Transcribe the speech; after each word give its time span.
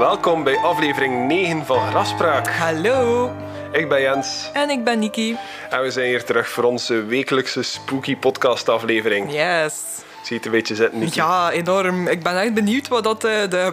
welkom 0.00 0.44
bij 0.44 0.56
aflevering 0.56 1.26
9 1.26 1.66
van 1.66 1.86
Grafspraak. 1.86 2.48
Hallo. 2.48 3.30
Ik 3.72 3.88
ben 3.88 4.00
Jens. 4.00 4.50
En 4.52 4.70
ik 4.70 4.84
ben 4.84 4.98
Niki. 4.98 5.36
En 5.70 5.82
we 5.82 5.90
zijn 5.90 6.06
hier 6.06 6.24
terug 6.24 6.48
voor 6.48 6.64
onze 6.64 7.04
wekelijkse 7.04 7.62
spooky 7.62 8.16
podcast 8.16 8.68
aflevering. 8.68 9.32
Yes. 9.32 9.74
Ziet 10.22 10.44
een 10.44 10.50
beetje 10.50 10.74
zitten. 10.74 11.08
Ja, 11.12 11.50
enorm. 11.50 12.08
Ik 12.08 12.22
ben 12.22 12.40
echt 12.40 12.54
benieuwd 12.54 12.88
wat 12.88 13.04
dat 13.04 13.24
uh, 13.24 13.30
de 13.50 13.72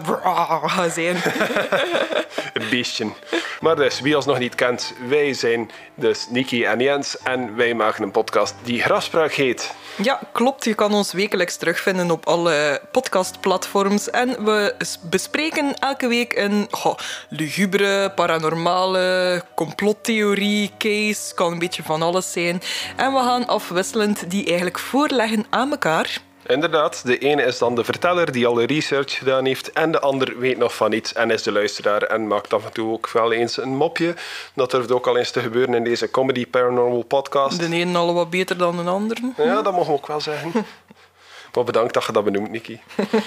gaat 0.66 0.94
zijn. 0.94 1.16
Het 2.54 2.70
beestje. 2.70 3.08
Maar 3.60 3.76
dus, 3.76 4.00
wie 4.00 4.16
ons 4.16 4.26
nog 4.26 4.40
niet 4.40 4.56
kent, 4.56 4.94
wij 5.08 5.34
zijn 5.34 5.72
dus 5.96 6.28
Niki 6.30 6.64
en 6.64 6.80
Jens 6.80 7.18
en 7.18 7.56
wij 7.56 7.74
maken 7.74 8.04
een 8.04 8.12
podcast 8.12 8.56
die 8.64 8.82
Grafspraak 8.82 9.32
heet. 9.32 9.74
Ja, 10.02 10.20
klopt. 10.34 10.64
Je 10.64 10.74
kan 10.74 10.94
ons 10.94 11.14
wekelijks 11.14 11.56
terugvinden 11.58 12.12
op 12.12 12.26
alle 12.26 12.82
podcastplatforms. 12.92 14.10
En 14.10 14.46
we 14.46 14.76
bespreken 15.02 15.74
elke 15.80 16.08
week 16.08 16.38
een 16.38 16.68
goh, 16.72 16.98
lugubere, 17.30 18.12
paranormale, 18.12 19.44
complottheorie, 19.56 20.72
case. 20.78 21.34
Kan 21.34 21.52
een 21.52 21.60
beetje 21.60 21.84
van 21.84 22.02
alles 22.02 22.32
zijn. 22.32 22.62
En 22.96 23.14
we 23.14 23.20
gaan 23.20 23.48
afwisselend 23.48 24.30
die 24.30 24.46
eigenlijk 24.46 24.80
voorleggen 24.80 25.46
aan 25.50 25.72
elkaar. 25.72 26.22
Inderdaad, 26.48 27.06
de 27.06 27.18
ene 27.18 27.44
is 27.44 27.58
dan 27.58 27.76
de 27.76 27.84
verteller 27.84 28.32
die 28.32 28.48
alle 28.48 28.66
research 28.66 29.18
gedaan 29.18 29.46
heeft 29.46 29.72
en 29.72 29.92
de 29.92 30.00
ander 30.00 30.40
weet 30.40 30.58
nog 30.58 30.76
van 30.76 30.92
iets 30.92 31.14
en 31.14 31.32
is 31.32 31.44
de 31.44 31.52
luisteraar 31.52 32.02
en 32.02 32.28
maakt 32.28 32.54
af 32.54 32.66
en 32.66 32.72
toe 32.72 32.92
ook 32.92 33.10
wel 33.10 33.32
eens 33.32 33.58
een 33.58 33.76
mopje. 33.76 34.16
Dat 34.54 34.72
durft 34.72 34.92
ook 34.92 35.08
al 35.08 35.18
eens 35.18 35.32
te 35.32 35.40
gebeuren 35.40 35.74
in 35.74 35.84
deze 35.84 36.12
Comedy 36.12 36.46
Paranormal 36.46 37.04
podcast. 37.04 37.60
De 37.60 37.76
ene 37.76 37.98
al 37.98 38.14
wat 38.14 38.30
beter 38.30 38.58
dan 38.58 38.78
de 38.78 38.90
ander. 38.90 39.18
Ja, 39.38 39.62
dat 39.62 39.74
mogen 39.74 39.88
we 39.88 39.98
ook 39.98 40.08
wel 40.08 40.22
zeggen. 40.22 40.52
Maar 41.54 41.64
bedankt 41.64 41.94
dat 41.94 42.06
je 42.06 42.12
dat 42.12 42.24
benoemt, 42.24 42.52
Nicky. 42.52 42.80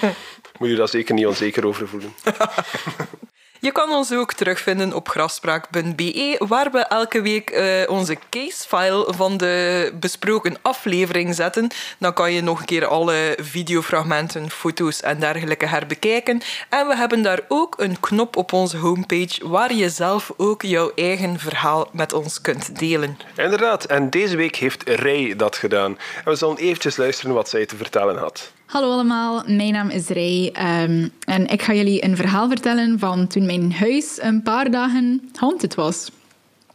Moet 0.59 0.69
je 0.69 0.75
daar 0.75 0.87
zeker 0.87 1.13
niet 1.13 1.27
onzeker 1.27 1.67
over 1.67 1.87
voelen. 1.87 2.13
Je 3.61 3.71
kan 3.71 3.91
ons 3.91 4.13
ook 4.13 4.33
terugvinden 4.33 4.93
op 4.93 5.09
grafspraak.be, 5.09 6.35
waar 6.47 6.71
we 6.71 6.79
elke 6.79 7.21
week 7.21 7.51
uh, 7.51 7.89
onze 7.89 8.17
casefile 8.29 9.13
van 9.13 9.37
de 9.37 9.91
besproken 9.99 10.55
aflevering 10.61 11.35
zetten. 11.35 11.69
Dan 11.99 12.13
kan 12.13 12.33
je 12.33 12.41
nog 12.41 12.59
een 12.59 12.65
keer 12.65 12.85
alle 12.85 13.37
videofragmenten, 13.41 14.49
foto's 14.49 15.01
en 15.01 15.19
dergelijke 15.19 15.65
herbekijken. 15.65 16.41
En 16.69 16.87
we 16.87 16.95
hebben 16.95 17.21
daar 17.21 17.39
ook 17.47 17.75
een 17.77 17.99
knop 17.99 18.35
op 18.35 18.53
onze 18.53 18.77
homepage 18.77 19.47
waar 19.47 19.73
je 19.73 19.89
zelf 19.89 20.31
ook 20.37 20.61
jouw 20.61 20.91
eigen 20.95 21.39
verhaal 21.39 21.89
met 21.91 22.13
ons 22.13 22.41
kunt 22.41 22.79
delen. 22.79 23.17
Inderdaad, 23.35 23.85
en 23.85 24.09
deze 24.09 24.35
week 24.35 24.55
heeft 24.55 24.89
Ray 24.89 25.35
dat 25.35 25.55
gedaan. 25.55 25.97
En 26.15 26.31
we 26.31 26.35
zullen 26.35 26.57
eventjes 26.57 26.97
luisteren 26.97 27.33
wat 27.33 27.49
zij 27.49 27.65
te 27.65 27.75
vertellen 27.75 28.17
had. 28.17 28.51
Hallo 28.71 28.91
allemaal, 28.91 29.43
mijn 29.47 29.73
naam 29.73 29.89
is 29.89 30.07
Ray 30.07 30.45
um, 30.45 31.11
en 31.25 31.47
ik 31.47 31.61
ga 31.61 31.73
jullie 31.73 32.03
een 32.03 32.15
verhaal 32.15 32.47
vertellen 32.47 32.99
van 32.99 33.27
toen 33.27 33.45
mijn 33.45 33.73
huis 33.73 34.17
een 34.21 34.41
paar 34.41 34.71
dagen 34.71 35.29
haunted 35.35 35.75
was. 35.75 36.11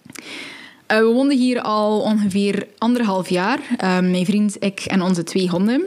Uh, 0.07 0.99
we 0.99 1.05
woonden 1.05 1.37
hier 1.37 1.61
al 1.61 2.01
ongeveer 2.01 2.67
anderhalf 2.79 3.29
jaar, 3.29 3.59
uh, 3.59 3.99
mijn 3.99 4.25
vriend, 4.25 4.57
ik 4.59 4.81
en 4.81 5.03
onze 5.03 5.23
twee 5.23 5.49
honden. 5.49 5.83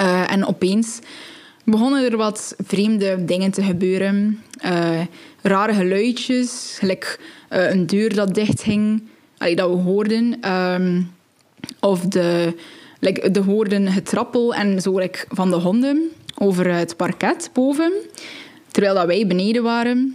Uh, 0.00 0.32
en 0.32 0.46
opeens 0.46 0.98
begonnen 1.64 2.10
er 2.10 2.16
wat 2.16 2.54
vreemde 2.66 3.24
dingen 3.24 3.50
te 3.50 3.62
gebeuren. 3.62 4.42
rare 5.42 5.74
geluidjes, 5.74 6.76
gelijk 6.78 7.20
een 7.48 7.86
deur 7.86 8.14
dat 8.14 8.34
dicht 8.34 8.62
ging, 8.62 9.02
dat 9.54 9.70
we 9.70 9.76
hoorden. 9.76 10.52
Um, 10.52 11.14
of 11.80 12.00
de 12.00 12.54
like, 13.06 13.30
de 13.30 13.40
hoorden 13.40 13.92
getrappel 13.92 14.54
en 14.54 14.80
zo 14.82 15.00
van 15.28 15.50
de 15.50 15.56
honden 15.56 16.10
over 16.38 16.74
het 16.74 16.96
parket 16.96 17.50
boven. 17.52 17.92
Terwijl 18.70 18.94
dat 18.94 19.06
wij 19.06 19.26
beneden 19.26 19.62
waren. 19.62 20.14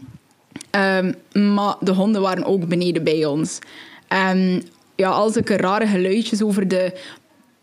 Um, 0.75 1.15
maar 1.53 1.75
de 1.79 1.91
honden 1.91 2.21
waren 2.21 2.45
ook 2.45 2.67
beneden 2.67 3.03
bij 3.03 3.25
ons. 3.25 3.59
En 4.07 4.63
ja, 4.95 5.09
al 5.09 5.29
zulke 5.29 5.57
rare 5.57 5.87
geluidjes 5.87 6.41
over 6.43 6.67
de 6.67 6.93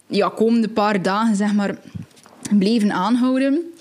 ja, 0.06 0.28
komende 0.28 0.68
paar 0.68 1.02
dagen 1.02 1.36
zeg 1.36 1.54
maar, 1.54 1.78
bleven 2.58 2.92
aanhouden. 2.92 3.72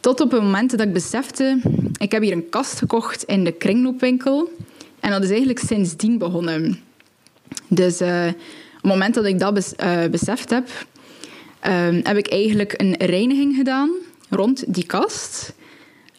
Tot 0.00 0.20
op 0.20 0.30
het 0.30 0.42
moment 0.42 0.70
dat 0.70 0.80
ik 0.80 0.92
besefte, 0.92 1.60
ik 1.98 2.12
heb 2.12 2.22
hier 2.22 2.32
een 2.32 2.48
kast 2.48 2.78
gekocht 2.78 3.22
in 3.22 3.44
de 3.44 3.52
kringloopwinkel. 3.52 4.50
En 5.00 5.10
dat 5.10 5.22
is 5.22 5.28
eigenlijk 5.28 5.58
sindsdien 5.58 6.18
begonnen. 6.18 6.80
Dus 7.68 8.00
uh, 8.00 8.26
het 8.84 8.92
moment 8.92 9.14
dat 9.14 9.24
ik 9.24 9.38
dat 9.38 9.74
uh, 9.84 10.04
beseft 10.10 10.50
heb, 10.50 10.68
um, 11.66 12.00
heb 12.02 12.16
ik 12.16 12.28
eigenlijk 12.28 12.74
een 12.76 12.94
reiniging 12.94 13.56
gedaan 13.56 13.90
rond 14.30 14.74
die 14.74 14.86
kast. 14.86 15.54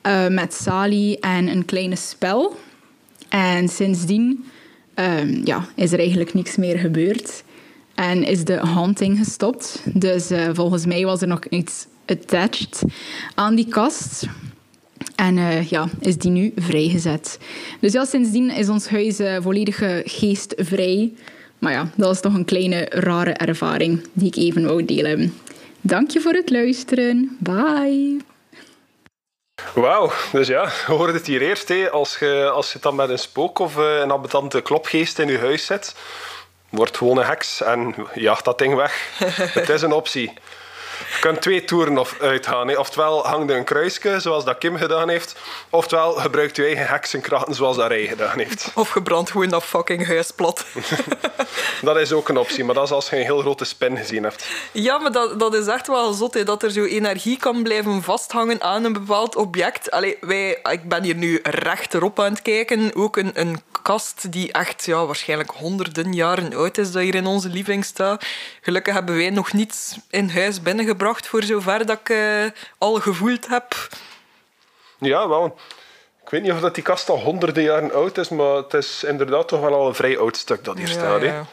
Uh, 0.07 0.27
met 0.27 0.53
salie 0.53 1.19
en 1.19 1.47
een 1.47 1.65
kleine 1.65 1.95
spel. 1.95 2.55
En 3.29 3.69
sindsdien 3.69 4.45
um, 4.95 5.41
ja, 5.43 5.65
is 5.75 5.91
er 5.91 5.99
eigenlijk 5.99 6.33
niks 6.33 6.55
meer 6.55 6.77
gebeurd. 6.77 7.43
En 7.95 8.23
is 8.23 8.43
de 8.43 8.57
haunting 8.57 9.17
gestopt. 9.17 9.81
Dus 9.93 10.31
uh, 10.31 10.49
volgens 10.53 10.85
mij 10.85 11.05
was 11.05 11.21
er 11.21 11.27
nog 11.27 11.45
iets 11.45 11.87
attached 12.05 12.81
aan 13.35 13.55
die 13.55 13.67
kast. 13.67 14.25
En 15.15 15.65
ja, 15.69 15.89
is 15.99 16.17
die 16.17 16.31
nu 16.31 16.51
vrijgezet. 16.55 17.39
Dus 17.79 17.93
ja, 17.93 18.05
sindsdien 18.05 18.49
is 18.49 18.69
ons 18.69 18.87
huis 18.87 19.19
volledig 19.41 19.81
geestvrij. 20.05 21.13
Maar 21.59 21.71
ja, 21.71 21.89
dat 21.95 22.07
was 22.07 22.21
toch 22.21 22.33
een 22.33 22.45
kleine 22.45 22.85
rare 22.89 23.31
ervaring 23.31 24.07
die 24.13 24.27
ik 24.27 24.35
even 24.35 24.65
wou 24.65 24.85
delen. 24.85 25.33
Dank 25.81 26.11
je 26.11 26.21
voor 26.21 26.33
het 26.33 26.49
luisteren. 26.49 27.37
Bye. 27.39 28.17
Wauw, 29.73 30.11
dus 30.31 30.47
ja, 30.47 30.63
je 30.63 30.93
hoorde 30.93 31.13
het 31.13 31.27
hier 31.27 31.41
eerst. 31.41 31.67
Hè. 31.67 31.89
Als, 31.89 32.19
je, 32.19 32.49
als 32.53 32.73
je 32.73 32.79
dan 32.81 32.95
met 32.95 33.09
een 33.09 33.19
spook 33.19 33.59
of 33.59 33.77
eh, 33.77 33.99
een 33.99 34.11
ambetante 34.11 34.61
klopgeest 34.61 35.19
in 35.19 35.27
je 35.27 35.37
huis 35.37 35.65
zit, 35.65 35.95
wordt 36.69 36.97
gewoon 36.97 37.17
een 37.17 37.25
heks 37.25 37.61
en 37.61 37.95
jaagt 38.13 38.45
dat 38.45 38.57
ding 38.57 38.75
weg. 38.75 39.09
het 39.59 39.69
is 39.69 39.81
een 39.81 39.91
optie. 39.91 40.33
Je 41.13 41.19
kunt 41.19 41.41
twee 41.41 41.63
toeren 41.63 41.97
of 41.97 42.15
uitgaan. 42.21 42.67
Hè. 42.67 42.77
Oftewel 42.77 43.27
hangt 43.27 43.51
een 43.51 43.63
kruisje, 43.63 44.19
zoals 44.19 44.45
dat 44.45 44.57
Kim 44.57 44.77
gedaan 44.77 45.09
heeft. 45.09 45.35
Oftewel 45.69 46.13
gebruikt 46.13 46.55
je 46.55 46.63
eigen 46.65 46.87
heksenkrachten, 46.87 47.55
zoals 47.55 47.77
dat 47.77 47.87
Ray 47.87 48.07
gedaan 48.07 48.39
heeft. 48.39 48.71
Of 48.73 48.89
gebrandt 48.89 49.31
gewoon 49.31 49.49
dat 49.49 49.63
fucking 49.63 50.07
huis 50.07 50.31
plat. 50.31 50.65
dat 51.81 51.97
is 51.97 52.11
ook 52.11 52.29
een 52.29 52.37
optie, 52.37 52.63
maar 52.63 52.75
dat 52.75 52.83
is 52.83 52.91
als 52.91 53.09
je 53.09 53.15
een 53.15 53.23
heel 53.23 53.39
grote 53.39 53.65
spin 53.65 53.97
gezien 53.97 54.23
hebt. 54.23 54.47
Ja, 54.71 54.97
maar 54.97 55.11
dat, 55.11 55.39
dat 55.39 55.53
is 55.53 55.67
echt 55.67 55.87
wel 55.87 56.13
zot, 56.13 56.33
hè, 56.33 56.43
dat 56.43 56.63
er 56.63 56.71
zo 56.71 56.83
energie 56.83 57.37
kan 57.37 57.63
blijven 57.63 58.03
vasthangen 58.03 58.61
aan 58.61 58.83
een 58.83 58.93
bepaald 58.93 59.35
object. 59.35 59.91
Allee, 59.91 60.17
wij, 60.21 60.59
ik 60.71 60.89
ben 60.89 61.03
hier 61.03 61.15
nu 61.15 61.39
rechterop 61.43 62.19
aan 62.19 62.31
het 62.31 62.41
kijken. 62.41 62.95
Ook 62.95 63.17
een, 63.17 63.31
een 63.33 63.61
kast 63.81 64.31
die 64.31 64.51
echt 64.51 64.85
ja, 64.85 65.05
waarschijnlijk 65.05 65.51
honderden 65.51 66.13
jaren 66.13 66.53
oud 66.55 66.77
is, 66.77 66.91
dat 66.91 67.01
hier 67.01 67.15
in 67.15 67.25
onze 67.25 67.49
living 67.49 67.85
staat. 67.85 68.25
Gelukkig 68.61 68.93
hebben 68.93 69.15
wij 69.15 69.29
nog 69.29 69.53
niets 69.53 69.97
in 70.09 70.29
huis 70.29 70.61
binnengebracht 70.85 71.27
voor 71.27 71.43
zover 71.43 71.85
dat 71.85 71.99
ik 71.99 72.09
uh, 72.09 72.45
al 72.77 72.99
gevoeld 72.99 73.47
heb. 73.47 73.75
Ja, 74.97 75.27
wel. 75.27 75.57
Ik 76.23 76.29
weet 76.29 76.41
niet 76.41 76.51
of 76.51 76.59
dat 76.59 76.75
die 76.75 76.83
kast 76.83 77.09
al 77.09 77.19
honderden 77.19 77.63
jaren 77.63 77.93
oud 77.93 78.17
is, 78.17 78.29
maar 78.29 78.55
het 78.55 78.73
is 78.73 79.03
inderdaad 79.03 79.47
toch 79.47 79.59
wel 79.59 79.73
al 79.73 79.87
een 79.87 79.95
vrij 79.95 80.17
oud 80.17 80.37
stuk 80.37 80.63
dat 80.63 80.77
hier 80.77 80.87
staat. 80.87 81.21
Ja. 81.21 81.45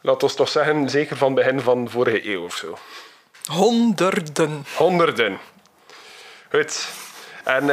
Laat 0.00 0.22
ons 0.22 0.34
toch 0.34 0.48
zeggen, 0.48 0.88
zeker 0.88 1.16
van 1.16 1.34
begin 1.34 1.60
van 1.60 1.90
vorige 1.90 2.28
eeuw 2.28 2.44
of 2.44 2.56
zo. 2.56 2.78
Honderden. 3.52 4.64
Honderden. 4.76 5.38
Goed. 6.50 6.88
En 7.44 7.62
uh, 7.62 7.68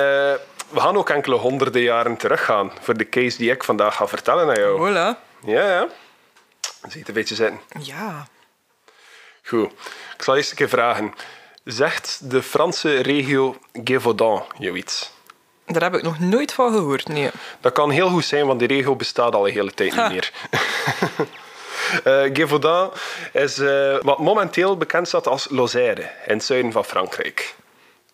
we 0.70 0.80
gaan 0.80 0.98
ook 0.98 1.10
enkele 1.10 1.36
honderden 1.36 1.82
jaren 1.82 2.18
teruggaan 2.18 2.72
voor 2.82 2.98
de 2.98 3.10
case 3.10 3.38
die 3.38 3.52
ik 3.52 3.64
vandaag 3.64 3.96
ga 3.96 4.08
vertellen 4.08 4.50
aan 4.50 4.62
jou. 4.62 4.92
Voilà. 4.92 5.20
Ja, 5.46 5.70
ja. 5.70 5.88
Ziet 6.88 7.08
een 7.08 7.14
beetje 7.14 7.36
zitten. 7.36 7.60
Ja. 7.80 8.28
Goed. 9.48 9.72
Ik 10.18 10.24
zal 10.24 10.36
eerst 10.36 10.50
een 10.50 10.58
keer 10.58 10.70
vragen. 10.70 11.14
Zegt 11.64 12.20
de 12.32 12.44
Franse 12.44 12.96
regio 12.96 13.56
Gévaudan 13.84 14.46
jou 14.58 14.78
iets? 14.78 15.12
Daar 15.66 15.82
heb 15.82 15.96
ik 15.96 16.02
nog 16.02 16.20
nooit 16.20 16.54
van 16.54 16.72
gehoord, 16.72 17.08
nee. 17.08 17.30
Dat 17.62 17.74
kan 17.74 17.90
heel 17.90 18.10
goed 18.10 18.26
zijn, 18.26 18.48
want 18.48 18.60
die 18.60 18.68
regio 18.68 18.96
bestaat 18.96 19.36
al 19.36 19.48
een 19.48 19.54
hele 19.54 19.74
tijd 19.74 19.96
niet 19.96 20.10
meer. 20.10 20.32
uh, 22.06 22.30
Gévaudan 22.36 22.92
is 23.34 23.60
uh, 23.60 23.98
wat 24.02 24.20
momenteel 24.20 24.78
bekend 24.78 25.08
staat 25.08 25.28
als 25.28 25.48
Lozère, 25.50 26.02
in 26.02 26.34
het 26.34 26.44
zuiden 26.44 26.72
van 26.72 26.86
Frankrijk. 26.86 27.56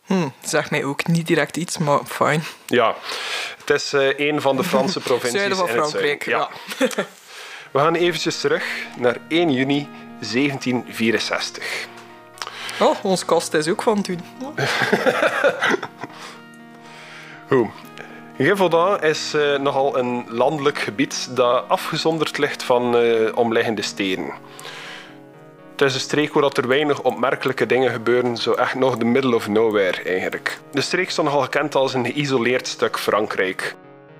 Hm, 0.03 0.27
zeg 0.43 0.69
mij 0.69 0.83
ook 0.83 1.07
niet 1.07 1.27
direct 1.27 1.57
iets, 1.57 1.77
maar 1.77 1.99
fijn. 2.05 2.43
Ja, 2.65 2.95
het 3.57 3.69
is 3.69 3.93
uh, 3.93 4.19
een 4.19 4.41
van 4.41 4.55
de 4.55 4.63
Franse 4.63 4.99
provincies 5.09 5.39
zuiden 5.39 5.57
van 5.57 5.67
in 5.67 5.73
Frankrijk, 5.73 6.25
ja. 6.25 6.49
ja. 6.79 6.87
We 7.71 7.79
gaan 7.79 7.95
eventjes 7.95 8.39
terug 8.39 8.63
naar 8.97 9.17
1 9.27 9.51
juni 9.51 9.89
1764. 10.31 11.87
Oh, 12.79 12.95
ons 13.03 13.25
kast 13.25 13.53
is 13.53 13.67
ook 13.67 13.81
van 13.81 14.01
toen. 14.01 14.19
Goed. 17.49 17.67
Gévaudan 18.37 19.01
is 19.01 19.33
uh, 19.35 19.59
nogal 19.59 19.97
een 19.97 20.25
landelijk 20.27 20.79
gebied 20.79 21.35
dat 21.35 21.63
afgezonderd 21.67 22.37
ligt 22.37 22.63
van 22.63 22.95
uh, 22.95 23.35
omliggende 23.35 23.81
steden. 23.81 24.31
Het 25.71 25.81
is 25.81 25.93
een 25.93 25.99
streek 25.99 26.33
waar 26.33 26.51
er 26.53 26.67
weinig 26.67 27.01
opmerkelijke 27.01 27.65
dingen 27.65 27.91
gebeuren, 27.91 28.37
zo 28.37 28.53
echt 28.53 28.75
nog 28.75 28.97
de 28.97 29.05
middle 29.05 29.35
of 29.35 29.47
nowhere 29.47 30.03
eigenlijk. 30.03 30.59
De 30.71 30.81
streek 30.81 31.09
stond 31.09 31.27
nogal 31.27 31.43
gekend 31.43 31.75
als 31.75 31.93
een 31.93 32.05
geïsoleerd 32.05 32.67
stuk 32.67 32.99
Frankrijk, 32.99 33.75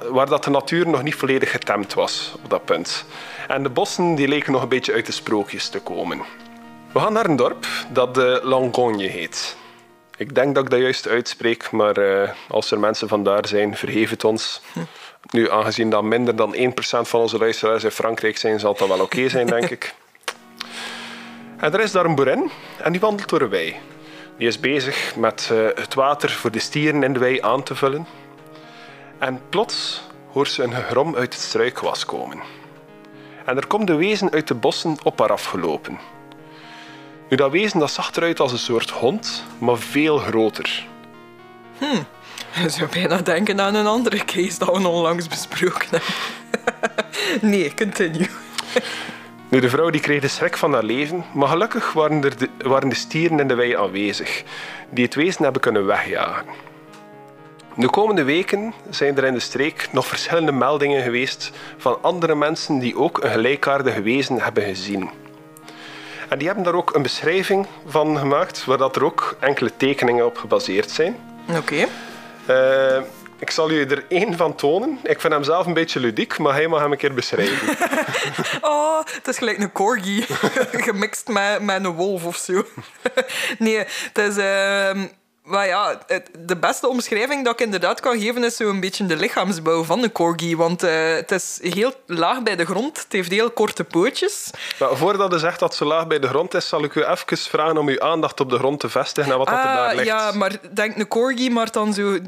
waar 0.09 0.29
dat 0.29 0.43
de 0.43 0.49
natuur 0.49 0.87
nog 0.87 1.03
niet 1.03 1.15
volledig 1.15 1.51
getemd 1.51 1.93
was 1.93 2.35
op 2.43 2.49
dat 2.49 2.65
punt. 2.65 3.05
En 3.47 3.63
de 3.63 3.69
bossen 3.69 4.15
die 4.15 4.27
leken 4.27 4.51
nog 4.51 4.61
een 4.61 4.69
beetje 4.69 4.93
uit 4.93 5.05
de 5.05 5.11
sprookjes 5.11 5.69
te 5.69 5.79
komen. 5.79 6.21
We 6.93 6.99
gaan 6.99 7.13
naar 7.13 7.25
een 7.25 7.35
dorp 7.35 7.65
dat 7.89 8.15
de 8.15 8.39
Langogne 8.43 9.07
heet. 9.07 9.55
Ik 10.17 10.35
denk 10.35 10.55
dat 10.55 10.63
ik 10.63 10.69
dat 10.69 10.79
juist 10.79 11.07
uitspreek, 11.07 11.71
maar 11.71 11.97
uh, 11.99 12.29
als 12.47 12.71
er 12.71 12.79
mensen 12.79 13.07
vandaar 13.07 13.47
zijn, 13.47 13.77
vergeef 13.77 14.09
het 14.09 14.23
ons. 14.23 14.61
Nu, 15.31 15.51
aangezien 15.51 15.89
dat 15.89 16.03
minder 16.03 16.35
dan 16.35 16.55
1% 16.55 16.59
van 16.81 17.19
onze 17.19 17.37
luisteraars 17.37 17.83
in 17.83 17.91
Frankrijk 17.91 18.37
zijn, 18.37 18.59
zal 18.59 18.75
dat 18.75 18.87
wel 18.87 18.99
oké 18.99 19.29
zijn, 19.29 19.47
denk 19.47 19.69
ik. 19.69 19.93
En 21.57 21.73
er 21.73 21.79
is 21.79 21.91
daar 21.91 22.05
een 22.05 22.15
boerin 22.15 22.51
en 22.77 22.91
die 22.91 23.01
wandelt 23.01 23.29
door 23.29 23.41
een 23.41 23.49
wei. 23.49 23.75
Die 24.37 24.47
is 24.47 24.59
bezig 24.59 25.15
met 25.15 25.49
uh, 25.51 25.67
het 25.75 25.93
water 25.93 26.29
voor 26.29 26.51
de 26.51 26.59
stieren 26.59 27.03
in 27.03 27.13
de 27.13 27.19
wei 27.19 27.41
aan 27.41 27.63
te 27.63 27.75
vullen. 27.75 28.07
En 29.17 29.41
plots 29.49 30.01
hoort 30.31 30.49
ze 30.49 30.63
een 30.63 30.73
gegrom 30.73 31.15
uit 31.15 31.33
het 31.33 31.43
struikgewas 31.43 32.05
komen. 32.05 32.62
En 33.45 33.57
er 33.57 33.67
komt 33.67 33.89
een 33.89 33.97
wezen 33.97 34.31
uit 34.31 34.47
de 34.47 34.53
bossen 34.53 34.97
op 35.03 35.19
haar 35.19 35.31
afgelopen. 35.31 35.99
Nu, 37.29 37.37
dat 37.37 37.51
wezen 37.51 37.79
dat 37.79 37.91
zag 37.91 38.15
eruit 38.15 38.39
als 38.39 38.51
een 38.51 38.57
soort 38.57 38.89
hond, 38.89 39.43
maar 39.57 39.77
veel 39.77 40.17
groter. 40.17 40.85
Hm, 41.77 42.01
je 42.61 42.69
zou 42.69 42.89
bijna 42.89 43.17
denken 43.17 43.61
aan 43.61 43.75
een 43.75 43.87
andere 43.87 44.25
case 44.25 44.59
dat 44.59 44.77
we 44.77 44.87
onlangs 44.87 45.27
besproken 45.27 45.87
hebben. 45.89 46.13
nee, 47.51 47.73
continue. 47.73 48.27
Nu, 49.49 49.59
de 49.59 49.69
vrouw 49.69 49.89
die 49.89 50.01
kreeg 50.01 50.21
de 50.21 50.27
schrik 50.27 50.57
van 50.57 50.73
haar 50.73 50.83
leven, 50.83 51.25
maar 51.33 51.47
gelukkig 51.47 51.93
waren, 51.93 52.23
er 52.23 52.37
de, 52.37 52.49
waren 52.57 52.89
de 52.89 52.95
stieren 52.95 53.39
in 53.39 53.47
de 53.47 53.55
wei 53.55 53.75
aanwezig, 53.75 54.43
die 54.89 55.05
het 55.05 55.15
wezen 55.15 55.43
hebben 55.43 55.61
kunnen 55.61 55.85
wegjagen. 55.85 56.45
De 57.75 57.89
komende 57.89 58.23
weken 58.23 58.73
zijn 58.89 59.17
er 59.17 59.23
in 59.23 59.33
de 59.33 59.39
streek 59.39 59.87
nog 59.91 60.07
verschillende 60.07 60.51
meldingen 60.51 61.03
geweest 61.03 61.51
van 61.77 61.97
andere 62.01 62.35
mensen 62.35 62.79
die 62.79 62.97
ook 62.97 63.23
een 63.23 63.31
gelijkaardige 63.31 64.01
wezen 64.01 64.41
hebben 64.41 64.63
gezien. 64.63 65.09
En 66.29 66.37
die 66.37 66.47
hebben 66.47 66.65
daar 66.65 66.75
ook 66.75 66.95
een 66.95 67.01
beschrijving 67.01 67.67
van 67.85 68.17
gemaakt, 68.17 68.65
waar 68.65 68.77
dat 68.77 68.95
er 68.95 69.03
ook 69.03 69.35
enkele 69.39 69.71
tekeningen 69.77 70.25
op 70.25 70.37
gebaseerd 70.37 70.91
zijn. 70.91 71.15
Oké. 71.57 71.87
Uh, 72.49 73.01
ik 73.39 73.49
zal 73.49 73.71
u 73.71 73.85
er 73.85 74.05
één 74.07 74.37
van 74.37 74.55
tonen. 74.55 74.99
Ik 75.03 75.21
vind 75.21 75.33
hem 75.33 75.43
zelf 75.43 75.65
een 75.65 75.73
beetje 75.73 75.99
ludiek, 75.99 76.37
maar 76.37 76.53
hij 76.53 76.67
mag 76.67 76.81
hem 76.81 76.91
een 76.91 76.97
keer 76.97 77.13
beschrijven. 77.13 77.67
oh, 78.71 78.99
het 79.05 79.27
is 79.27 79.37
gelijk 79.37 79.57
een 79.57 79.71
corgi. 79.71 80.25
Gemixt 80.85 81.27
met, 81.27 81.61
met 81.61 81.83
een 81.83 81.91
wolf 81.91 82.25
of 82.25 82.35
zo. 82.35 82.65
nee, 83.59 83.77
het 84.13 84.17
is... 84.17 84.37
Uh 84.37 85.03
maar 85.43 85.67
ja, 85.67 85.99
de 86.39 86.57
beste 86.57 86.87
omschrijving 86.87 87.43
dat 87.43 87.53
ik 87.53 87.65
inderdaad 87.65 87.99
kan 87.99 88.19
geven 88.19 88.43
is 88.43 88.55
zo'n 88.55 88.79
beetje 88.79 89.05
de 89.05 89.15
lichaamsbouw 89.15 89.83
van 89.83 90.01
de 90.01 90.11
corgi. 90.11 90.55
Want 90.55 90.83
uh, 90.83 91.15
het 91.15 91.31
is 91.31 91.59
heel 91.61 91.93
laag 92.05 92.43
bij 92.43 92.55
de 92.55 92.65
grond. 92.65 92.97
Het 92.97 93.11
heeft 93.11 93.31
heel 93.31 93.51
korte 93.51 93.83
pootjes. 93.83 94.49
Maar 94.79 94.97
voordat 94.97 95.31
je 95.31 95.39
zegt 95.39 95.59
dat 95.59 95.75
zo 95.75 95.85
laag 95.85 96.07
bij 96.07 96.19
de 96.19 96.27
grond 96.27 96.53
is, 96.53 96.67
zal 96.67 96.83
ik 96.83 96.95
u 96.95 97.03
even 97.03 97.37
vragen 97.37 97.77
om 97.77 97.87
uw 97.87 98.01
aandacht 98.01 98.39
op 98.39 98.49
de 98.49 98.57
grond 98.57 98.79
te 98.79 98.89
vestigen 98.89 99.31
en 99.31 99.37
wat 99.37 99.47
ah, 99.47 99.55
dat 99.55 99.63
er 99.63 99.69
ah, 99.69 99.75
daar 99.75 99.95
ligt. 99.95 100.07
Ja, 100.07 100.31
maar 100.31 100.51
denk 100.73 100.97
een 100.97 101.07
corgi, 101.07 101.49
maar 101.49 101.71
dan 101.71 101.93
zo 101.93 102.19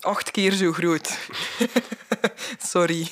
acht 0.00 0.30
keer 0.30 0.52
zo 0.52 0.72
groot. 0.72 1.18
Sorry. 2.72 3.08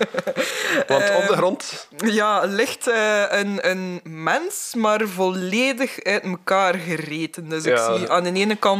want 0.88 1.04
op 1.10 1.26
de 1.26 1.28
eh, 1.30 1.36
grond? 1.36 1.88
Ja, 1.96 2.40
ligt 2.44 2.88
uh, 2.88 3.22
een, 3.28 3.70
een 3.70 4.00
mens, 4.04 4.74
maar 4.76 5.08
volledig 5.08 6.02
uit 6.02 6.22
elkaar 6.22 6.74
gereten. 6.74 7.48
Dus 7.48 7.64
ik 7.64 7.78
zie 7.78 8.10
aan 8.10 8.24
de 8.24 8.32
ene 8.32 8.56
kant 8.56 8.75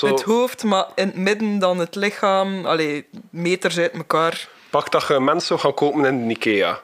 het 0.00 0.22
hoofd, 0.22 0.62
maar 0.62 0.86
in 0.94 1.06
het 1.06 1.16
midden 1.16 1.58
dan 1.58 1.78
het 1.78 1.94
lichaam. 1.94 2.66
Allee, 2.66 3.06
meters 3.30 3.78
uit 3.78 3.92
elkaar. 3.92 4.48
Pak 4.70 4.90
dat 4.90 5.06
je 5.08 5.20
mensen 5.20 5.46
zou 5.46 5.60
gaan 5.60 5.74
kopen 5.74 6.04
in 6.04 6.28
de 6.28 6.34
Ikea. 6.34 6.80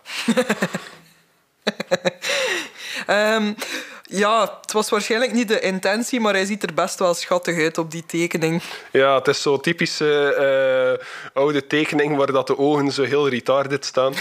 um, 3.36 3.56
ja, 4.22 4.58
het 4.60 4.72
was 4.72 4.90
waarschijnlijk 4.90 5.32
niet 5.32 5.48
de 5.48 5.60
intentie, 5.60 6.20
maar 6.20 6.34
hij 6.34 6.44
ziet 6.44 6.62
er 6.62 6.74
best 6.74 6.98
wel 6.98 7.14
schattig 7.14 7.58
uit 7.58 7.78
op 7.78 7.90
die 7.90 8.06
tekening. 8.06 8.62
Ja, 8.92 9.14
het 9.14 9.28
is 9.28 9.42
zo'n 9.42 9.60
typische 9.60 10.98
uh, 11.00 11.06
oude 11.34 11.66
tekening 11.66 12.16
waar 12.16 12.32
dat 12.32 12.46
de 12.46 12.58
ogen 12.58 12.92
zo 12.92 13.02
heel 13.02 13.28
retarded 13.28 13.84
staan. 13.84 14.14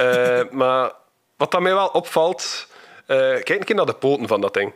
uh, 0.00 0.40
maar 0.60 0.92
wat 1.36 1.50
dat 1.50 1.60
mij 1.60 1.74
wel 1.74 1.88
opvalt... 1.88 2.66
Uh, 3.06 3.16
kijk 3.16 3.48
een 3.48 3.64
keer 3.64 3.74
naar 3.74 3.86
de 3.86 3.94
poten 3.94 4.28
van 4.28 4.40
dat 4.40 4.54
ding. 4.54 4.72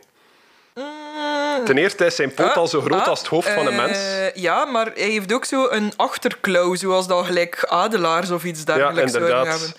Ten 1.65 1.77
eerste 1.77 2.05
is 2.05 2.15
zijn 2.15 2.33
poot 2.33 2.49
ah, 2.49 2.57
al 2.57 2.67
zo 2.67 2.81
groot 2.81 3.01
ah, 3.01 3.07
als 3.07 3.19
het 3.19 3.27
hoofd 3.27 3.49
van 3.49 3.67
een 3.67 3.75
mens. 3.75 3.97
Uh, 3.97 4.33
ja, 4.33 4.65
maar 4.65 4.91
hij 4.95 5.09
heeft 5.09 5.33
ook 5.33 5.45
zo 5.45 5.67
een 5.69 5.93
achterklauw, 5.95 6.75
zoals 6.75 7.07
dat 7.07 7.25
gelijk 7.25 7.65
adelaars 7.65 8.31
of 8.31 8.43
iets 8.43 8.65
dergelijks 8.65 9.11
ja, 9.11 9.19
inderdaad. 9.19 9.47
hebben. 9.47 9.73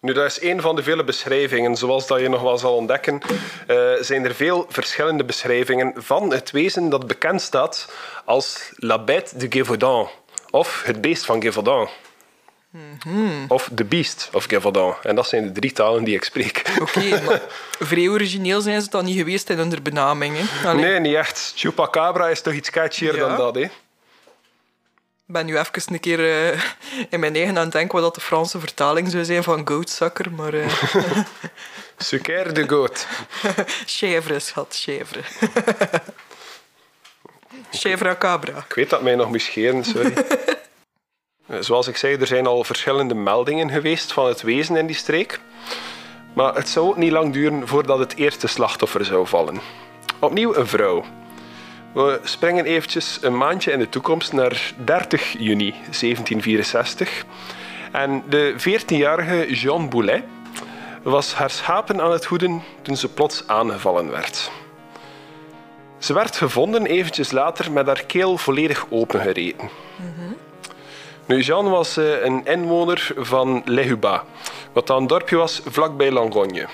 Nu, 0.00 0.12
dat 0.12 0.26
is 0.26 0.42
een 0.42 0.60
van 0.60 0.76
de 0.76 0.82
vele 0.82 1.04
beschrijvingen. 1.04 1.76
Zoals 1.76 2.06
dat 2.06 2.20
je 2.20 2.28
nog 2.28 2.42
wel 2.42 2.58
zal 2.58 2.74
ontdekken, 2.74 3.20
uh, 3.68 3.92
zijn 4.00 4.24
er 4.24 4.34
veel 4.34 4.66
verschillende 4.68 5.24
beschrijvingen 5.24 5.92
van 5.96 6.32
het 6.32 6.50
wezen 6.50 6.88
dat 6.88 7.06
bekend 7.06 7.42
staat 7.42 7.92
als 8.24 8.72
La 8.76 9.04
Bête 9.04 9.38
de 9.38 9.46
Gévaudan, 9.48 10.08
of 10.50 10.82
het 10.84 11.00
beest 11.00 11.24
van 11.24 11.42
Gévaudan. 11.42 11.88
Of 13.48 13.70
The 13.74 13.84
Beast 13.84 14.28
of 14.32 14.44
Gavaldon. 14.44 14.94
En 15.02 15.14
dat 15.14 15.28
zijn 15.28 15.44
de 15.44 15.52
drie 15.52 15.72
talen 15.72 16.04
die 16.04 16.14
ik 16.14 16.24
spreek. 16.24 16.62
Oké, 16.80 17.20
maar 17.26 17.42
vrij 17.78 18.08
origineel 18.08 18.60
zijn 18.60 18.82
ze 18.82 18.90
dan 18.90 19.04
niet 19.04 19.16
geweest 19.16 19.50
in 19.50 19.58
hun 19.58 19.82
benaming. 19.82 20.36
Hè? 20.38 20.74
Nee, 20.74 21.00
niet 21.00 21.14
echt. 21.14 21.52
Chupacabra 21.56 22.28
is 22.28 22.40
toch 22.40 22.52
iets 22.52 22.70
catchier 22.70 23.16
dan 23.16 23.36
dat. 23.36 23.54
Hè? 23.54 23.60
Ik 23.60 25.36
ben 25.36 25.46
nu 25.46 25.58
even 25.58 25.82
een 25.92 26.00
keer 26.00 26.18
uh, 26.18 26.60
in 27.10 27.20
mijn 27.20 27.34
eigen 27.34 27.56
aan 27.56 27.64
het 27.64 27.72
denken 27.72 28.00
wat 28.00 28.14
de 28.14 28.20
Franse 28.20 28.60
vertaling 28.60 29.10
zou 29.10 29.24
zijn 29.24 29.42
van 29.42 29.68
goatsucker, 29.68 30.32
maar... 30.32 30.54
Uh... 30.54 30.66
Sucre 31.98 32.52
de 32.52 32.68
goat. 32.68 33.06
chèvre, 33.96 34.38
schat, 34.38 34.76
chèvre. 34.80 35.20
chèvre 37.70 38.18
cabra. 38.18 38.64
Ik 38.68 38.74
weet 38.74 38.90
dat 38.90 39.02
mij 39.02 39.14
nog 39.14 39.40
scheren, 39.40 39.84
sorry. 39.84 40.12
Eh, 41.50 41.56
zoals 41.60 41.88
ik 41.88 41.96
zei, 41.96 42.16
er 42.16 42.26
zijn 42.26 42.46
al 42.46 42.64
verschillende 42.64 43.14
meldingen 43.14 43.70
geweest 43.70 44.12
van 44.12 44.26
het 44.26 44.42
wezen 44.42 44.76
in 44.76 44.86
die 44.86 44.96
streek. 44.96 45.40
Maar 46.32 46.54
het 46.54 46.68
zou 46.68 46.98
niet 46.98 47.12
lang 47.12 47.32
duren 47.32 47.68
voordat 47.68 47.98
het 47.98 48.16
eerste 48.16 48.46
slachtoffer 48.46 49.04
zou 49.04 49.26
vallen. 49.26 49.60
Opnieuw 50.18 50.54
een 50.54 50.66
vrouw. 50.66 51.04
We 51.92 52.20
springen 52.22 52.64
eventjes 52.64 53.18
een 53.20 53.36
maandje 53.36 53.72
in 53.72 53.78
de 53.78 53.88
toekomst 53.88 54.32
naar 54.32 54.72
30 54.84 55.32
juni 55.38 55.70
1764. 55.70 57.24
En 57.92 58.22
de 58.28 58.54
14-jarige 58.58 59.54
Jean 59.54 59.88
Boulet 59.88 60.22
was 61.02 61.34
haar 61.34 61.50
schapen 61.50 62.00
aan 62.00 62.12
het 62.12 62.24
hoeden 62.24 62.62
toen 62.82 62.96
ze 62.96 63.08
plots 63.08 63.46
aangevallen 63.46 64.10
werd. 64.10 64.50
Ze 65.98 66.12
werd 66.12 66.36
gevonden 66.36 66.86
eventjes 66.86 67.30
later 67.30 67.72
met 67.72 67.86
haar 67.86 68.04
keel 68.04 68.38
volledig 68.38 68.86
opengereten. 68.90 69.70
Mm 69.96 70.29
nu, 71.30 71.40
Jean 71.40 71.68
was 71.68 71.98
uh, 71.98 72.24
een 72.24 72.46
inwoner 72.46 73.10
van 73.16 73.62
Les 73.64 73.86
Hubas, 73.86 74.20
wat 74.72 74.86
dan 74.86 74.96
een 74.96 75.06
dorpje 75.06 75.36
was 75.36 75.60
vlakbij 75.64 76.10
Langogne. 76.10 76.68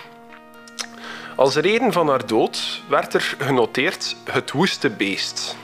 Als 1.36 1.56
reden 1.56 1.92
van 1.92 2.08
haar 2.08 2.26
dood 2.26 2.82
werd 2.88 3.14
er 3.14 3.36
genoteerd 3.38 4.16
het 4.24 4.52
woeste 4.52 4.90
beest. 4.90 5.56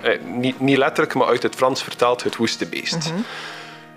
Eh, 0.00 0.20
niet, 0.20 0.60
niet, 0.60 0.76
letterlijk, 0.76 1.14
maar 1.14 1.26
uit 1.26 1.42
het 1.42 1.54
Frans 1.54 1.82
vertaald 1.82 2.22
het 2.22 2.36
woeste 2.36 2.66
beest. 2.66 3.12
Mm 3.12 3.24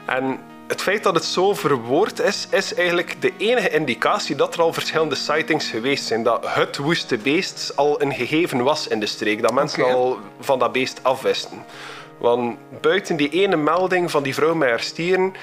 En 0.06 0.40
het 0.68 0.82
feit 0.82 1.04
dat 1.04 1.16
het 1.16 1.26
zo 1.26 1.54
verwoord 1.54 2.20
is, 2.20 2.48
is 2.50 2.74
eigenlijk 2.74 3.22
de 3.22 3.34
enige 3.38 3.70
indicatie 3.70 4.36
dat 4.36 4.54
er 4.54 4.62
al 4.62 4.74
verschillende 4.74 5.16
sightings 5.16 5.70
geweest 5.70 6.06
zijn. 6.06 6.24
Dat 6.24 6.46
het 6.48 6.78
woeste 6.78 7.18
beest 7.18 7.72
al 7.76 8.02
een 8.02 8.14
gegeven 8.14 8.64
was 8.64 8.88
in 8.88 9.00
de 9.00 9.06
streek. 9.06 9.42
Dat 9.42 9.54
mensen 9.54 9.84
al 9.84 10.20
van 10.40 10.60
dat 10.60 10.72
beest 10.72 11.00
afwisten. 11.02 11.66
Want 12.22 12.58
buiten 12.82 13.16
die 13.16 13.30
ene 13.30 13.56
melding 13.56 14.12
van 14.12 14.24
die 14.24 14.34
vrouw 14.34 14.56
met 14.56 14.70
haar 14.70 14.80
stieren 14.80 15.34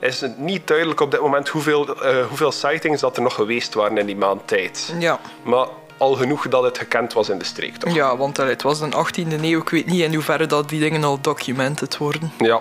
is 0.00 0.20
het 0.20 0.38
niet 0.38 0.66
duidelijk 0.66 1.00
op 1.00 1.10
dit 1.10 1.20
moment 1.20 1.48
hoeveel, 1.48 2.04
uh, 2.04 2.26
hoeveel 2.26 2.52
sightings 2.52 3.00
dat 3.00 3.16
er 3.16 3.22
nog 3.22 3.34
geweest 3.34 3.74
waren 3.74 3.98
in 3.98 4.06
die 4.06 4.16
maand 4.16 4.40
tijd. 4.44 4.94
Ja. 4.98 5.20
Maar 5.42 5.66
al 5.96 6.14
genoeg 6.14 6.48
dat 6.48 6.62
het 6.62 6.78
gekend 6.78 7.12
was 7.12 7.28
in 7.28 7.38
de 7.38 7.44
streek, 7.44 7.76
toch? 7.76 7.94
Ja, 7.94 8.16
want 8.16 8.36
het 8.36 8.62
was 8.62 8.78
de 8.78 8.86
18e 8.86 9.42
eeuw. 9.42 9.60
Ik 9.60 9.68
weet 9.68 9.86
niet 9.86 10.00
in 10.00 10.14
hoeverre 10.14 10.46
dat 10.46 10.68
die 10.68 10.80
dingen 10.80 11.04
al 11.04 11.20
documented 11.20 11.96
worden. 11.96 12.32
Ja, 12.38 12.60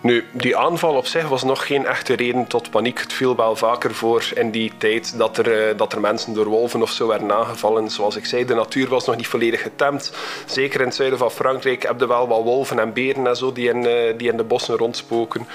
nu, 0.00 0.24
die 0.32 0.56
aanval 0.56 0.94
op 0.94 1.06
zich 1.06 1.28
was 1.28 1.42
nog 1.42 1.66
geen 1.66 1.86
echte 1.86 2.14
reden 2.14 2.46
tot 2.46 2.70
paniek. 2.70 2.98
Het 2.98 3.12
viel 3.12 3.36
wel 3.36 3.56
vaker 3.56 3.94
voor 3.94 4.30
in 4.34 4.50
die 4.50 4.72
tijd 4.78 5.18
dat 5.18 5.38
er, 5.38 5.68
eh, 5.68 5.76
dat 5.76 5.92
er 5.92 6.00
mensen 6.00 6.34
door 6.34 6.46
wolven 6.46 6.82
of 6.82 6.90
zo 6.90 7.06
werden 7.06 7.32
aangevallen. 7.32 7.90
Zoals 7.90 8.16
ik 8.16 8.24
zei, 8.24 8.44
de 8.44 8.54
natuur 8.54 8.88
was 8.88 9.06
nog 9.06 9.16
niet 9.16 9.26
volledig 9.26 9.62
getemd. 9.62 10.12
Zeker 10.46 10.80
in 10.80 10.86
het 10.86 10.94
zuiden 10.94 11.18
van 11.18 11.30
Frankrijk 11.30 11.82
heb 11.82 12.00
je 12.00 12.06
wel 12.06 12.28
wat 12.28 12.42
wolven 12.42 12.78
en 12.78 12.92
beren 12.92 13.26
en 13.26 13.36
zo 13.36 13.52
die 13.52 13.68
in, 13.68 13.86
eh, 13.86 14.18
die 14.18 14.30
in 14.30 14.36
de 14.36 14.44
bossen 14.44 14.76
rondspoken. 14.76 15.46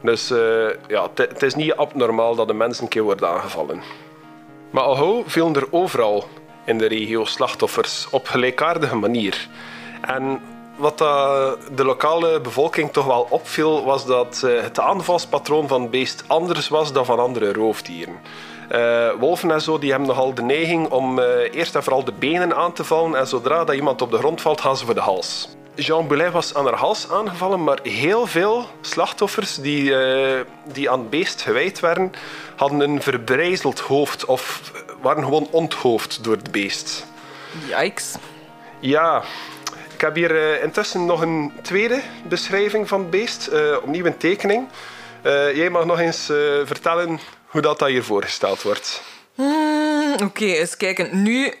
Dus 0.00 0.30
uh, 0.30 0.38
ja, 0.88 1.10
het 1.14 1.42
is 1.42 1.54
niet 1.54 1.72
abnormaal 1.72 2.34
dat 2.34 2.46
de 2.46 2.54
mensen 2.54 2.84
een 2.84 2.90
keer 2.90 3.02
worden 3.02 3.28
aangevallen. 3.28 3.82
Maar 4.70 4.82
al 4.82 4.94
gauw 4.94 5.22
vielen 5.26 5.54
er 5.54 5.66
overal 5.70 6.24
in 6.64 6.78
de 6.78 6.86
regio 6.86 7.24
slachtoffers 7.24 8.06
op 8.10 8.26
gelijkaardige 8.26 8.96
manier. 8.96 9.48
En 10.00 10.40
wat 10.76 10.98
de 10.98 11.84
lokale 11.84 12.40
bevolking 12.40 12.92
toch 12.92 13.06
wel 13.06 13.26
opviel, 13.30 13.84
was 13.84 14.06
dat 14.06 14.42
eh, 14.44 14.62
het 14.62 14.80
aanvalspatroon 14.80 15.68
van 15.68 15.80
het 15.82 15.90
beest 15.90 16.24
anders 16.26 16.68
was 16.68 16.92
dan 16.92 17.04
van 17.04 17.18
andere 17.18 17.52
roofdieren. 17.52 18.14
Eh, 18.68 19.10
wolven 19.18 19.50
en 19.50 19.60
zo 19.60 19.78
die 19.78 19.90
hebben 19.90 20.08
nogal 20.08 20.34
de 20.34 20.42
neiging 20.42 20.90
om 20.90 21.18
eh, 21.18 21.54
eerst 21.54 21.74
en 21.74 21.82
vooral 21.82 22.04
de 22.04 22.12
benen 22.12 22.56
aan 22.56 22.72
te 22.72 22.84
vallen 22.84 23.18
en 23.18 23.26
zodra 23.26 23.64
dat 23.64 23.74
iemand 23.74 24.02
op 24.02 24.10
de 24.10 24.18
grond 24.18 24.40
valt, 24.40 24.60
gaan 24.60 24.76
ze 24.76 24.84
voor 24.84 24.94
de 24.94 25.00
hals. 25.00 25.48
Jean 25.74 26.06
Boulet 26.06 26.32
was 26.32 26.54
aan 26.54 26.64
haar 26.64 26.74
hals 26.74 27.10
aangevallen, 27.10 27.64
maar 27.64 27.78
heel 27.82 28.26
veel 28.26 28.64
slachtoffers 28.80 29.54
die, 29.54 29.94
die 30.64 30.90
aan 30.90 31.00
het 31.00 31.10
beest 31.10 31.42
gewijd 31.42 31.80
werden, 31.80 32.12
hadden 32.56 32.80
een 32.80 33.02
verbrijzeld 33.02 33.80
hoofd 33.80 34.24
of 34.24 34.72
waren 35.02 35.24
gewoon 35.24 35.48
onthoofd 35.50 36.24
door 36.24 36.36
het 36.36 36.50
beest. 36.50 37.06
Yikes. 37.68 38.14
Ja, 38.80 39.22
ik 39.96 40.02
heb 40.02 40.14
hier 40.14 40.36
eh, 40.36 40.62
intussen 40.62 41.06
nog 41.06 41.20
een 41.20 41.52
tweede 41.62 42.00
beschrijving 42.28 42.88
van 42.88 43.00
het 43.00 43.10
beest, 43.10 43.46
eh, 43.46 43.76
opnieuw 43.82 44.04
een 44.04 44.16
tekening. 44.16 44.68
Eh, 45.22 45.56
jij 45.56 45.70
mag 45.70 45.84
nog 45.84 45.98
eens 45.98 46.24
vertellen 46.64 47.20
hoe 47.46 47.60
dat, 47.60 47.78
dat 47.78 47.88
hier 47.88 48.04
voorgesteld 48.04 48.62
wordt. 48.62 49.02
Hmm, 49.34 50.14
Oké, 50.22 50.44
eens 50.44 50.76
kijken. 50.76 51.22
Nu 51.22 51.52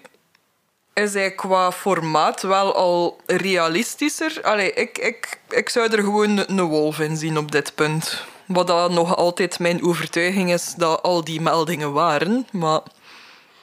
is 0.94 1.14
hij 1.14 1.30
qua 1.30 1.72
formaat 1.72 2.42
wel 2.42 2.74
al 2.74 3.20
realistischer. 3.26 4.38
Allee, 4.42 4.72
ik, 4.72 4.98
ik, 4.98 5.38
ik 5.48 5.68
zou 5.68 5.92
er 5.92 6.02
gewoon 6.02 6.44
een 6.46 6.60
wolf 6.60 7.00
in 7.00 7.16
zien 7.16 7.38
op 7.38 7.52
dit 7.52 7.74
punt. 7.74 8.24
Wat 8.46 8.66
dan 8.66 8.94
nog 8.94 9.16
altijd 9.16 9.58
mijn 9.58 9.84
overtuiging 9.84 10.52
is 10.52 10.74
dat 10.76 11.02
al 11.02 11.24
die 11.24 11.40
meldingen 11.40 11.92
waren. 11.92 12.46
Maar 12.52 12.80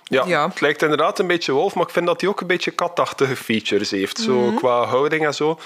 Ja, 0.04 0.24
Ja. 0.26 0.48
het 0.48 0.62
lijkt 0.62 0.82
inderdaad 0.82 1.20
een 1.20 1.28
beetje 1.28 1.52
wolf, 1.52 1.74
maar 1.74 1.86
ik 1.86 1.94
vind 1.94 2.06
dat 2.06 2.22
hij 2.22 2.30
ook 2.30 2.42
een 2.42 2.48
beetje 2.48 2.72
katachtige 2.72 3.36
features 3.36 3.92
heeft. 3.92 4.18
Zo 4.20 4.52
qua 4.56 4.84
houding 4.86 5.26
en 5.26 5.34
zo. 5.34 5.60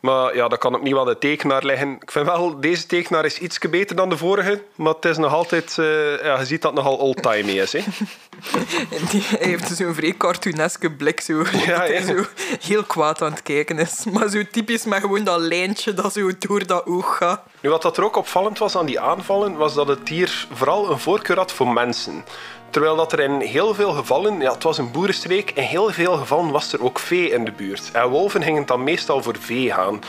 Maar 0.00 0.36
ja, 0.36 0.48
dat 0.48 0.58
kan 0.58 0.74
opnieuw 0.74 0.98
aan 1.00 1.06
de 1.06 1.18
tekenaar 1.18 1.64
liggen. 1.64 1.96
Ik 2.00 2.10
vind 2.10 2.26
wel, 2.26 2.60
deze 2.60 2.86
tekenaar 2.86 3.24
is 3.24 3.38
iets 3.38 3.58
beter 3.58 3.96
dan 3.96 4.08
de 4.08 4.16
vorige. 4.16 4.62
Maar 4.74 4.94
het 4.94 5.04
is 5.04 5.16
nog 5.16 5.32
altijd... 5.32 5.78
eh, 5.78 6.24
ja, 6.24 6.38
je 6.38 6.44
ziet 6.44 6.62
dat 6.62 6.72
het 6.72 6.82
nogal 6.82 6.96
old-timey 6.98 7.54
is. 7.54 7.72
Hè. 7.72 7.80
die, 9.10 9.22
hij 9.26 9.48
heeft 9.48 9.76
zo'n 9.76 9.94
vrij 9.94 10.14
cartooneske 10.16 10.90
blik. 10.90 11.20
Zo, 11.20 11.38
dat 11.42 11.52
hij 11.52 11.92
ja. 11.92 12.06
zo 12.06 12.24
heel 12.60 12.82
kwaad 12.84 13.22
aan 13.22 13.30
het 13.30 13.42
kijken 13.42 13.78
is. 13.78 14.04
Maar 14.12 14.28
zo 14.28 14.42
typisch 14.50 14.84
met 14.84 15.00
gewoon 15.00 15.24
dat 15.24 15.40
lijntje 15.40 15.94
dat 15.94 16.12
zo 16.12 16.30
door 16.38 16.66
dat 16.66 16.86
oog 16.86 17.16
gaat. 17.16 17.40
Nu, 17.60 17.70
wat 17.70 17.82
dat 17.82 17.96
er 17.96 18.04
ook 18.04 18.16
opvallend 18.16 18.58
was 18.58 18.76
aan 18.76 18.86
die 18.86 19.00
aanvallen, 19.00 19.56
was 19.56 19.74
dat 19.74 19.88
het 19.88 20.06
dier 20.06 20.46
vooral 20.52 20.90
een 20.90 20.98
voorkeur 20.98 21.36
had 21.36 21.52
voor 21.52 21.68
mensen. 21.68 22.24
Terwijl 22.72 22.96
dat 22.96 23.12
er 23.12 23.20
in 23.20 23.40
heel 23.40 23.74
veel 23.74 23.92
gevallen, 23.92 24.40
ja, 24.40 24.52
het 24.52 24.62
was 24.62 24.78
een 24.78 24.90
boerenstreek, 24.90 25.50
in 25.50 25.62
heel 25.62 25.90
veel 25.90 26.16
gevallen 26.16 26.50
was 26.50 26.72
er 26.72 26.84
ook 26.84 26.98
vee 26.98 27.30
in 27.30 27.44
de 27.44 27.52
buurt. 27.52 27.90
En 27.92 28.08
wolven 28.08 28.42
gingen 28.42 28.66
dan 28.66 28.84
meestal 28.84 29.22
voor 29.22 29.36
vee 29.38 29.72
gaan. 29.72 30.00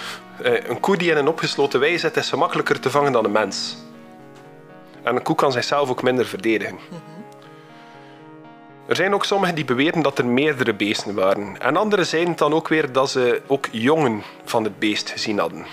Eh, 0.41 0.69
een 0.69 0.79
koe 0.79 0.97
die 0.97 1.11
in 1.11 1.17
een 1.17 1.27
opgesloten 1.27 1.79
wei 1.79 1.99
zit, 1.99 2.17
is 2.17 2.29
gemakkelijker 2.29 2.79
te 2.79 2.89
vangen 2.89 3.11
dan 3.11 3.25
een 3.25 3.31
mens. 3.31 3.77
En 5.01 5.15
een 5.15 5.21
koe 5.21 5.35
kan 5.35 5.51
zichzelf 5.51 5.89
ook 5.89 6.03
minder 6.03 6.25
verdedigen. 6.25 6.77
Er 8.85 8.95
zijn 8.95 9.13
ook 9.13 9.25
sommigen 9.25 9.55
die 9.55 9.65
beweren 9.65 10.01
dat 10.01 10.17
er 10.17 10.25
meerdere 10.25 10.73
beesten 10.73 11.15
waren. 11.15 11.61
En 11.61 11.77
anderen 11.77 12.05
zeiden 12.05 12.35
dan 12.35 12.53
ook 12.53 12.67
weer 12.67 12.91
dat 12.91 13.09
ze 13.09 13.41
ook 13.47 13.67
jongen 13.71 14.23
van 14.45 14.63
het 14.63 14.79
beest 14.79 15.09
gezien 15.09 15.39
hadden. 15.39 15.65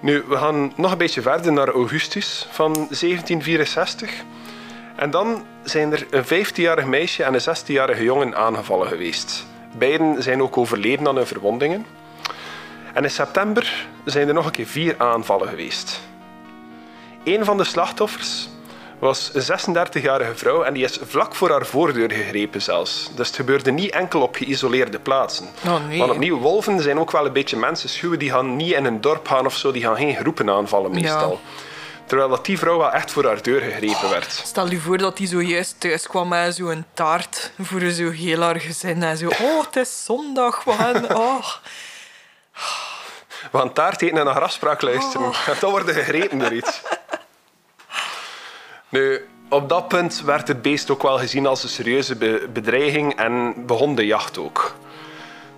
Nu, 0.00 0.24
we 0.28 0.36
gaan 0.36 0.72
nog 0.76 0.92
een 0.92 0.98
beetje 0.98 1.22
verder 1.22 1.52
naar 1.52 1.68
Augustus 1.68 2.46
van 2.50 2.72
1764. 2.72 4.10
En 4.98 5.10
dan 5.10 5.44
zijn 5.62 5.92
er 5.92 6.06
een 6.10 6.24
15-jarig 6.24 6.84
meisje 6.84 7.22
en 7.22 7.34
een 7.34 7.56
16-jarige 7.56 8.02
jongen 8.02 8.36
aangevallen 8.36 8.88
geweest. 8.88 9.46
Beiden 9.76 10.22
zijn 10.22 10.42
ook 10.42 10.56
overleden 10.56 11.08
aan 11.08 11.16
hun 11.16 11.26
verwondingen. 11.26 11.86
En 12.94 13.02
in 13.02 13.10
september 13.10 13.86
zijn 14.04 14.28
er 14.28 14.34
nog 14.34 14.46
een 14.46 14.52
keer 14.52 14.66
vier 14.66 14.94
aanvallen 14.98 15.48
geweest. 15.48 16.00
Een 17.24 17.44
van 17.44 17.56
de 17.56 17.64
slachtoffers 17.64 18.48
was 18.98 19.30
een 19.34 19.76
36-jarige 19.76 20.34
vrouw 20.34 20.62
en 20.62 20.74
die 20.74 20.84
is 20.84 20.98
vlak 21.02 21.34
voor 21.34 21.50
haar 21.50 21.66
voordeur 21.66 22.10
gegrepen 22.10 22.62
zelfs. 22.62 23.10
Dus 23.14 23.26
het 23.26 23.36
gebeurde 23.36 23.70
niet 23.70 23.90
enkel 23.90 24.20
op 24.20 24.36
geïsoleerde 24.36 24.98
plaatsen. 24.98 25.46
Oh, 25.66 25.86
nee. 25.88 25.98
Want 25.98 26.10
opnieuw, 26.10 26.38
wolven 26.38 26.80
zijn 26.80 26.98
ook 26.98 27.10
wel 27.10 27.26
een 27.26 27.32
beetje 27.32 27.56
mensenschuwen. 27.56 28.18
Die 28.18 28.30
gaan 28.30 28.56
niet 28.56 28.72
in 28.72 28.84
een 28.84 29.00
dorp 29.00 29.28
gaan 29.28 29.46
of 29.46 29.56
zo, 29.56 29.72
die 29.72 29.82
gaan 29.82 29.96
geen 29.96 30.16
groepen 30.16 30.50
aanvallen 30.50 30.90
meestal. 30.90 31.40
Terwijl 32.08 32.28
dat 32.28 32.44
die 32.44 32.58
vrouw 32.58 32.78
wel 32.78 32.92
echt 32.92 33.10
voor 33.10 33.24
haar 33.24 33.42
deur 33.42 33.60
gegrepen 33.60 34.10
werd. 34.10 34.32
Stel 34.44 34.70
je 34.70 34.80
voor 34.80 34.98
dat 34.98 35.18
hij 35.18 35.26
zojuist 35.26 35.80
thuis 35.80 36.06
kwam 36.06 36.28
met 36.28 36.54
zo'n 36.54 36.84
taart 36.94 37.52
voor 37.58 37.80
zo 37.80 38.10
heel 38.10 38.40
haar 38.40 38.60
gezin. 38.60 39.02
En 39.02 39.16
zo, 39.16 39.28
oh, 39.28 39.64
het 39.64 39.76
is 39.76 40.04
zondag, 40.04 40.64
we 40.64 40.72
gaan... 40.72 41.06
Oh. 41.16 41.46
We 43.50 43.58
gaan 43.58 43.72
taart 43.72 44.02
eten 44.02 44.18
en 44.18 44.24
naar 44.24 44.40
afspraak 44.40 44.82
luisteren. 44.82 45.26
En 45.46 45.54
dan 45.60 45.70
worden 45.70 45.94
gegrepen 45.94 46.38
door 46.38 46.52
iets. 46.52 46.80
Nu, 48.88 49.28
op 49.48 49.68
dat 49.68 49.88
punt 49.88 50.22
werd 50.24 50.48
het 50.48 50.62
beest 50.62 50.90
ook 50.90 51.02
wel 51.02 51.18
gezien 51.18 51.46
als 51.46 51.62
een 51.62 51.68
serieuze 51.68 52.16
be- 52.16 52.48
bedreiging 52.52 53.16
en 53.16 53.66
begon 53.66 53.94
de 53.94 54.06
jacht 54.06 54.38
ook. 54.38 54.74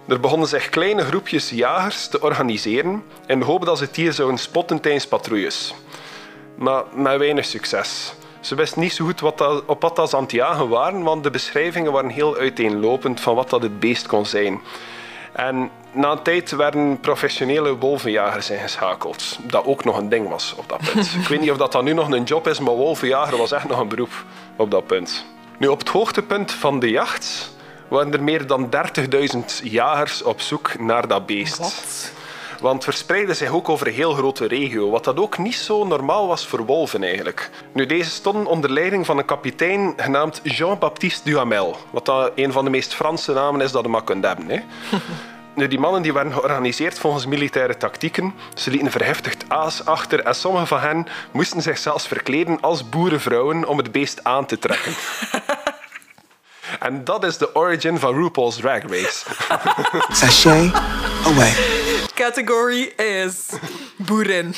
Er 0.09 0.21
begonnen 0.21 0.49
zich 0.49 0.69
kleine 0.69 1.05
groepjes 1.05 1.51
jagers 1.51 2.09
te 2.09 2.21
organiseren 2.21 3.05
in 3.27 3.39
de 3.39 3.45
hoop 3.45 3.65
dat 3.65 3.79
ze 3.79 3.85
het 3.85 3.95
dier 3.95 4.13
zouden 4.13 4.39
spotten 4.39 4.81
tijdens 4.81 5.07
patrouilles. 5.07 5.75
Maar 6.61 6.83
met 6.93 7.19
weinig 7.19 7.45
succes. 7.45 8.13
Ze 8.41 8.55
wisten 8.55 8.81
niet 8.81 8.93
zo 8.93 9.05
goed 9.05 9.21
wat 9.21 9.39
dat, 9.39 9.63
op 9.67 9.83
wat 9.83 9.97
dat 9.97 10.11
ze 10.11 10.17
aan 10.17 10.23
het 10.23 10.33
jagen 10.33 10.69
waren, 10.69 11.03
want 11.03 11.23
de 11.23 11.31
beschrijvingen 11.31 11.93
waren 11.93 12.11
heel 12.11 12.37
uiteenlopend 12.37 13.21
van 13.21 13.35
wat 13.35 13.51
dat 13.51 13.63
het 13.63 13.81
beest 13.81 14.07
kon 14.07 14.27
zijn. 14.27 14.61
En 15.33 15.71
na 15.93 16.11
een 16.11 16.23
tijd 16.23 16.51
werden 16.51 17.01
professionele 17.01 17.77
wolvenjagers 17.77 18.51
ingeschakeld. 18.51 19.39
Dat 19.43 19.65
ook 19.65 19.85
nog 19.85 19.97
een 19.99 20.09
ding 20.09 20.29
was 20.29 20.55
op 20.57 20.69
dat 20.69 20.79
punt. 20.93 21.15
Ik 21.23 21.29
weet 21.29 21.41
niet 21.41 21.51
of 21.51 21.57
dat 21.57 21.73
dan 21.73 21.85
nu 21.85 21.93
nog 21.93 22.11
een 22.11 22.23
job 22.23 22.49
is, 22.49 22.61
maar 22.61 22.75
wolvenjager 22.75 23.39
was 23.39 23.53
echt 23.53 23.69
nog 23.69 23.79
een 23.79 23.89
beroep 23.89 24.25
op 24.57 24.71
dat 24.71 24.87
punt. 24.87 25.25
Nu, 25.59 25.67
op 25.67 25.79
het 25.79 25.89
hoogtepunt 25.89 26.53
van 26.53 26.81
de 26.81 26.91
jacht 26.91 27.53
waren 27.89 28.13
er 28.13 28.23
meer 28.23 28.47
dan 28.47 28.69
30.000 29.35 29.41
jagers 29.63 30.23
op 30.23 30.41
zoek 30.41 30.79
naar 30.79 31.09
dat 31.09 31.27
beest. 31.27 31.59
Wat? 31.59 32.13
Want 32.61 32.85
verspreidde 32.85 33.35
zich 33.35 33.51
ook 33.51 33.69
over 33.69 33.87
een 33.87 33.93
heel 33.93 34.13
grote 34.13 34.47
regio, 34.47 34.91
wat 34.91 35.05
dat 35.05 35.19
ook 35.19 35.39
niet 35.39 35.55
zo 35.55 35.85
normaal 35.85 36.27
was 36.27 36.47
voor 36.47 36.67
wolven 36.67 37.03
eigenlijk. 37.03 37.51
Nu, 37.73 37.87
deze 37.87 38.11
stonden 38.11 38.47
onder 38.47 38.71
leiding 38.71 39.07
van 39.07 39.19
een 39.19 39.25
kapitein 39.25 39.93
genaamd 39.97 40.41
Jean-Baptiste 40.43 41.31
Duhamel, 41.31 41.77
wat 41.91 42.07
dat 42.07 42.33
een 42.35 42.53
van 42.53 42.65
de 42.65 42.71
meest 42.71 42.95
Franse 42.95 43.33
namen 43.33 43.61
is 43.61 43.73
dat 43.73 43.83
je 43.85 43.89
maar 43.89 44.05
kunt 44.05 44.25
hebben. 44.25 44.49
Hè. 44.49 44.61
Nu, 45.55 45.69
die 45.69 45.79
mannen 45.79 46.03
die 46.03 46.13
werden 46.13 46.33
georganiseerd 46.33 46.99
volgens 46.99 47.27
militaire 47.27 47.77
tactieken. 47.77 48.35
Ze 48.55 48.71
lieten 48.71 48.91
verheftigd 48.91 49.45
aas 49.49 49.85
achter 49.85 50.21
en 50.21 50.35
sommige 50.35 50.67
van 50.67 50.81
hen 50.81 51.07
moesten 51.33 51.63
zich 51.63 51.79
zelfs 51.79 52.07
verkleden 52.07 52.61
als 52.61 52.89
boerenvrouwen 52.89 53.65
om 53.65 53.79
het 53.79 53.93
beest 53.93 54.25
aan 54.25 54.47
te 54.47 54.59
trekken. 54.59 54.93
en 56.87 57.05
dat 57.05 57.25
is 57.25 57.39
de 57.39 57.55
origin 57.55 57.99
van 57.99 58.15
RuPaul's 58.15 58.57
Drag 58.57 58.83
Race. 58.83 59.27
Sachet 60.13 60.73
away. 61.25 62.00
Category 62.21 62.93
is 62.97 63.49
boerin. 63.97 64.55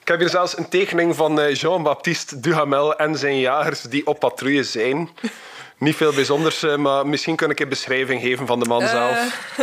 Ik 0.00 0.08
heb 0.08 0.18
hier 0.18 0.28
zelfs 0.28 0.58
een 0.58 0.68
tekening 0.68 1.16
van 1.16 1.40
eh, 1.40 1.54
Jean-Baptiste 1.54 2.40
Duhamel 2.40 2.96
en 2.96 3.16
zijn 3.16 3.38
jagers 3.38 3.82
die 3.82 4.06
op 4.06 4.18
patrouille 4.18 4.62
zijn. 4.62 5.08
Niet 5.78 5.96
veel 5.96 6.12
bijzonders, 6.12 6.62
eh, 6.62 6.76
maar 6.76 7.06
misschien 7.06 7.36
kan 7.36 7.50
ik 7.50 7.60
een 7.60 7.68
beschrijving 7.68 8.22
geven 8.22 8.46
van 8.46 8.60
de 8.60 8.66
man 8.66 8.86
zelf. 8.88 9.18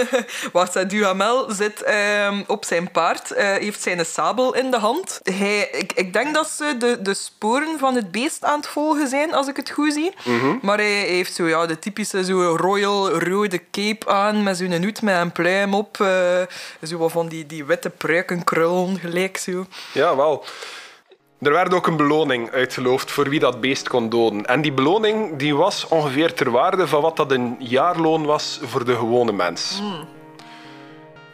Wacht, 0.54 0.74
hè, 0.74 0.86
Duhamel 0.86 1.52
zit 1.52 1.84
ehm, 1.84 2.42
op 2.48 2.66
zijn 2.66 2.92
paard, 2.92 3.32
eh, 3.32 3.48
heeft 3.48 3.82
zijn 3.82 4.06
sabel 4.06 4.56
in 4.56 4.72
de 4.72 4.78
hand. 4.78 5.20
Hij, 5.24 5.70
ik, 5.72 5.94
ik 5.94 6.14
denk 6.14 6.34
dat 6.34 6.48
ze 6.50 6.76
de, 6.80 7.02
de 7.02 7.14
sporen 7.14 7.80
van 7.80 7.96
het 7.96 8.12
beest 8.12 8.44
aan 8.44 8.58
het 8.60 8.68
volgen 8.68 9.08
zijn, 9.08 9.34
als 9.34 9.48
ik 9.48 9.56
het 9.56 9.70
goed 9.70 9.94
zie. 9.94 10.14
Maar 10.62 10.78
hij 10.78 10.92
heeft 11.00 11.36
zo, 11.36 11.48
ja, 11.48 11.66
de 11.66 11.80
typische 11.80 12.26
zo 12.26 12.56
royal 12.56 13.10
rode 13.20 13.62
cape 13.72 14.08
aan, 14.10 14.44
met 14.44 14.58
zo'n 14.58 14.84
hoed 14.84 15.02
met 15.02 15.16
een 15.22 15.32
pluim 15.32 15.74
op. 15.74 16.02
eh, 16.02 16.42
zo 16.84 16.98
wat 16.98 17.12
van 17.12 17.28
die, 17.28 17.46
die 17.46 17.66
witte 17.66 17.90
pruikenkrullen, 17.90 19.00
gelijk 19.00 19.38
zo. 19.38 19.66
Ja, 19.92 20.16
wel. 20.16 20.46
Er 21.46 21.52
werd 21.52 21.74
ook 21.74 21.88
een 21.88 21.98
beloning 21.98 22.52
uitgeloofd 22.52 23.12
voor 23.12 23.30
wie 23.30 23.40
dat 23.40 23.62
beest 23.62 23.88
kon 23.88 24.10
doden. 24.10 24.46
En 24.46 24.62
die 24.62 24.72
beloning 24.72 25.38
die 25.38 25.56
was 25.56 25.88
ongeveer 25.88 26.34
ter 26.34 26.52
waarde 26.52 26.88
van 26.88 27.02
wat 27.02 27.16
dat 27.16 27.32
een 27.32 27.56
jaarloon 27.60 28.26
was 28.26 28.60
voor 28.64 28.86
de 28.86 28.96
gewone 28.96 29.32
mens. 29.32 29.82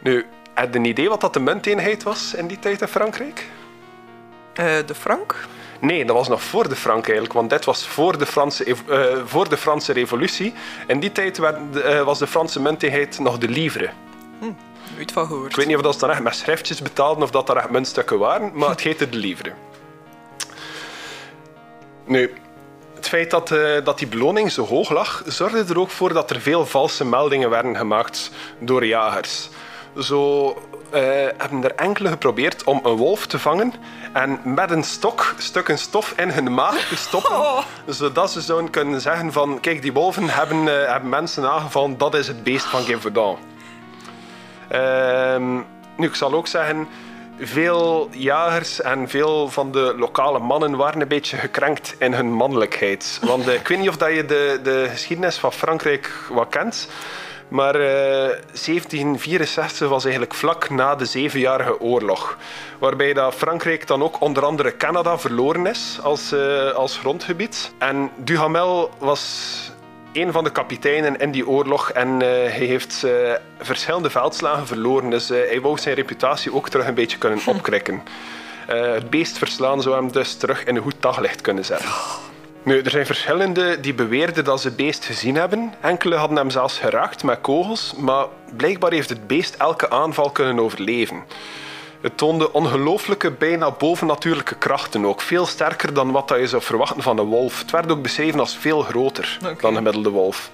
Nu, 0.02 0.26
heb 0.54 0.72
je 0.72 0.78
een 0.78 0.84
idee 0.84 1.08
wat 1.08 1.20
dat 1.20 1.32
de 1.32 1.40
munteenheid 1.40 2.02
was 2.02 2.34
in 2.34 2.46
die 2.46 2.58
tijd 2.58 2.80
in 2.80 2.88
Frankrijk? 2.88 3.46
Eh, 4.52 4.66
de 4.86 4.94
frank? 4.94 5.46
Nee, 5.80 6.04
dat 6.04 6.16
was 6.16 6.28
nog 6.28 6.42
voor 6.42 6.68
de 6.68 6.76
frank 6.76 7.04
eigenlijk, 7.04 7.32
want 7.32 7.50
dit 7.50 7.64
was 7.64 7.86
voor 7.86 8.18
de 8.18 8.26
Franse, 8.26 8.64
eh, 8.64 9.04
voor 9.24 9.48
de 9.48 9.56
Franse 9.56 9.92
revolutie. 9.92 10.54
In 10.86 11.00
die 11.00 11.12
tijd 11.12 11.38
werd, 11.38 11.76
eh, 11.76 12.02
was 12.02 12.18
de 12.18 12.26
Franse 12.26 12.60
munteenheid 12.60 13.18
nog 13.18 13.38
de 13.38 13.48
livre. 13.48 13.90
Nooit 14.96 15.12
van 15.12 15.26
gehoord. 15.26 15.50
Ik 15.50 15.56
weet 15.56 15.66
niet 15.66 15.76
of 15.76 15.82
dat 15.82 15.94
ze 15.94 16.00
dan 16.00 16.10
echt 16.10 16.22
met 16.22 16.34
schriftjes 16.34 16.82
betaalden 16.82 17.22
of 17.22 17.30
dat 17.30 17.48
er 17.48 17.56
echt 17.56 17.70
muntstukken 17.70 18.18
waren, 18.18 18.50
maar 18.54 18.68
het 18.68 18.80
heette 18.80 19.08
de 19.08 19.16
livre. 19.16 19.52
Nu, 22.04 22.34
Het 22.94 23.08
feit 23.08 23.30
dat, 23.30 23.50
eh, 23.50 23.84
dat 23.84 23.98
die 23.98 24.06
beloning 24.06 24.52
zo 24.52 24.66
hoog 24.66 24.90
lag, 24.90 25.22
zorgde 25.26 25.64
er 25.68 25.78
ook 25.78 25.90
voor 25.90 26.12
dat 26.12 26.30
er 26.30 26.40
veel 26.40 26.66
valse 26.66 27.04
meldingen 27.04 27.50
werden 27.50 27.76
gemaakt 27.76 28.30
door 28.58 28.86
jagers. 28.86 29.48
Zo 29.98 30.48
eh, 30.90 31.00
hebben 31.36 31.64
er 31.64 31.74
enkele 31.74 32.08
geprobeerd 32.08 32.64
om 32.64 32.80
een 32.82 32.96
wolf 32.96 33.26
te 33.26 33.38
vangen 33.38 33.72
en 34.12 34.40
met 34.44 34.70
een 34.70 34.84
stok 34.84 35.34
stukken 35.38 35.78
stof 35.78 36.14
in 36.16 36.30
hun 36.30 36.54
maag 36.54 36.88
te 36.88 36.96
stoppen, 36.96 37.64
zodat 37.86 38.30
ze 38.30 38.40
zouden 38.40 38.70
kunnen 38.70 39.00
zeggen 39.00 39.32
van 39.32 39.60
kijk, 39.60 39.82
die 39.82 39.92
wolven 39.92 40.28
hebben, 40.28 40.82
eh, 40.82 40.90
hebben 40.90 41.08
mensen 41.08 41.50
aangevallen, 41.50 41.98
dat 41.98 42.14
is 42.14 42.28
het 42.28 42.42
beest 42.42 42.64
van 42.64 42.82
Gévaudan. 42.82 43.38
Ehm, 44.68 45.54
nu, 45.96 46.06
ik 46.06 46.14
zal 46.14 46.32
ook 46.32 46.46
zeggen, 46.46 46.88
veel 47.38 48.08
jagers 48.10 48.80
en 48.80 49.08
veel 49.08 49.48
van 49.48 49.72
de 49.72 49.94
lokale 49.96 50.38
mannen 50.38 50.76
waren 50.76 51.00
een 51.00 51.08
beetje 51.08 51.36
gekrenkt 51.36 51.94
in 51.98 52.12
hun 52.12 52.32
mannelijkheid. 52.32 53.20
Want 53.22 53.48
eh, 53.48 53.54
ik 53.54 53.68
weet 53.68 53.78
niet 53.78 53.88
of 53.88 54.08
je 54.08 54.24
de, 54.24 54.60
de 54.62 54.86
geschiedenis 54.90 55.36
van 55.36 55.52
Frankrijk 55.52 56.10
wat 56.30 56.48
kent. 56.48 56.88
Maar 57.48 57.74
eh, 57.74 58.28
1764 58.52 59.88
was 59.88 60.02
eigenlijk 60.02 60.34
vlak 60.34 60.70
na 60.70 60.94
de 60.94 61.04
Zevenjarige 61.04 61.80
Oorlog. 61.80 62.38
Waarbij 62.78 63.12
dat 63.12 63.34
Frankrijk 63.34 63.86
dan 63.86 64.02
ook 64.02 64.20
onder 64.20 64.44
andere 64.44 64.76
Canada 64.76 65.18
verloren 65.18 65.66
is 65.66 65.98
als, 66.02 66.32
eh, 66.32 66.70
als 66.70 66.98
grondgebied. 66.98 67.72
En 67.78 68.10
Duhamel 68.16 68.90
was 68.98 69.71
een 70.12 70.32
van 70.32 70.44
de 70.44 70.50
kapiteinen 70.50 71.16
in 71.16 71.30
die 71.30 71.48
oorlog 71.48 71.90
en 71.90 72.22
eh, 72.22 72.28
hij 72.28 72.66
heeft 72.66 73.04
eh, 73.04 73.12
verschillende 73.58 74.10
veldslagen 74.10 74.66
verloren. 74.66 75.10
Dus 75.10 75.30
eh, 75.30 75.38
hij 75.38 75.60
wou 75.60 75.78
zijn 75.78 75.94
reputatie 75.94 76.54
ook 76.54 76.68
terug 76.68 76.86
een 76.86 76.94
beetje 76.94 77.18
kunnen 77.18 77.40
opkrikken. 77.54 78.02
Het 78.66 79.10
beest 79.10 79.38
verslaan 79.38 79.82
zou 79.82 79.94
hem 79.94 80.12
dus 80.12 80.36
terug 80.36 80.64
in 80.64 80.76
een 80.76 80.82
goed 80.82 80.94
daglicht 81.00 81.40
kunnen 81.40 81.64
zetten. 81.64 81.88
Nu, 82.62 82.80
er 82.80 82.90
zijn 82.90 83.06
verschillende 83.06 83.80
die 83.80 83.94
beweerden 83.94 84.44
dat 84.44 84.60
ze 84.60 84.66
het 84.66 84.76
beest 84.76 85.04
gezien 85.04 85.36
hebben. 85.36 85.74
Enkele 85.80 86.16
hadden 86.16 86.36
hem 86.36 86.50
zelfs 86.50 86.78
geraakt 86.78 87.24
met 87.24 87.40
kogels, 87.40 87.94
maar 87.98 88.26
blijkbaar 88.56 88.92
heeft 88.92 89.08
het 89.08 89.26
beest 89.26 89.54
elke 89.54 89.90
aanval 89.90 90.30
kunnen 90.30 90.64
overleven. 90.64 91.24
Het 92.02 92.16
toonde 92.16 92.52
ongelooflijke, 92.52 93.30
bijna 93.30 93.70
bovennatuurlijke 93.70 94.54
krachten 94.54 95.04
ook. 95.04 95.20
Veel 95.20 95.46
sterker 95.46 95.94
dan 95.94 96.10
wat 96.10 96.28
je 96.38 96.46
zou 96.46 96.62
verwachten 96.62 97.02
van 97.02 97.18
een 97.18 97.26
wolf. 97.26 97.58
Het 97.58 97.70
werd 97.70 97.90
ook 97.90 98.02
beschreven 98.02 98.40
als 98.40 98.56
veel 98.56 98.82
groter 98.82 99.38
dan 99.40 99.70
een 99.70 99.76
gemiddelde 99.76 100.10
wolf. 100.10 100.50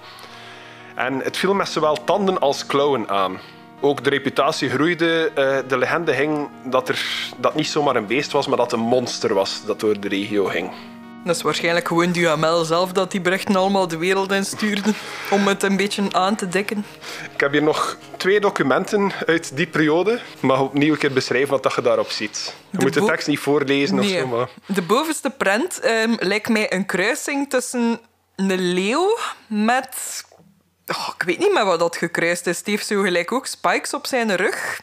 En 0.95 1.19
het 1.19 1.37
viel 1.37 1.53
met 1.53 1.69
zowel 1.69 2.03
tanden 2.03 2.39
als 2.39 2.65
klauwen 2.65 3.09
aan. 3.09 3.37
Ook 3.79 4.03
de 4.03 4.09
reputatie 4.09 4.69
groeide. 4.69 5.31
Eh, 5.35 5.57
de 5.67 5.77
legende 5.77 6.13
ging 6.13 6.49
dat 6.63 6.89
er 6.89 7.31
dat 7.37 7.55
niet 7.55 7.67
zomaar 7.67 7.95
een 7.95 8.07
beest 8.07 8.31
was, 8.31 8.47
maar 8.47 8.57
dat 8.57 8.71
een 8.71 8.79
monster 8.79 9.33
was 9.33 9.65
dat 9.65 9.79
door 9.79 9.99
de 9.99 10.07
regio 10.07 10.45
ging. 10.45 10.71
Dat 11.25 11.35
is 11.35 11.41
waarschijnlijk 11.41 11.87
gewoon 11.87 12.11
Duhamel 12.11 12.63
zelf 12.65 12.91
dat 12.91 13.11
die 13.11 13.21
berichten 13.21 13.55
allemaal 13.55 13.87
de 13.87 13.97
wereld 13.97 14.31
in 14.31 14.45
stuurde 14.45 14.93
om 15.29 15.47
het 15.47 15.63
een 15.63 15.77
beetje 15.77 16.03
aan 16.11 16.35
te 16.35 16.47
dekken. 16.47 16.85
Ik 17.33 17.39
heb 17.39 17.51
hier 17.51 17.63
nog 17.63 17.97
twee 18.17 18.39
documenten 18.39 19.11
uit 19.25 19.55
die 19.55 19.67
periode. 19.67 20.19
Mag 20.39 20.59
opnieuw 20.59 20.91
een 20.91 20.97
keer 20.97 21.13
beschrijven 21.13 21.59
wat 21.61 21.73
je 21.75 21.81
daarop 21.81 22.09
ziet. 22.09 22.53
Je 22.69 22.77
De 22.77 22.83
moet 22.83 22.93
de 22.93 23.05
tekst 23.05 23.27
niet 23.27 23.39
voorlezen 23.39 23.99
of 23.99 24.05
Nee. 24.05 24.19
zo, 24.19 24.27
maar... 24.27 24.49
De 24.65 24.81
bovenste 24.81 25.29
prent 25.29 25.79
ehm, 25.79 26.15
lijkt 26.19 26.49
mij 26.49 26.73
een 26.73 26.85
kruising 26.85 27.49
tussen 27.49 27.99
een 28.35 28.55
leeuw 28.73 29.17
met... 29.47 30.23
Oh, 30.87 31.09
ik 31.17 31.23
weet 31.23 31.39
niet 31.39 31.53
met 31.53 31.63
wat 31.63 31.79
dat 31.79 31.95
gekruist 31.97 32.47
is. 32.47 32.57
Het 32.57 32.67
heeft 32.67 32.87
zo 32.87 33.01
gelijk 33.01 33.31
ook 33.31 33.45
spikes 33.45 33.93
op 33.93 34.07
zijn 34.07 34.35
rug. 34.35 34.81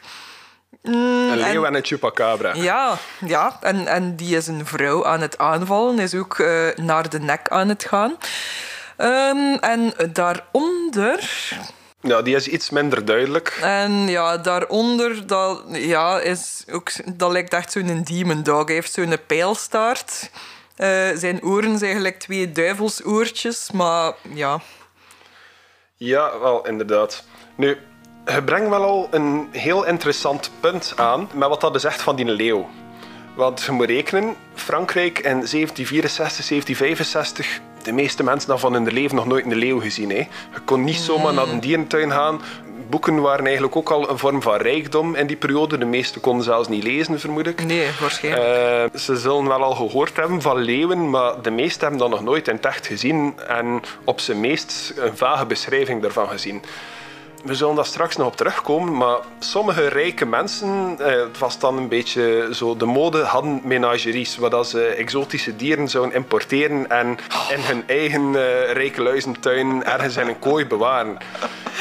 Mm, 0.81 0.93
Een 1.29 1.37
leeuw 1.37 1.61
en- 1.61 1.67
en 1.67 1.75
een 1.75 1.85
chupacabra. 1.85 2.53
Ja, 2.55 2.97
ja. 3.25 3.57
En, 3.61 3.87
en 3.87 4.15
die 4.15 4.35
is 4.35 4.47
een 4.47 4.65
vrouw 4.65 5.05
aan 5.05 5.21
het 5.21 5.37
aanvallen, 5.37 5.99
is 5.99 6.13
ook 6.15 6.39
eh, 6.39 6.67
naar 6.75 7.09
de 7.09 7.19
nek 7.19 7.49
aan 7.49 7.69
het 7.69 7.83
gaan. 7.85 8.17
Ehm, 8.97 9.53
en 9.53 9.93
daaronder, 10.13 11.31
Ja, 12.01 12.21
die 12.21 12.35
is 12.35 12.47
iets 12.47 12.69
minder 12.69 13.05
duidelijk. 13.05 13.59
en 13.61 13.91
ja, 14.07 14.37
daaronder, 14.37 15.27
dat, 15.27 15.61
ja, 15.71 16.19
is 16.19 16.63
ook, 16.71 16.89
dat 17.17 17.31
lijkt 17.31 17.53
echt 17.53 17.71
zo'n 17.71 18.03
demon 18.03 18.43
dog. 18.43 18.65
Hij 18.65 18.73
heeft 18.73 18.93
zo'n 18.93 19.15
pijlstaart. 19.27 20.29
Eh, 20.75 21.07
zijn 21.15 21.43
oren 21.43 21.77
zijn 21.77 21.95
gelijk 21.95 22.19
twee 22.19 22.51
duivelsoortjes, 22.51 23.71
maar 23.71 24.13
ja. 24.33 24.59
Ja, 25.95 26.39
wel, 26.39 26.67
inderdaad. 26.67 27.23
Nu, 27.55 27.77
je 28.33 28.41
brengt 28.43 28.69
wel 28.69 28.83
al 28.83 29.07
een 29.11 29.47
heel 29.51 29.85
interessant 29.85 30.51
punt 30.59 30.93
aan 30.95 31.29
met 31.33 31.49
wat 31.49 31.61
dat 31.61 31.75
is 31.75 31.83
echt 31.83 32.01
van 32.01 32.15
die 32.15 32.25
leeuw. 32.25 32.69
Want 33.35 33.61
je 33.61 33.71
moet 33.71 33.87
rekenen, 33.87 34.35
Frankrijk 34.53 35.17
in 35.17 35.23
1764, 35.23 36.47
1765, 36.47 37.59
de 37.83 37.91
meeste 37.91 38.23
mensen 38.23 38.51
hadden 38.51 38.71
van 38.71 38.83
hun 38.83 38.93
leven 38.93 39.15
nog 39.15 39.25
nooit 39.25 39.45
een 39.45 39.55
leeuw 39.55 39.79
gezien. 39.79 40.09
Hè. 40.09 40.17
Je 40.17 40.59
kon 40.65 40.83
niet 40.83 40.95
zomaar 40.95 41.33
naar 41.33 41.47
een 41.47 41.59
dierentuin 41.59 42.11
gaan. 42.11 42.41
Boeken 42.89 43.21
waren 43.21 43.45
eigenlijk 43.45 43.75
ook 43.75 43.89
al 43.89 44.09
een 44.09 44.17
vorm 44.17 44.41
van 44.41 44.55
rijkdom 44.55 45.15
in 45.15 45.27
die 45.27 45.35
periode. 45.35 45.77
De 45.77 45.85
meesten 45.85 46.21
konden 46.21 46.43
zelfs 46.43 46.67
niet 46.67 46.83
lezen, 46.83 47.19
vermoed 47.19 47.47
ik. 47.47 47.63
Nee, 47.65 47.89
waarschijnlijk. 47.99 48.45
Eh, 48.93 48.99
ze 48.99 49.15
zullen 49.15 49.47
wel 49.47 49.63
al 49.63 49.75
gehoord 49.75 50.15
hebben 50.15 50.41
van 50.41 50.57
leeuwen, 50.57 51.09
maar 51.09 51.41
de 51.41 51.51
meesten 51.51 51.81
hebben 51.81 51.99
dat 51.99 52.09
nog 52.09 52.23
nooit 52.23 52.47
in 52.47 52.55
het 52.55 52.65
echt 52.65 52.87
gezien 52.87 53.33
en 53.47 53.81
op 54.03 54.19
zijn 54.19 54.39
meest 54.39 54.93
een 54.95 55.17
vage 55.17 55.45
beschrijving 55.45 56.01
daarvan 56.01 56.27
gezien. 56.27 56.63
We 57.47 57.55
zullen 57.55 57.75
daar 57.75 57.85
straks 57.85 58.15
nog 58.15 58.27
op 58.27 58.35
terugkomen, 58.35 58.97
maar 58.97 59.17
sommige 59.39 59.87
rijke 59.87 60.25
mensen, 60.25 60.95
eh, 60.99 61.21
het 61.21 61.37
was 61.37 61.59
dan 61.59 61.77
een 61.77 61.87
beetje 61.87 62.49
zo 62.53 62.77
de 62.77 62.85
mode, 62.85 63.23
hadden 63.23 63.61
menageries, 63.63 64.37
waar 64.37 64.49
dat 64.49 64.67
ze 64.67 64.85
exotische 64.85 65.55
dieren 65.55 65.87
zouden 65.87 66.15
importeren 66.15 66.89
en 66.89 67.07
in 67.49 67.59
hun 67.59 67.83
eigen 67.87 68.35
eh 68.35 68.71
rijke 68.73 69.01
luizentuin 69.01 69.83
ergens 69.83 70.17
in 70.17 70.27
een 70.27 70.39
kooi 70.39 70.65
bewaren. 70.65 71.17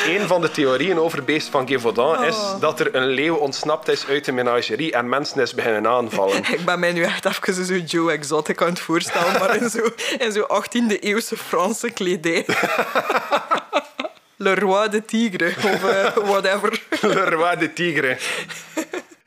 Een 0.06 0.26
van 0.26 0.40
de 0.40 0.50
theorieën 0.50 0.98
over 0.98 1.16
het 1.16 1.26
beest 1.26 1.48
van 1.48 1.68
Gévaudan 1.68 2.24
is 2.24 2.36
dat 2.60 2.80
er 2.80 2.94
een 2.94 3.06
leeuw 3.06 3.34
ontsnapt 3.34 3.88
is 3.88 4.06
uit 4.06 4.24
de 4.24 4.32
menagerie 4.32 4.92
en 4.92 5.08
mensen 5.08 5.40
is 5.40 5.54
beginnen 5.54 5.86
aanvallen. 5.86 6.36
Ik 6.58 6.64
ben 6.64 6.80
mij 6.80 6.92
nu 6.92 7.02
echt 7.02 7.24
even 7.24 7.64
zo 7.64 7.74
Joe 7.74 8.12
Exotic 8.12 8.62
aan 8.62 8.68
het 8.68 8.80
voorstellen, 8.80 9.32
maar 9.32 9.56
in 9.56 9.70
zo, 9.70 9.88
in 10.18 10.32
zo 10.32 10.46
18e 10.62 10.98
eeuwse 11.00 11.36
Franse 11.36 11.90
kledij. 11.90 12.46
Le 14.38 14.54
Roi 14.54 14.88
de 14.88 15.04
Tigre, 15.04 15.54
of 15.56 15.84
eh, 15.84 16.12
whatever. 16.30 16.82
Le 17.02 17.30
roi 17.30 17.56
de 17.56 17.72
tigre. 17.72 18.18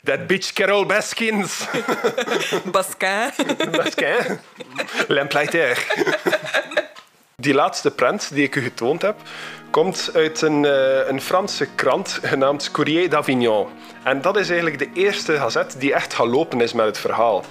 That 0.04 0.28
bitch 0.28 0.54
Carol 0.54 0.86
Baskins. 0.86 1.68
Basquin. 2.72 3.32
Basquin. 3.72 4.40
L'implaiter. 5.08 5.78
Die 7.36 7.54
laatste 7.54 7.92
prent 7.92 8.34
die 8.34 8.44
ik 8.44 8.56
u 8.56 8.62
getoond 8.62 9.02
heb, 9.02 9.16
komt 9.70 10.10
uit 10.14 10.42
een, 10.42 10.66
eh, 10.66 11.08
een 11.08 11.22
Franse 11.22 11.68
krant 11.76 12.20
genaamd 12.22 12.72
Courrier 12.72 13.10
d'Avignon. 13.10 13.68
En 14.04 14.22
dat 14.22 14.38
is 14.38 14.50
eigenlijk 14.50 14.80
de 14.80 14.90
eerste 14.94 15.38
gazet 15.38 15.76
die 15.78 15.94
echt 15.94 16.14
gaan 16.14 16.30
lopen 16.30 16.62
is 16.62 16.74
met 16.74 16.86
het 16.86 16.98
verhaal. 16.98 17.46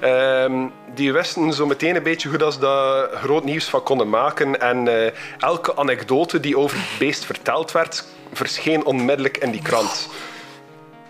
Ehm, 0.00 0.66
die 0.94 1.12
wisten 1.12 1.52
zo 1.52 1.66
meteen 1.66 1.96
een 1.96 2.02
beetje 2.02 2.28
hoe 2.28 2.38
dat 2.38 2.52
ze 2.52 2.58
daar 2.58 3.08
groot 3.08 3.44
nieuws 3.44 3.64
van 3.64 3.82
konden 3.82 4.08
maken. 4.08 4.60
En 4.60 4.88
eh, 4.88 5.12
elke 5.38 5.76
anekdote 5.76 6.40
die 6.40 6.58
over 6.58 6.76
het 6.78 6.98
beest 6.98 7.24
verteld 7.24 7.72
werd, 7.72 8.04
verscheen 8.32 8.84
onmiddellijk 8.84 9.36
in 9.36 9.50
die 9.50 9.62
krant. 9.62 10.08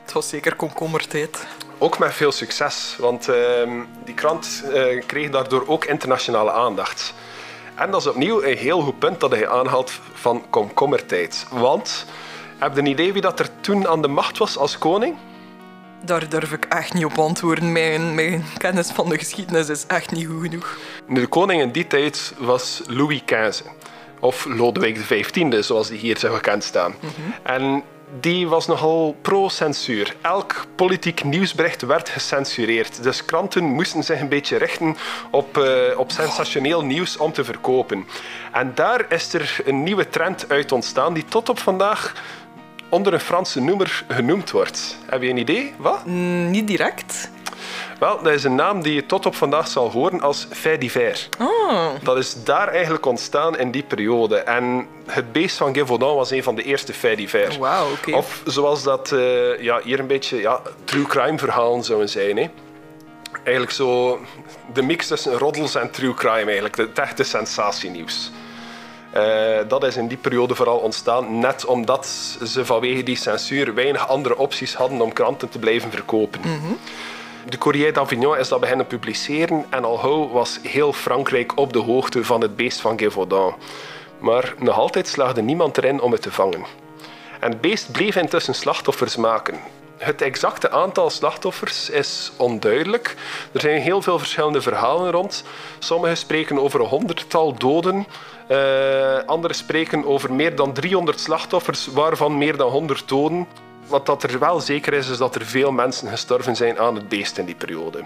Het 0.03 0.12
was 0.12 0.29
zeker 0.29 0.57
komkommertijd. 0.57 1.46
Ook 1.79 1.98
met 1.98 2.12
veel 2.12 2.33
succes, 2.33 2.96
want 2.98 3.29
ehm, 3.29 3.70
die 4.05 4.14
krant 4.14 4.64
eh, 4.74 5.03
kreeg 5.07 5.31
daardoor 5.31 5.64
ook 5.66 5.85
internationale 5.85 6.50
aandacht. 6.50 7.14
En 7.74 7.90
dat 7.90 8.00
is 8.00 8.07
opnieuw 8.07 8.42
een 8.42 8.57
heel 8.57 8.81
goed 8.81 8.98
punt 8.98 9.20
dat 9.20 9.31
hij 9.31 9.48
aanhaalt 9.48 9.92
van 10.12 10.44
komkommertijd. 10.50 11.46
Want, 11.50 12.07
heb 12.59 12.74
je 12.74 12.81
een 12.81 12.87
idee 12.87 13.12
wie 13.12 13.22
dat 13.22 13.38
er 13.38 13.48
toen 13.61 13.88
aan 13.88 14.03
de 14.03 14.09
macht 14.09 14.38
was 14.38 14.57
als 14.57 14.79
koning? 14.79 15.16
Daar 16.05 16.29
durf 16.29 16.53
ik 16.53 16.65
echt 16.65 16.95
niet 16.95 17.05
op 17.05 17.19
antwoorden. 17.19 17.73
Mijn, 17.73 18.15
mijn 18.15 18.45
kennis 18.57 18.91
van 18.91 19.09
de 19.09 19.19
geschiedenis 19.19 19.69
is 19.69 19.87
echt 19.87 20.11
niet 20.13 20.27
goed 20.27 20.43
genoeg. 20.43 20.79
De 21.09 21.27
koning 21.27 21.63
in 21.63 21.71
die 21.71 21.87
tijd 21.87 22.35
was 22.39 22.83
Louis 22.87 23.23
XV. 23.25 23.61
Of 24.21 24.45
Lodewijk 24.45 24.95
XV, 24.95 25.63
zoals 25.65 25.89
die 25.89 25.99
hier 25.99 26.19
zou 26.19 26.35
gekend 26.35 26.65
staan. 26.65 26.95
En 27.43 27.83
die 28.21 28.49
was 28.49 28.67
nogal 28.67 29.17
pro-censuur. 29.23 30.17
Elk 30.21 30.65
politiek 30.75 31.25
nieuwsbericht 31.25 31.83
werd 31.83 32.09
gecensureerd. 32.09 33.03
Dus 33.03 33.25
kranten 33.25 33.65
moesten 33.65 34.05
zich 34.05 34.21
een 34.21 34.29
beetje 34.29 34.57
richten 34.57 34.97
op, 35.31 35.59
eh, 35.59 35.99
op 35.99 36.11
sensationeel 36.11 36.85
nieuws 36.85 37.17
om 37.17 37.33
te 37.33 37.45
verkopen. 37.45 38.07
En 38.53 38.73
daar 38.75 39.07
is 39.09 39.33
er 39.35 39.57
een 39.65 39.83
nieuwe 39.83 40.09
trend 40.09 40.45
uit 40.49 40.73
ontstaan 40.73 41.15
die 41.15 41.25
tot 41.25 41.49
op 41.49 41.59
vandaag 41.59 42.13
onder 42.90 43.12
een 43.12 43.20
Franse 43.20 43.61
noemer 43.61 44.05
genoemd 44.09 44.50
wordt. 44.50 44.96
Heb 45.07 45.22
je 45.22 45.29
een 45.29 45.37
idee? 45.37 45.74
Wat? 45.76 46.07
Mm, 46.07 46.50
niet 46.50 46.66
direct. 46.66 47.31
Wel, 47.98 48.22
dat 48.22 48.33
is 48.33 48.44
een 48.44 48.55
naam 48.55 48.83
die 48.83 48.94
je 48.94 49.07
tot 49.07 49.26
op 49.26 49.35
vandaag 49.35 49.68
zal 49.68 49.90
horen 49.90 50.20
als 50.20 50.46
fait 50.50 50.81
divers. 50.81 51.29
Oh, 51.38 51.87
Dat 52.03 52.16
is 52.16 52.44
daar 52.44 52.68
eigenlijk 52.68 53.07
ontstaan 53.07 53.59
in 53.59 53.70
die 53.70 53.83
periode. 53.83 54.37
En 54.37 54.87
het 55.07 55.33
beest 55.33 55.57
van 55.57 55.74
Gévaudan 55.74 56.14
was 56.14 56.31
een 56.31 56.42
van 56.42 56.55
de 56.55 56.62
eerste 56.62 56.92
faits 56.92 57.16
divers. 57.16 57.57
wauw, 57.59 57.90
oké. 57.92 58.12
Of 58.16 58.42
zoals 58.44 58.83
dat 58.83 59.12
eh, 59.12 59.62
ja, 59.62 59.81
hier 59.85 59.98
een 59.98 60.07
beetje 60.07 60.37
ja, 60.40 60.61
true 60.85 61.07
crime 61.07 61.38
verhalen 61.38 61.85
zouden 61.85 62.09
zijn. 62.09 62.37
Hè. 62.37 62.46
eigenlijk 63.42 63.70
zo 63.72 64.18
de 64.72 64.83
mix 64.83 65.07
tussen 65.07 65.33
roddels 65.38 65.74
en 65.74 65.90
true 65.90 66.14
crime 66.14 66.44
eigenlijk. 66.44 66.76
Het 66.76 66.98
echte 66.98 67.22
sensatienieuws. 67.24 68.31
Uh, 69.16 69.59
dat 69.68 69.85
is 69.85 69.96
in 69.96 70.09
die 70.09 70.16
periode 70.16 70.55
vooral 70.55 70.79
ontstaan, 70.79 71.38
net 71.38 71.64
omdat 71.64 72.07
ze 72.46 72.64
vanwege 72.64 73.03
die 73.03 73.16
censuur 73.16 73.75
weinig 73.75 74.09
andere 74.09 74.37
opties 74.38 74.75
hadden 74.75 75.01
om 75.01 75.12
kranten 75.12 75.49
te 75.49 75.59
blijven 75.59 75.90
verkopen. 75.90 76.40
De 77.49 77.59
Courrier 77.59 77.92
d'Avignon 77.92 78.37
is 78.37 78.49
dat 78.49 78.61
beginnen 78.61 78.87
publiceren 78.87 79.64
en 79.70 79.85
al 79.85 79.96
gauw 79.96 80.29
was 80.29 80.59
heel 80.62 80.92
Frankrijk 80.92 81.59
op 81.59 81.73
de 81.73 81.79
hoogte 81.79 82.25
van 82.25 82.40
het 82.40 82.57
beest 82.57 82.81
van 82.81 82.99
Gévaudan. 82.99 83.55
Maar 84.18 84.55
nog 84.59 84.79
altijd 84.79 85.09
slaagde 85.09 85.42
niemand 85.42 85.79
erin 85.79 86.01
om 86.01 86.12
het 86.12 86.23
te 86.23 86.33
vangen. 86.33 86.64
En 87.40 87.51
het 87.51 87.61
beest 87.61 87.92
bleef 87.92 88.16
intussen 88.16 88.55
slachtoffers 88.55 89.16
maken. 89.16 89.59
Het 90.01 90.23
exacte 90.23 90.71
aantal 90.71 91.11
slachtoffers 91.11 91.91
is 91.91 92.33
onduidelijk. 92.37 93.17
Er 93.53 93.61
zijn 93.61 93.81
heel 93.81 94.03
veel 94.03 94.19
verschillende 94.19 94.63
verhalen 94.63 95.11
rond. 95.11 95.45
Sommigen 95.79 96.17
spreken 96.17 96.59
over 96.59 96.81
een 96.81 96.87
honderdtal 96.87 97.55
doden. 97.55 98.07
Uh, 98.51 99.19
anderen 99.27 99.57
spreken 99.57 100.05
over 100.05 100.33
meer 100.33 100.57
dan 100.57 100.73
300 100.73 101.21
slachtoffers, 101.21 101.87
waarvan 101.87 102.39
meer 102.39 102.57
dan 102.57 102.71
100 102.71 103.09
doden. 103.09 103.47
Wat 103.87 104.07
dat 104.07 104.23
er 104.23 104.39
wel 104.39 104.61
zeker 104.61 104.93
is, 104.93 105.09
is 105.09 105.19
dat 105.19 105.35
er 105.35 105.45
veel 105.47 105.73
mensen 105.73 106.09
gestorven 106.09 106.57
zijn 106.57 106.79
aan 106.79 106.95
het 106.95 107.09
beest 107.09 107.39
in 107.39 107.45
die 107.45 107.55
periode. 107.55 108.05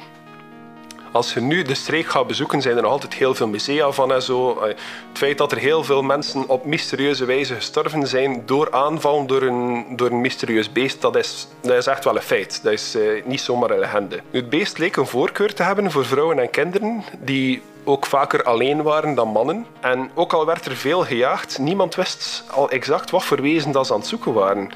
Als 1.15 1.35
je 1.35 1.41
nu 1.41 1.63
de 1.63 1.75
streek 1.75 2.07
gaat 2.07 2.27
bezoeken, 2.27 2.63
zijn 2.63 2.77
er 2.77 2.83
nog 2.83 2.91
altijd 2.91 3.15
heel 3.15 3.35
veel 3.35 3.49
musea 3.49 3.91
van 3.91 4.13
en 4.13 4.23
zo. 4.23 4.63
Het 4.63 4.79
feit 5.13 5.39
dat 5.39 5.53
er 5.53 5.59
heel 5.59 5.85
veel 5.85 6.03
mensen 6.03 6.49
op 6.49 6.65
mysterieuze 6.65 7.25
wijze 7.25 7.55
gestorven 7.55 8.07
zijn 8.07 8.43
door 8.47 8.73
aanval 8.73 9.27
door 9.27 9.43
een, 9.43 9.85
door 9.97 10.11
een 10.11 10.21
mysterieus 10.21 10.73
beest, 10.73 11.01
dat 11.01 11.17
is, 11.17 11.47
dat 11.61 11.77
is 11.77 11.87
echt 11.87 12.05
wel 12.05 12.17
een 12.17 12.23
feit. 12.23 12.63
Dat 12.63 12.73
is 12.73 12.97
uh, 12.97 13.25
niet 13.25 13.41
zomaar 13.41 13.71
een 13.71 13.79
legende. 13.79 14.21
Het 14.31 14.49
beest 14.49 14.79
leek 14.79 14.97
een 14.97 15.07
voorkeur 15.07 15.55
te 15.55 15.63
hebben 15.63 15.91
voor 15.91 16.05
vrouwen 16.05 16.39
en 16.39 16.51
kinderen 16.51 17.05
die 17.19 17.63
ook 17.85 18.07
vaker 18.07 18.43
alleen 18.43 18.83
waren 18.83 19.15
dan 19.15 19.29
mannen. 19.29 19.67
En 19.81 20.11
ook 20.15 20.33
al 20.33 20.47
werd 20.47 20.67
er 20.67 20.77
veel 20.77 21.05
gejaagd, 21.05 21.59
niemand 21.59 21.95
wist 21.95 22.45
al 22.51 22.71
exact 22.71 23.11
wat 23.11 23.25
voor 23.25 23.43
wezen 23.43 23.73
dat 23.73 23.87
ze 23.87 23.93
aan 23.93 23.99
het 23.99 24.09
zoeken 24.09 24.33
waren. 24.33 24.71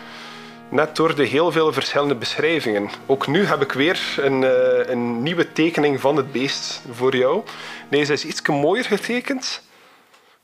Net 0.71 0.97
door 0.97 1.15
de 1.15 1.25
heel 1.25 1.53
veel 1.53 1.73
verschillende 1.73 2.15
beschrijvingen. 2.15 2.91
Ook 3.07 3.27
nu 3.27 3.45
heb 3.45 3.63
ik 3.63 3.73
weer 3.73 4.15
een, 4.17 4.43
uh, 4.43 4.51
een 4.87 5.23
nieuwe 5.23 5.53
tekening 5.53 6.01
van 6.01 6.17
het 6.17 6.33
beest 6.33 6.83
voor 6.93 7.17
jou. 7.17 7.43
Deze 7.91 8.13
is 8.13 8.25
iets 8.25 8.43
mooier 8.47 8.85
getekend. 8.85 9.63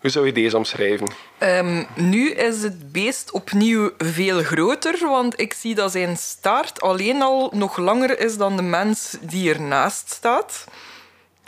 Hoe 0.00 0.10
zou 0.10 0.26
je 0.26 0.32
deze 0.32 0.56
omschrijven? 0.56 1.08
Um, 1.38 1.86
nu 1.94 2.30
is 2.30 2.62
het 2.62 2.92
beest 2.92 3.30
opnieuw 3.30 3.90
veel 3.98 4.42
groter, 4.42 4.98
want 5.00 5.40
ik 5.40 5.54
zie 5.54 5.74
dat 5.74 5.92
zijn 5.92 6.16
staart 6.16 6.80
alleen 6.80 7.22
al 7.22 7.50
nog 7.54 7.76
langer 7.76 8.18
is 8.18 8.36
dan 8.36 8.56
de 8.56 8.62
mens 8.62 9.16
die 9.20 9.52
ernaast 9.52 10.10
staat. 10.10 10.64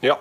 Ja. 0.01 0.21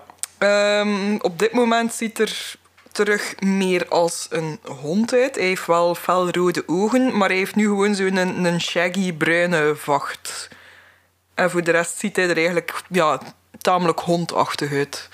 Um, 0.80 1.22
op 1.22 1.40
dit 1.40 1.52
moment 1.52 1.94
ziet 1.94 2.20
er 2.20 2.56
terug 2.96 3.40
meer 3.40 3.88
als 3.88 4.28
een 4.30 4.60
hond 4.82 5.14
uit. 5.14 5.36
Hij 5.36 5.46
heeft 5.46 5.66
wel 5.66 5.96
felrode 5.96 6.64
ogen, 6.68 7.18
maar 7.18 7.30
hij 7.30 7.38
heeft 7.38 7.56
nu 7.56 7.64
gewoon 7.64 7.96
zo'n 7.96 8.46
een, 8.46 8.62
shaggy 8.62 9.14
bruine 9.14 9.76
vacht. 9.76 10.50
En 11.34 11.50
voor 11.50 11.64
de 11.64 11.72
rest 11.72 12.00
ziet 12.00 12.16
hij 12.16 12.30
er 12.30 12.38
eigenlijk 12.38 12.82
ja, 12.90 13.20
tamelijk 13.58 14.00
hondachtig 14.00 14.72
uit. 14.72 15.10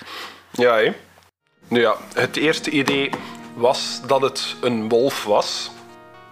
Ja, 0.50 0.76
hè? 0.76 0.92
Nu 1.68 1.80
ja, 1.80 1.96
het 2.14 2.36
eerste 2.36 2.70
idee 2.70 3.10
was 3.54 4.00
dat 4.06 4.20
het 4.20 4.56
een 4.60 4.88
wolf 4.88 5.24
was. 5.24 5.70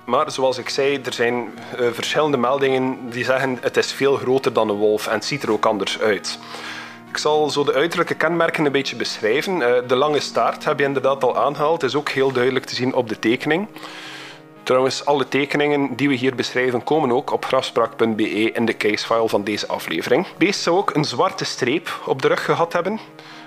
Maar 0.06 0.30
zoals 0.30 0.58
ik 0.58 0.68
zei, 0.68 1.00
er 1.04 1.12
zijn 1.12 1.34
uh, 1.80 1.88
verschillende 1.92 2.36
meldingen 2.36 3.10
die 3.10 3.24
zeggen 3.24 3.58
het 3.60 3.76
is 3.76 3.92
veel 3.92 4.16
groter 4.16 4.52
dan 4.52 4.68
een 4.68 4.76
wolf 4.76 5.06
en 5.06 5.14
het 5.14 5.24
ziet 5.24 5.42
er 5.42 5.52
ook 5.52 5.66
anders 5.66 6.00
uit. 6.00 6.38
Ik 7.11 7.16
zal 7.16 7.51
zo 7.51 7.64
de 7.64 7.75
uiterlijke 7.75 8.14
kenmerken 8.14 8.64
een 8.64 8.73
beetje 8.73 8.96
beschrijven. 8.96 9.57
Uh, 9.57 9.75
de 9.87 9.96
lange 9.96 10.20
staart 10.20 10.64
heb 10.64 10.79
je 10.79 10.85
inderdaad 10.85 11.25
al 11.25 11.38
aangehaald. 11.38 11.83
is 11.83 11.94
ook 11.94 12.09
heel 12.09 12.33
duidelijk 12.33 12.64
te 12.64 12.75
zien 12.75 12.94
op 12.94 13.09
de 13.09 13.18
tekening. 13.18 13.68
Trouwens, 14.62 15.05
alle 15.05 15.29
tekeningen 15.29 15.96
die 15.96 16.09
we 16.09 16.14
hier 16.14 16.35
beschrijven 16.35 16.85
komen 16.85 17.12
ook 17.12 17.33
op 17.33 17.44
grafspraak.be 17.44 18.53
in 18.53 18.64
de 18.64 18.77
casefile 18.77 19.29
van 19.29 19.44
deze 19.44 19.66
aflevering. 19.66 20.27
Beest 20.38 20.61
zou 20.61 20.77
ook 20.77 20.94
een 20.94 21.05
zwarte 21.05 21.44
streep 21.44 22.01
op 22.07 22.23
de 22.23 22.29
rug 22.29 22.44
gehad 22.44 22.73
hebben. 22.73 23.01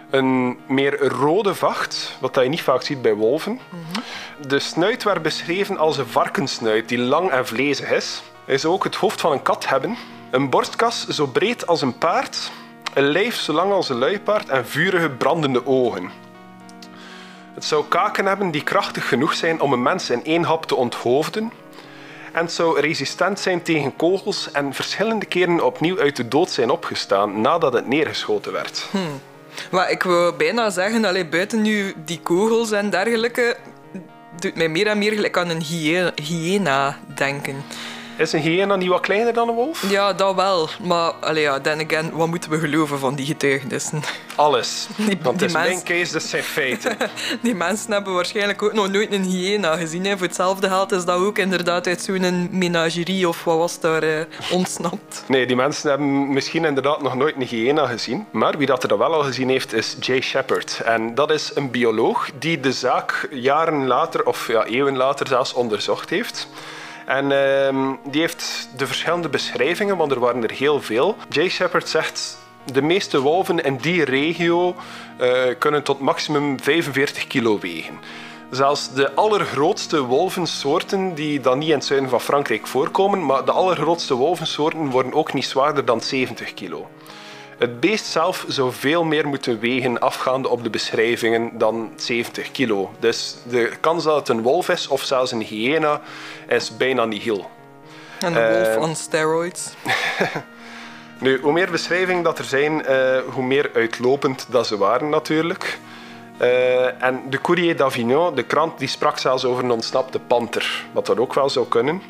Een 0.10 0.58
meer 0.68 1.00
rode 1.08 1.56
vacht, 1.56 2.18
wat 2.20 2.36
je 2.36 2.50
niet 2.50 2.62
vaak 2.62 2.82
ziet 2.82 3.02
bij 3.02 3.16
wolven. 3.16 3.60
De 4.48 4.60
snuit 4.60 5.04
werd 5.04 5.22
beschreven 5.22 5.78
als 5.78 5.98
een 5.98 6.08
varkensnuit 6.08 6.90
die 6.90 7.00
lang 7.00 7.30
en 7.30 7.48
vlezig 7.48 7.92
is. 7.92 8.24
Hij 8.46 8.58
zou 8.58 8.74
ook 8.74 8.84
het 8.84 8.96
hoofd 8.96 9.22
van 9.22 9.32
een 9.32 9.42
kat 9.42 9.68
hebben. 9.68 9.98
Een 10.32 10.50
borstkas 10.50 11.08
zo 11.08 11.28
breed 11.28 11.68
als 11.68 11.82
een 11.82 11.98
paard 11.98 12.52
een 12.94 13.08
lijf 13.08 13.36
zo 13.36 13.54
lang 13.54 13.72
als 13.72 13.90
een 13.90 13.98
luipaard 13.98 14.50
en 14.50 14.68
vurige 14.68 15.10
brandende 15.10 15.66
ogen. 15.66 16.10
Het 17.54 17.66
zou 17.66 17.86
kaken 17.88 18.26
hebben 18.26 18.52
die 18.52 18.64
krachtig 18.64 19.08
genoeg 19.08 19.34
zijn 19.34 19.62
om 19.62 19.74
een 19.74 19.82
mens 19.82 20.10
in 20.10 20.26
één 20.26 20.44
hap 20.44 20.66
te 20.66 20.76
onthoofden. 20.76 21.52
En 22.32 22.42
het 22.42 22.52
zou 22.52 22.80
resistent 22.80 23.40
zijn 23.40 23.62
tegen 23.62 23.96
kogels 23.96 24.52
en 24.52 24.74
verschillende 24.74 25.26
keren 25.26 25.66
opnieuw 25.66 26.00
uit 26.00 26.16
de 26.16 26.28
dood 26.28 26.50
zijn 26.52 26.70
opgestaan 26.70 27.42
nadat 27.42 27.74
het 27.74 27.88
neergeschoten 27.88 28.52
werd. 28.52 28.88
Hmm. 28.92 29.22
Maar 29.72 29.92
ik 29.92 30.04
wil 30.04 30.36
bijna 30.36 30.70
zeggen, 30.70 31.06
allee, 31.06 31.26
buiten 31.26 31.62
nu 31.62 31.94
die 32.06 32.20
kogels 32.20 32.72
en 32.72 32.90
dergelijke, 32.90 33.58
doet 34.40 34.56
mij 34.56 34.70
meer 34.70 34.88
en 34.88 34.98
meer 34.98 35.12
gelijk 35.12 35.38
aan 35.38 35.50
een 35.50 35.62
hyena 36.16 37.00
denken. 37.16 37.64
Is 38.18 38.34
een 38.34 38.40
hyena 38.40 38.76
niet 38.76 38.90
wat 38.90 39.00
kleiner 39.02 39.34
dan 39.34 39.50
een 39.50 39.56
wolf? 39.56 39.90
Ja, 39.90 40.14
dat 40.14 40.36
wel. 40.36 40.70
Maar 40.82 41.12
allee, 41.12 41.44
ja, 41.44 41.60
then 41.60 41.86
again, 41.86 42.12
wat 42.12 42.28
moeten 42.28 42.50
we 42.50 42.60
geloven 42.60 43.00
van 43.00 43.16
die 43.16 43.26
getuigenissen? 43.26 44.02
Alles. 44.36 44.88
Die, 44.98 45.18
Want 45.22 45.40
het 45.40 45.50
is 45.50 45.56
mens... 45.56 45.68
mijn 45.68 45.84
case, 45.84 46.14
dat 46.14 46.24
zijn 46.24 46.44
feiten. 46.44 46.98
die 47.42 47.56
mensen 47.56 47.92
hebben 47.92 48.14
waarschijnlijk 48.14 48.62
ook 48.64 48.74
nog 48.74 48.92
nooit 48.92 49.12
een 49.12 49.24
hyena 49.24 49.76
gezien. 49.76 50.06
Hè. 50.06 50.18
Voor 50.18 50.28
hetzelfde 50.28 50.68
geld 50.68 50.92
is 50.92 51.06
dat 51.06 51.20
ook 51.20 51.38
inderdaad 51.38 51.88
uit 51.88 52.02
zo'n 52.02 52.48
menagerie 52.52 53.28
of 53.28 53.44
wat 53.44 53.58
was 53.58 53.80
daar 53.80 54.04
eh, 54.04 54.26
ontsnapt. 54.52 55.24
Nee, 55.28 55.46
die 55.46 55.56
mensen 55.56 55.90
hebben 55.90 56.34
misschien 56.34 56.66
inderdaad 56.66 57.02
nog 57.02 57.16
nooit 57.16 57.36
een 57.36 57.48
hyena 57.48 57.86
gezien. 57.86 58.26
Maar 58.32 58.58
wie 58.58 58.68
dat 58.68 58.84
er 58.84 58.98
wel 58.98 59.14
al 59.14 59.24
gezien 59.24 59.50
heeft, 59.50 59.74
is 59.74 59.96
Jay 60.00 60.22
Shepard. 60.22 60.82
En 60.86 61.16
dat 61.16 61.32
is 61.32 61.52
een 61.56 61.72
bioloog 61.72 62.30
die 62.40 62.60
de 62.60 62.72
zaak 62.72 63.28
jaren 63.32 63.88
later, 63.88 64.26
of 64.26 64.48
ja, 64.48 64.66
eeuwen 64.66 64.98
later 64.98 65.28
zelfs, 65.28 65.54
onderzocht 65.54 66.10
heeft. 66.10 66.48
En 67.06 67.32
uh, 67.32 67.92
die 68.12 68.22
heeft 68.22 68.70
de 68.78 68.88
verschillende 68.88 69.30
beschrijvingen, 69.30 69.98
want 69.98 70.12
er 70.12 70.20
waren 70.20 70.44
er 70.44 70.52
heel 70.52 70.82
veel. 70.82 71.16
Jay 71.30 71.50
Shepard 71.50 71.90
zegt 71.90 72.38
de 72.72 72.82
meeste 72.82 73.22
wolven 73.22 73.64
in 73.64 73.78
die 73.78 74.04
regio 74.04 74.76
uh, 75.22 75.32
kunnen 75.60 75.84
tot 75.84 76.00
maximum 76.00 76.60
45 76.60 77.28
kilo 77.28 77.60
wegen. 77.60 78.00
Zelfs 78.50 78.94
de 78.94 79.14
allergrootste 79.14 80.02
wolvensoorten, 80.02 81.16
die 81.16 81.40
dan 81.40 81.58
niet 81.58 81.70
in 81.70 81.76
het 81.76 81.86
zuiden 81.86 82.10
van 82.10 82.22
Frankrijk 82.22 82.68
voorkomen, 82.68 83.26
maar 83.26 83.46
de 83.46 83.52
allergrootste 83.52 84.14
wolvensoorten 84.14 84.90
worden 84.90 85.14
ook 85.14 85.34
niet 85.34 85.46
zwaarder 85.46 85.86
dan 85.86 86.02
70 86.02 86.54
kilo. 86.54 86.90
Het 87.64 87.80
beest 87.80 88.06
zelf 88.06 88.46
zou 88.48 88.74
veel 88.74 89.04
meer 89.04 89.28
moeten 89.28 89.60
wegen 89.60 90.00
afgaande 90.00 90.48
op 90.48 90.64
de 90.64 90.70
beschrijvingen 90.70 91.58
dan 91.58 91.92
70 91.96 92.52
kilo. 92.52 92.92
Dus 93.00 93.36
de 93.50 93.72
kans 93.80 94.04
dat 94.04 94.16
het 94.16 94.28
een 94.28 94.42
wolf 94.42 94.70
is 94.70 94.88
of 94.88 95.04
zelfs 95.04 95.32
een 95.32 95.42
hyena 95.42 96.02
is 96.48 96.78
bijna 96.78 97.06
nihil. 97.06 97.50
En 98.20 98.36
een 98.36 98.54
wolf 98.54 98.76
uh, 98.76 98.82
on 98.82 98.96
steroids. 98.96 99.74
nu, 101.20 101.40
hoe 101.42 101.52
meer 101.52 101.72
beschrijvingen 101.72 102.24
dat 102.24 102.40
er 102.40 102.46
zijn, 102.46 102.74
uh, 102.90 103.18
hoe 103.34 103.44
meer 103.44 103.72
uitlopend 103.74 104.46
dat 104.50 104.68
ze 104.68 104.78
waren 104.78 105.10
natuurlijk. 105.10 105.80
Uh, 106.42 107.04
en 107.04 107.22
de 107.30 107.42
Courrier 107.42 107.78
d'Avignon, 107.78 108.36
de 108.36 108.44
krant, 108.44 108.80
die 108.80 108.88
sprak 108.88 109.18
zelfs 109.18 109.46
over 109.46 109.64
een 109.64 109.72
ontsnapte 109.72 110.20
panter, 110.20 110.86
wat 110.92 111.06
dat 111.06 111.20
ook 111.20 111.34
wel 111.34 111.50
zou 111.50 111.68
kunnen. 111.68 112.02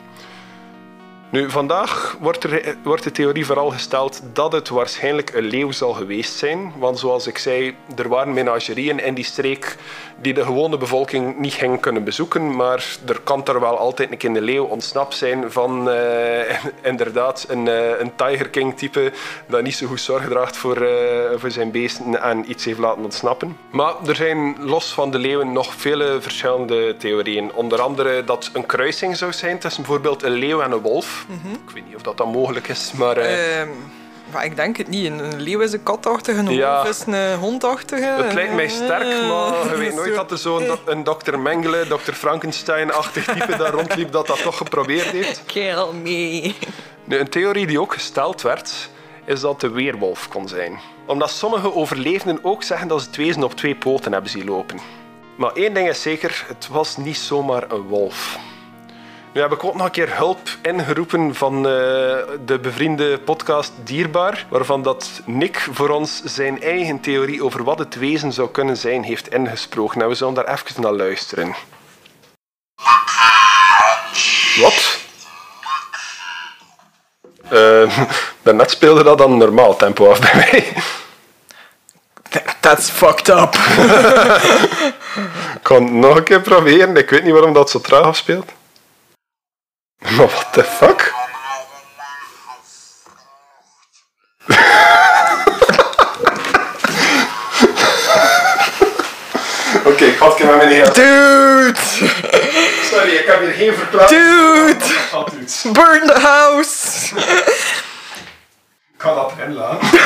Nu, 1.33 1.49
vandaag 1.49 2.17
wordt, 2.19 2.43
er, 2.43 2.75
wordt 2.83 3.03
de 3.03 3.11
theorie 3.11 3.45
vooral 3.45 3.69
gesteld 3.69 4.21
dat 4.33 4.51
het 4.51 4.69
waarschijnlijk 4.69 5.33
een 5.33 5.43
leeuw 5.43 5.71
zal 5.71 5.93
geweest 5.93 6.37
zijn. 6.37 6.73
Want 6.77 6.99
zoals 6.99 7.27
ik 7.27 7.37
zei, 7.37 7.75
er 7.95 8.09
waren 8.09 8.33
menagerieën 8.33 8.99
in 8.99 9.13
die 9.13 9.23
streek 9.23 9.77
die 10.21 10.33
de 10.33 10.43
gewone 10.43 10.77
bevolking 10.77 11.37
niet 11.37 11.53
ging 11.53 11.79
kunnen 11.79 12.03
bezoeken. 12.03 12.55
Maar 12.55 12.97
er 13.05 13.19
kan 13.19 13.45
er 13.45 13.59
wel 13.59 13.77
altijd 13.77 14.11
een 14.11 14.17
keer 14.17 14.31
leeuw 14.31 14.63
ontsnapt 14.63 15.15
zijn 15.15 15.51
van 15.51 15.89
uh, 15.89 15.95
inderdaad 16.91 17.45
een, 17.49 17.65
uh, 17.65 17.99
een 17.99 18.15
Tiger 18.15 18.49
King 18.49 18.77
type 18.77 19.11
dat 19.47 19.63
niet 19.63 19.75
zo 19.75 19.87
goed 19.87 20.01
zorg 20.01 20.27
draagt 20.27 20.57
voor, 20.57 20.81
uh, 20.81 20.89
voor 21.35 21.51
zijn 21.51 21.71
beesten 21.71 22.21
en 22.21 22.49
iets 22.49 22.65
heeft 22.65 22.79
laten 22.79 23.03
ontsnappen. 23.03 23.57
Maar 23.71 23.93
er 24.07 24.15
zijn 24.15 24.55
los 24.59 24.93
van 24.93 25.11
de 25.11 25.17
leeuwen 25.17 25.51
nog 25.51 25.73
vele 25.73 26.17
verschillende 26.21 26.95
theorieën. 26.97 27.53
Onder 27.53 27.81
andere 27.81 28.23
dat 28.23 28.49
een 28.53 28.65
kruising 28.65 29.17
zou 29.17 29.33
zijn 29.33 29.59
tussen 29.59 29.83
bijvoorbeeld 29.83 30.23
een 30.23 30.31
leeuw 30.31 30.61
en 30.61 30.71
een 30.71 30.81
wolf. 30.81 31.22
Ik 31.67 31.73
weet 31.73 31.85
niet 31.85 31.95
of 31.95 32.01
dat, 32.01 32.17
dan 32.17 32.29
mogelijk 32.29 32.67
is, 32.67 32.91
maar... 32.91 33.17
Uh... 33.17 33.69
maar 34.31 34.45
ik 34.45 34.55
denk 34.55 34.77
het 34.77 34.87
niet. 34.87 35.05
Een 35.05 35.41
leeuw 35.41 35.59
is 35.59 35.73
een 35.73 35.83
katachtige, 35.83 36.39
een 36.39 36.49
ja. 36.49 36.75
wolf 36.75 36.89
is 36.89 37.03
een 37.05 37.35
hondachtige. 37.35 38.05
Het 38.05 38.33
lijkt 38.33 38.53
mij 38.53 38.67
sterk, 38.67 39.27
maar 39.27 39.65
je 39.71 39.75
weet 39.77 39.95
nooit 39.95 40.15
dat 40.15 40.31
er 40.31 40.37
zo'n 40.37 40.63
een 40.85 41.03
dokter 41.03 41.39
Mengele, 41.39 41.87
dokter 41.87 42.13
Frankenstein-achtig 42.13 43.25
type 43.25 43.55
daar 43.57 43.71
rondliep 43.71 44.11
dat 44.11 44.27
dat 44.27 44.41
toch 44.41 44.57
geprobeerd 44.57 45.05
heeft. 45.11 45.43
Kill 45.53 45.85
me. 46.03 46.53
Nu, 47.03 47.17
een 47.17 47.29
theorie 47.29 47.67
die 47.67 47.81
ook 47.81 47.93
gesteld 47.93 48.41
werd, 48.41 48.89
is 49.25 49.39
dat 49.39 49.61
de 49.61 49.69
weerwolf 49.69 50.27
kon 50.27 50.47
zijn. 50.47 50.79
Omdat 51.05 51.29
sommige 51.29 51.73
overlevenden 51.73 52.43
ook 52.43 52.63
zeggen 52.63 52.87
dat 52.87 53.01
ze 53.01 53.07
het 53.07 53.15
wezen 53.15 53.43
op 53.43 53.53
twee 53.53 53.75
poten 53.75 54.11
hebben 54.11 54.31
zien 54.31 54.45
lopen. 54.45 54.79
Maar 55.37 55.51
één 55.53 55.73
ding 55.73 55.89
is 55.89 56.01
zeker, 56.01 56.45
het 56.47 56.67
was 56.67 56.97
niet 56.97 57.17
zomaar 57.17 57.71
een 57.71 57.81
wolf. 57.81 58.37
Nu 59.33 59.41
heb 59.41 59.51
ik 59.51 59.63
ook 59.63 59.75
nog 59.75 59.85
een 59.85 59.91
keer 59.91 60.17
hulp 60.17 60.39
ingeroepen 60.61 61.35
van 61.35 61.55
uh, 61.55 61.63
de 62.45 62.59
bevriende 62.61 63.19
podcast 63.19 63.71
Dierbaar, 63.83 64.45
waarvan 64.49 64.83
dat 64.83 65.09
Nick 65.25 65.67
voor 65.71 65.89
ons 65.89 66.23
zijn 66.23 66.61
eigen 66.61 66.99
theorie 66.99 67.43
over 67.43 67.63
wat 67.63 67.79
het 67.79 67.95
wezen 67.95 68.33
zou 68.33 68.49
kunnen 68.49 68.77
zijn 68.77 69.03
heeft 69.03 69.33
ingesproken. 69.33 70.01
En 70.01 70.07
we 70.07 70.15
zullen 70.15 70.33
daar 70.33 70.53
even 70.53 70.81
naar 70.81 70.91
luisteren. 70.91 71.55
Wat? 74.59 74.91
Uh, 77.51 77.99
daarnet 78.41 78.71
speelde 78.71 79.03
dat 79.03 79.17
dan 79.17 79.37
normaal 79.37 79.75
tempo 79.75 80.09
af 80.09 80.19
bij 80.19 80.35
mij. 80.35 80.73
That's 82.59 82.89
fucked 82.89 83.27
up. 83.27 83.53
ik 85.55 85.59
kan 85.61 85.83
het 85.83 85.93
nog 85.93 86.15
een 86.15 86.23
keer 86.23 86.41
proberen. 86.41 86.97
Ik 86.97 87.09
weet 87.09 87.23
niet 87.23 87.33
waarom 87.33 87.53
dat 87.53 87.69
zo 87.69 87.81
traag 87.81 88.03
afspeelt. 88.03 88.51
Maar 90.17 90.27
what 90.27 90.53
the 90.53 90.63
fuck? 90.63 91.13
Oké, 99.85 99.89
okay, 99.89 100.07
ik 100.07 100.17
had 100.17 100.37
het 100.37 100.47
met 100.47 100.55
mijn 100.57 100.93
Dude! 100.93 101.79
Sorry, 102.83 103.15
ik 103.15 103.25
heb 103.25 103.39
hier 103.39 103.53
geen 103.53 103.73
verklaring. 103.75 104.09
Dude! 104.09 104.85
Burn 105.71 106.07
the 106.07 106.19
house! 106.19 107.15
ik 108.93 108.97
ga 108.97 109.13
dat 109.13 109.33
erin 109.37 109.53
laten. 109.53 109.87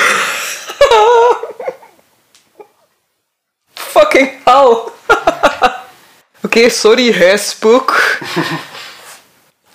Fucking 3.74 4.32
hell! 4.44 4.66
Oké, 4.68 4.92
okay, 6.42 6.70
sorry, 6.70 7.14
huisspook. 7.14 8.18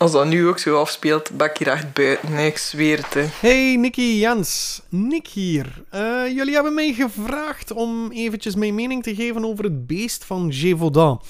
Als 0.03 0.13
dat 0.13 0.27
nu 0.27 0.49
ook 0.49 0.59
zo 0.59 0.81
afspeelt, 0.81 1.31
ben 1.37 1.47
ik 1.51 1.57
hier 1.57 1.69
echt 1.69 1.93
buiten. 1.93 2.31
Nee, 2.33 2.47
ik. 2.47 3.29
Hey, 3.41 3.77
Nicky 3.77 4.01
Jens. 4.01 4.83
Nick 4.89 5.27
hier. 5.27 5.83
Uh, 5.95 6.27
jullie 6.35 6.55
hebben 6.55 6.75
mij 6.75 6.93
gevraagd 6.93 7.73
om 7.73 8.11
eventjes 8.13 8.55
mijn 8.55 8.75
mening 8.75 9.03
te 9.03 9.15
geven 9.15 9.45
over 9.45 9.65
het 9.65 9.87
beest 9.87 10.25
van 10.25 10.53
Gévaudan. 10.53 11.21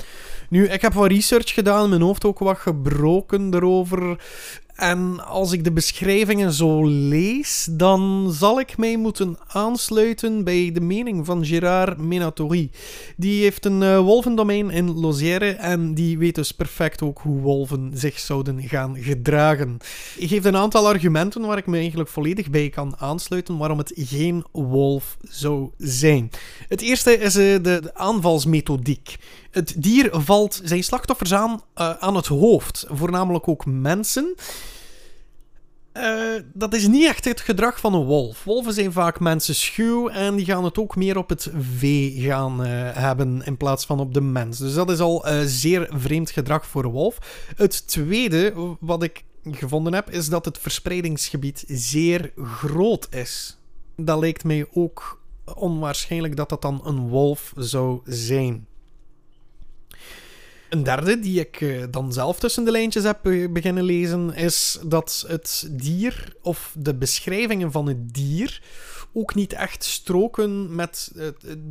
Nu, 0.48 0.68
ik 0.68 0.82
heb 0.82 0.92
wat 0.92 1.10
research 1.10 1.54
gedaan, 1.54 1.88
mijn 1.88 2.02
hoofd 2.02 2.24
ook 2.24 2.38
wat 2.38 2.58
gebroken 2.58 3.54
erover. 3.54 4.18
En 4.74 5.26
als 5.26 5.52
ik 5.52 5.64
de 5.64 5.72
beschrijvingen 5.72 6.52
zo 6.52 6.84
lees, 6.84 7.68
dan 7.70 8.32
zal 8.32 8.60
ik 8.60 8.76
mij 8.76 8.96
moeten 8.96 9.38
aansluiten 9.46 10.44
bij 10.44 10.70
de 10.72 10.80
mening 10.80 11.26
van 11.26 11.44
Gérard 11.44 11.98
Menatori. 11.98 12.70
Die 13.16 13.42
heeft 13.42 13.64
een 13.64 13.82
uh, 13.82 13.98
wolvendomein 13.98 14.70
in 14.70 15.00
Lozère 15.00 15.50
en 15.50 15.94
die 15.94 16.18
weet 16.18 16.34
dus 16.34 16.52
perfect 16.52 17.02
ook 17.02 17.18
hoe 17.18 17.40
wolven 17.40 17.90
zich 17.94 18.18
zouden 18.18 18.62
gaan 18.62 18.96
gedragen. 18.98 19.76
Ik 20.16 20.28
geef 20.28 20.44
een 20.44 20.56
aantal 20.56 20.88
argumenten 20.88 21.46
waar 21.46 21.58
ik 21.58 21.66
me 21.66 21.78
eigenlijk 21.78 22.08
volledig 22.08 22.50
bij 22.50 22.68
kan 22.68 22.94
aansluiten 22.98 23.56
waarom 23.56 23.78
het 23.78 23.92
geen 23.94 24.44
wolf 24.52 25.16
zou 25.28 25.70
zijn. 25.78 26.30
Het 26.68 26.80
eerste 26.80 27.18
is 27.18 27.32
de, 27.32 27.58
de, 27.62 27.90
aanvalsmethodiek. 27.94 29.16
Het 29.52 29.74
dier 29.76 30.08
valt 30.12 30.60
zijn 30.64 30.84
slachtoffers 30.84 31.34
aan 31.34 31.50
uh, 31.50 31.90
aan 31.90 32.16
het 32.16 32.26
hoofd, 32.26 32.86
voornamelijk 32.88 33.48
ook 33.48 33.66
mensen. 33.66 34.34
Uh, 35.96 36.42
dat 36.52 36.74
is 36.74 36.86
niet 36.86 37.06
echt 37.06 37.24
het 37.24 37.40
gedrag 37.40 37.80
van 37.80 37.94
een 37.94 38.04
wolf. 38.04 38.44
Wolven 38.44 38.72
zijn 38.72 38.92
vaak 38.92 39.20
mensen 39.20 39.54
schuw 39.54 40.08
en 40.08 40.36
die 40.36 40.44
gaan 40.44 40.64
het 40.64 40.78
ook 40.78 40.96
meer 40.96 41.16
op 41.16 41.28
het 41.28 41.50
vee 41.76 42.20
gaan 42.20 42.60
uh, 42.60 42.66
hebben 42.92 43.42
in 43.44 43.56
plaats 43.56 43.86
van 43.86 44.00
op 44.00 44.14
de 44.14 44.20
mens. 44.20 44.58
Dus 44.58 44.74
dat 44.74 44.90
is 44.90 44.98
al 45.00 45.28
uh, 45.28 45.40
zeer 45.44 45.88
vreemd 45.90 46.30
gedrag 46.30 46.66
voor 46.66 46.84
een 46.84 46.90
wolf. 46.90 47.18
Het 47.56 47.86
tweede 47.86 48.54
wat 48.80 49.02
ik 49.02 49.24
gevonden 49.50 49.94
heb 49.94 50.10
is 50.10 50.28
dat 50.28 50.44
het 50.44 50.58
verspreidingsgebied 50.58 51.64
zeer 51.66 52.32
groot 52.36 53.06
is. 53.10 53.58
Dat 53.96 54.18
lijkt 54.18 54.44
mij 54.44 54.66
ook 54.72 55.20
onwaarschijnlijk 55.54 56.36
dat 56.36 56.48
dat 56.48 56.62
dan 56.62 56.80
een 56.84 57.08
wolf 57.08 57.52
zou 57.56 58.00
zijn. 58.04 58.66
Een 60.72 60.82
derde, 60.82 61.18
die 61.18 61.40
ik 61.40 61.60
uh, 61.60 61.84
dan 61.90 62.12
zelf 62.12 62.38
tussen 62.38 62.64
de 62.64 62.70
lijntjes 62.70 63.04
heb 63.04 63.18
beginnen 63.50 63.82
lezen, 63.82 64.34
is 64.34 64.78
dat 64.86 65.24
het 65.28 65.68
dier, 65.70 66.36
of 66.42 66.74
de 66.78 66.94
beschrijvingen 66.94 67.72
van 67.72 67.86
het 67.86 68.14
dier, 68.14 68.62
ook 69.12 69.34
niet 69.34 69.52
echt 69.52 69.84
stroken 69.84 70.74
met 70.74 71.12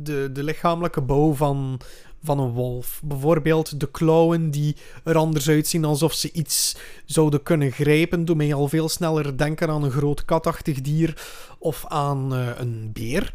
de, 0.02 0.30
de 0.32 0.42
lichamelijke 0.42 1.00
bouw 1.00 1.34
van, 1.34 1.80
van 2.22 2.38
een 2.38 2.50
wolf. 2.50 3.00
Bijvoorbeeld 3.04 3.80
de 3.80 3.90
klauwen 3.90 4.50
die 4.50 4.76
er 5.04 5.16
anders 5.16 5.48
uitzien 5.48 5.84
alsof 5.84 6.12
ze 6.12 6.32
iets 6.32 6.76
zouden 7.04 7.42
kunnen 7.42 7.72
grijpen, 7.72 8.24
doet 8.24 8.36
mij 8.36 8.54
al 8.54 8.68
veel 8.68 8.88
sneller 8.88 9.38
denken 9.38 9.68
aan 9.68 9.82
een 9.82 9.90
groot 9.90 10.24
katachtig 10.24 10.80
dier 10.80 11.22
of 11.58 11.84
aan 11.86 12.32
een 12.32 12.90
beer. 12.92 13.34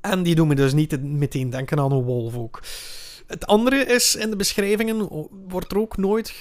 En 0.00 0.22
die 0.22 0.34
doen 0.34 0.48
me 0.48 0.54
dus 0.54 0.72
niet 0.72 1.02
meteen 1.02 1.50
denken 1.50 1.78
aan 1.78 1.92
een 1.92 2.02
wolf 2.02 2.36
ook. 2.36 2.60
Het 3.34 3.46
andere 3.46 3.76
is, 3.76 4.16
in 4.16 4.30
de 4.30 4.36
beschrijvingen 4.36 5.28
wordt 5.48 5.72
er 5.72 5.78
ook 5.78 5.96
nooit 5.96 6.34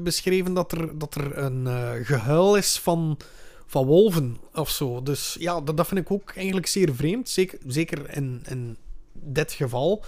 beschreven 0.00 0.54
dat 0.54 0.72
er, 0.72 0.98
dat 0.98 1.14
er 1.14 1.38
een 1.38 1.64
uh, 1.66 1.90
gehuil 2.02 2.56
is 2.56 2.78
van, 2.78 3.18
van 3.66 3.86
wolven 3.86 4.36
of 4.54 4.70
zo. 4.70 5.02
Dus 5.02 5.36
ja, 5.38 5.60
dat, 5.60 5.76
dat 5.76 5.86
vind 5.86 6.00
ik 6.00 6.10
ook 6.10 6.32
eigenlijk 6.36 6.66
zeer 6.66 6.94
vreemd. 6.94 7.28
Zeker, 7.28 7.58
zeker 7.66 8.16
in, 8.16 8.42
in 8.48 8.76
dit 9.12 9.52
geval. 9.52 10.04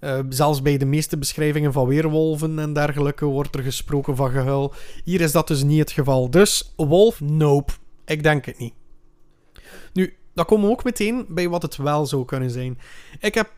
Uh, 0.00 0.18
zelfs 0.28 0.62
bij 0.62 0.76
de 0.76 0.84
meeste 0.84 1.18
beschrijvingen 1.18 1.72
van 1.72 1.86
weerwolven 1.86 2.58
en 2.58 2.72
dergelijke 2.72 3.24
wordt 3.24 3.54
er 3.54 3.62
gesproken 3.62 4.16
van 4.16 4.30
gehuil. 4.30 4.72
Hier 5.04 5.20
is 5.20 5.32
dat 5.32 5.48
dus 5.48 5.62
niet 5.62 5.78
het 5.78 5.90
geval. 5.92 6.30
Dus 6.30 6.72
wolf, 6.76 7.20
nope. 7.20 7.72
Ik 8.04 8.22
denk 8.22 8.44
het 8.44 8.58
niet. 8.58 8.74
Nu, 9.92 10.16
dan 10.34 10.44
komen 10.44 10.66
we 10.66 10.72
ook 10.72 10.84
meteen 10.84 11.26
bij 11.28 11.48
wat 11.48 11.62
het 11.62 11.76
wel 11.76 12.06
zou 12.06 12.24
kunnen 12.24 12.50
zijn. 12.50 12.78
Ik 13.20 13.34
heb 13.34 13.50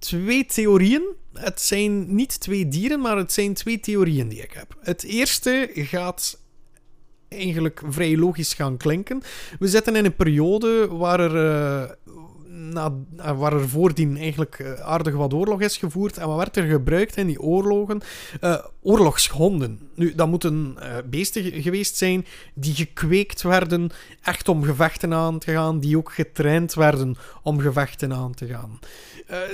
twee 0.00 0.46
theorieën. 0.46 1.02
Het 1.32 1.60
zijn 1.60 2.14
niet 2.14 2.40
twee 2.40 2.68
dieren, 2.68 3.00
maar 3.00 3.16
het 3.16 3.32
zijn 3.32 3.54
twee 3.54 3.80
theorieën 3.80 4.28
die 4.28 4.42
ik 4.42 4.52
heb. 4.52 4.76
Het 4.80 5.02
eerste 5.02 5.70
gaat 5.74 6.38
eigenlijk 7.28 7.82
vrij 7.88 8.16
logisch 8.16 8.54
gaan 8.54 8.76
klinken. 8.76 9.22
We 9.58 9.68
zitten 9.68 9.96
in 9.96 10.04
een 10.04 10.16
periode 10.16 10.88
waar 10.88 11.20
er, 11.20 11.34
uh, 11.34 11.90
na, 12.72 12.92
waar 13.34 13.52
er 13.52 13.68
voordien 13.68 14.16
eigenlijk 14.16 14.58
eh, 14.58 14.72
aardig 14.72 15.14
wat 15.14 15.34
oorlog 15.34 15.60
is 15.60 15.76
gevoerd. 15.76 16.18
En 16.18 16.26
wat 16.26 16.36
werd 16.36 16.56
er 16.56 16.66
gebruikt 16.66 17.16
in 17.16 17.26
die 17.26 17.40
oorlogen? 17.40 18.00
Uh, 18.40 18.64
oorlogshonden. 18.82 19.80
Nu, 19.94 20.14
dat 20.14 20.28
moeten 20.28 20.76
uh, 20.78 20.96
beesten 21.10 21.62
geweest 21.62 21.96
zijn 21.96 22.26
die 22.54 22.74
gekweekt 22.74 23.42
werden 23.42 23.90
echt 24.22 24.48
om 24.48 24.62
gevechten 24.62 25.14
aan 25.14 25.38
te 25.38 25.52
gaan, 25.52 25.80
die 25.80 25.96
ook 25.96 26.12
getraind 26.12 26.74
werden 26.74 27.16
om 27.42 27.60
gevechten 27.60 28.12
aan 28.12 28.34
te 28.34 28.46
gaan. 28.46 28.78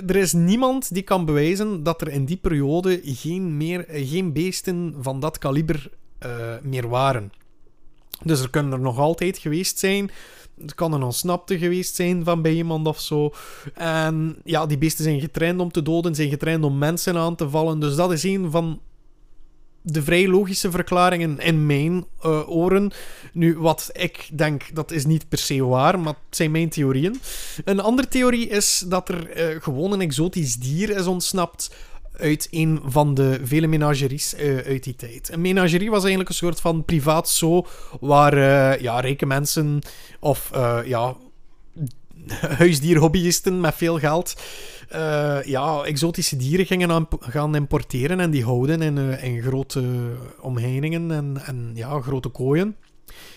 Er 0.06 0.16
is 0.16 0.32
niemand 0.32 0.94
die 0.94 1.02
kan 1.02 1.24
bewijzen 1.24 1.82
dat 1.82 2.00
er 2.00 2.08
in 2.08 2.24
die 2.24 2.36
periode 2.36 3.00
geen, 3.04 3.56
meer, 3.56 3.84
geen 3.88 4.32
beesten 4.32 4.94
van 5.00 5.20
dat 5.20 5.38
kaliber 5.38 5.90
meer 6.62 6.88
waren. 6.88 7.32
Dus 8.24 8.40
er 8.40 8.50
kunnen 8.50 8.72
er 8.72 8.80
nog 8.80 8.98
altijd 8.98 9.38
geweest 9.38 9.78
zijn 9.78 10.10
het 10.60 10.74
kan 10.74 10.92
een 10.92 11.02
ontsnapte 11.02 11.58
geweest 11.58 11.94
zijn 11.94 12.24
van 12.24 12.42
bij 12.42 12.52
iemand 12.52 12.86
of 12.86 13.00
zo. 13.00 13.32
En 13.74 14.36
ja, 14.44 14.66
die 14.66 14.78
beesten 14.78 15.04
zijn 15.04 15.20
getraind 15.20 15.60
om 15.60 15.72
te 15.72 15.82
doden, 15.82 16.14
zijn 16.14 16.28
getraind 16.28 16.64
om 16.64 16.78
mensen 16.78 17.16
aan 17.16 17.34
te 17.34 17.50
vallen. 17.50 17.80
Dus 17.80 17.96
dat 17.96 18.12
is 18.12 18.22
een 18.22 18.50
van 18.50 18.80
de 19.82 20.02
vrij 20.02 20.28
logische 20.28 20.70
verklaringen 20.70 21.38
in 21.38 21.66
mijn 21.66 22.04
uh, 22.24 22.48
oren. 22.48 22.90
Nu, 23.32 23.58
wat 23.58 23.90
ik 23.92 24.28
denk, 24.32 24.74
dat 24.74 24.90
is 24.90 25.06
niet 25.06 25.28
per 25.28 25.38
se 25.38 25.64
waar, 25.64 25.98
maar 25.98 26.14
het 26.28 26.36
zijn 26.36 26.50
mijn 26.50 26.68
theorieën. 26.68 27.20
Een 27.64 27.80
andere 27.80 28.08
theorie 28.08 28.48
is 28.48 28.84
dat 28.88 29.08
er 29.08 29.50
uh, 29.54 29.62
gewoon 29.62 29.92
een 29.92 30.00
exotisch 30.00 30.56
dier 30.56 30.90
is 30.90 31.06
ontsnapt 31.06 31.74
uit 32.18 32.48
een 32.50 32.80
van 32.84 33.14
de 33.14 33.40
vele 33.42 33.66
menageries 33.66 34.34
uh, 34.34 34.56
uit 34.56 34.84
die 34.84 34.94
tijd. 34.94 35.32
Een 35.32 35.40
menagerie 35.40 35.90
was 35.90 36.00
eigenlijk 36.00 36.28
een 36.28 36.34
soort 36.34 36.60
van 36.60 36.84
privaat 36.84 37.28
zoo, 37.28 37.66
waar 38.00 38.36
uh, 38.36 38.80
ja, 38.80 39.00
rijke 39.00 39.26
mensen 39.26 39.78
of 40.20 40.50
uh, 40.54 40.78
ja, 40.84 41.16
huisdierhobbyisten 42.58 43.60
met 43.60 43.74
veel 43.74 43.98
geld 43.98 44.34
ja, 45.44 45.82
exotische 45.82 46.36
dieren 46.36 46.66
gingen 46.66 47.08
gaan 47.20 47.56
importeren 47.56 48.20
en 48.20 48.30
die 48.30 48.44
houden 48.44 48.82
in, 48.82 48.98
in 48.98 49.42
grote 49.42 49.84
omheiningen 50.40 51.10
en, 51.10 51.42
en 51.44 51.70
ja, 51.74 52.00
grote 52.00 52.28
kooien. 52.28 52.76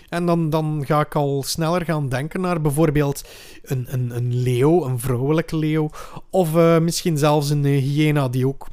En 0.08 0.26
dan, 0.26 0.50
dan 0.50 0.82
ga 0.86 1.00
ik 1.00 1.14
al 1.14 1.42
sneller 1.46 1.84
gaan 1.84 2.08
denken 2.08 2.40
naar 2.40 2.60
bijvoorbeeld 2.60 3.24
een, 3.62 3.86
een, 3.88 4.16
een 4.16 4.34
leeuw, 4.34 4.84
een 4.84 4.98
vrouwelijke 4.98 5.56
leeuw. 5.56 5.90
Of 6.30 6.54
uh, 6.54 6.78
misschien 6.78 7.18
zelfs 7.18 7.50
een 7.50 7.64
uh, 7.64 7.82
hyena 7.82 8.28
die 8.28 8.46
ook 8.46 8.66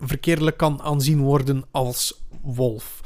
verkeerdelijk 0.00 0.56
kan 0.56 0.82
aanzien 0.82 1.20
worden 1.20 1.64
als 1.70 2.20
wolf. 2.42 3.00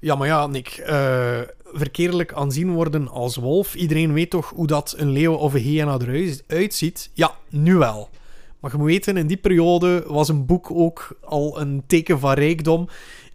Ja, 0.00 0.14
maar 0.14 0.26
ja, 0.26 0.46
Nick. 0.46 0.84
Uh, 0.88 1.40
verkeerdelijk 1.72 2.32
aanzien 2.32 2.70
worden 2.70 3.08
als 3.08 3.36
wolf. 3.36 3.74
Iedereen 3.74 4.12
weet 4.12 4.30
toch 4.30 4.50
hoe 4.54 4.66
dat 4.66 4.94
een 4.96 5.10
leeuw 5.10 5.34
of 5.34 5.54
een 5.54 5.60
hyena 5.60 5.98
eruit 5.98 6.74
ziet? 6.74 7.10
Ja, 7.12 7.34
nu 7.48 7.76
wel. 7.76 8.08
Maar 8.60 8.70
je 8.70 8.76
moet 8.76 8.86
weten, 8.86 9.16
in 9.16 9.26
die 9.26 9.36
periode 9.36 10.04
was 10.06 10.28
een 10.28 10.46
boek 10.46 10.70
ook 10.70 11.16
al 11.20 11.60
een 11.60 11.82
teken 11.86 12.18
van 12.18 12.32
rijkdom. 12.32 12.88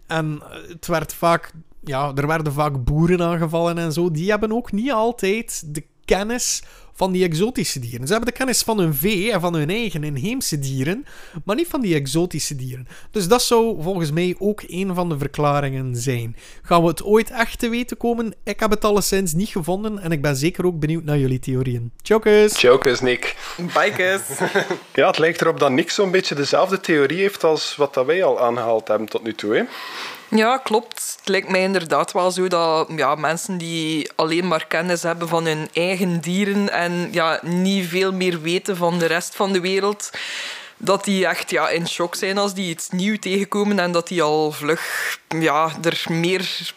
En 0.06 0.42
het 0.68 0.86
werd 0.86 1.14
vaak, 1.14 1.52
ja, 1.86 2.12
er 2.14 2.26
werden 2.26 2.52
vaak 2.52 2.84
boeren 2.84 3.22
aangevallen 3.22 3.78
en 3.78 3.92
zo. 3.92 4.10
Die 4.10 4.30
hebben 4.30 4.52
ook 4.52 4.72
niet 4.72 4.92
altijd 4.92 5.62
de 5.74 5.84
kennis 6.04 6.62
van 6.96 7.12
die 7.12 7.24
exotische 7.24 7.78
dieren. 7.78 8.06
Ze 8.06 8.12
hebben 8.12 8.30
de 8.32 8.38
kennis 8.38 8.62
van 8.62 8.78
hun 8.78 8.94
vee 8.94 9.32
en 9.32 9.40
van 9.40 9.54
hun 9.54 9.70
eigen 9.70 10.04
inheemse 10.04 10.58
dieren, 10.58 11.06
maar 11.44 11.56
niet 11.56 11.68
van 11.68 11.80
die 11.80 11.94
exotische 11.94 12.56
dieren. 12.56 12.88
Dus 13.10 13.28
dat 13.28 13.42
zou 13.42 13.82
volgens 13.82 14.10
mij 14.10 14.34
ook 14.38 14.62
een 14.66 14.94
van 14.94 15.08
de 15.08 15.18
verklaringen 15.18 15.96
zijn. 15.96 16.36
Gaan 16.62 16.82
we 16.82 16.88
het 16.88 17.04
ooit 17.04 17.30
echt 17.30 17.58
te 17.58 17.68
weten 17.68 17.96
komen? 17.96 18.34
Ik 18.44 18.60
heb 18.60 18.70
het 18.70 18.84
alleszins 18.84 19.32
niet 19.32 19.48
gevonden 19.48 19.98
en 19.98 20.12
ik 20.12 20.22
ben 20.22 20.36
zeker 20.36 20.66
ook 20.66 20.78
benieuwd 20.78 21.04
naar 21.04 21.18
jullie 21.18 21.38
theorieën. 21.38 21.92
Chokers! 22.02 22.58
Chokers, 22.58 23.00
Nick. 23.00 23.36
Bikers. 23.56 24.22
ja, 24.94 25.06
het 25.06 25.18
lijkt 25.18 25.40
erop 25.40 25.60
dat 25.60 25.70
Nick 25.70 25.90
zo'n 25.90 26.10
beetje 26.10 26.34
dezelfde 26.34 26.80
theorie 26.80 27.18
heeft 27.18 27.44
als 27.44 27.76
wat 27.76 27.94
dat 27.94 28.06
wij 28.06 28.24
al 28.24 28.40
aangehaald 28.40 28.88
hebben 28.88 29.08
tot 29.08 29.22
nu 29.22 29.34
toe. 29.34 29.54
Hè? 29.54 29.62
Ja, 30.28 30.58
klopt. 30.58 31.16
Het 31.18 31.28
lijkt 31.28 31.48
mij 31.48 31.62
inderdaad 31.62 32.12
wel 32.12 32.30
zo 32.30 32.48
dat 32.48 32.88
ja, 32.96 33.14
mensen 33.14 33.58
die 33.58 34.10
alleen 34.14 34.48
maar 34.48 34.66
kennis 34.66 35.02
hebben 35.02 35.28
van 35.28 35.46
hun 35.46 35.68
eigen 35.72 36.20
dieren 36.20 36.72
en 36.72 37.08
ja, 37.12 37.40
niet 37.42 37.88
veel 37.88 38.12
meer 38.12 38.40
weten 38.40 38.76
van 38.76 38.98
de 38.98 39.06
rest 39.06 39.34
van 39.34 39.52
de 39.52 39.60
wereld, 39.60 40.10
dat 40.76 41.04
die 41.04 41.26
echt 41.26 41.50
ja, 41.50 41.68
in 41.68 41.88
shock 41.88 42.14
zijn 42.14 42.38
als 42.38 42.54
die 42.54 42.68
iets 42.68 42.90
nieuws 42.90 43.18
tegenkomen 43.20 43.78
en 43.78 43.92
dat 43.92 44.08
die 44.08 44.22
al 44.22 44.52
vlug 44.52 45.18
ja, 45.28 45.70
er 45.82 46.04
meer 46.08 46.72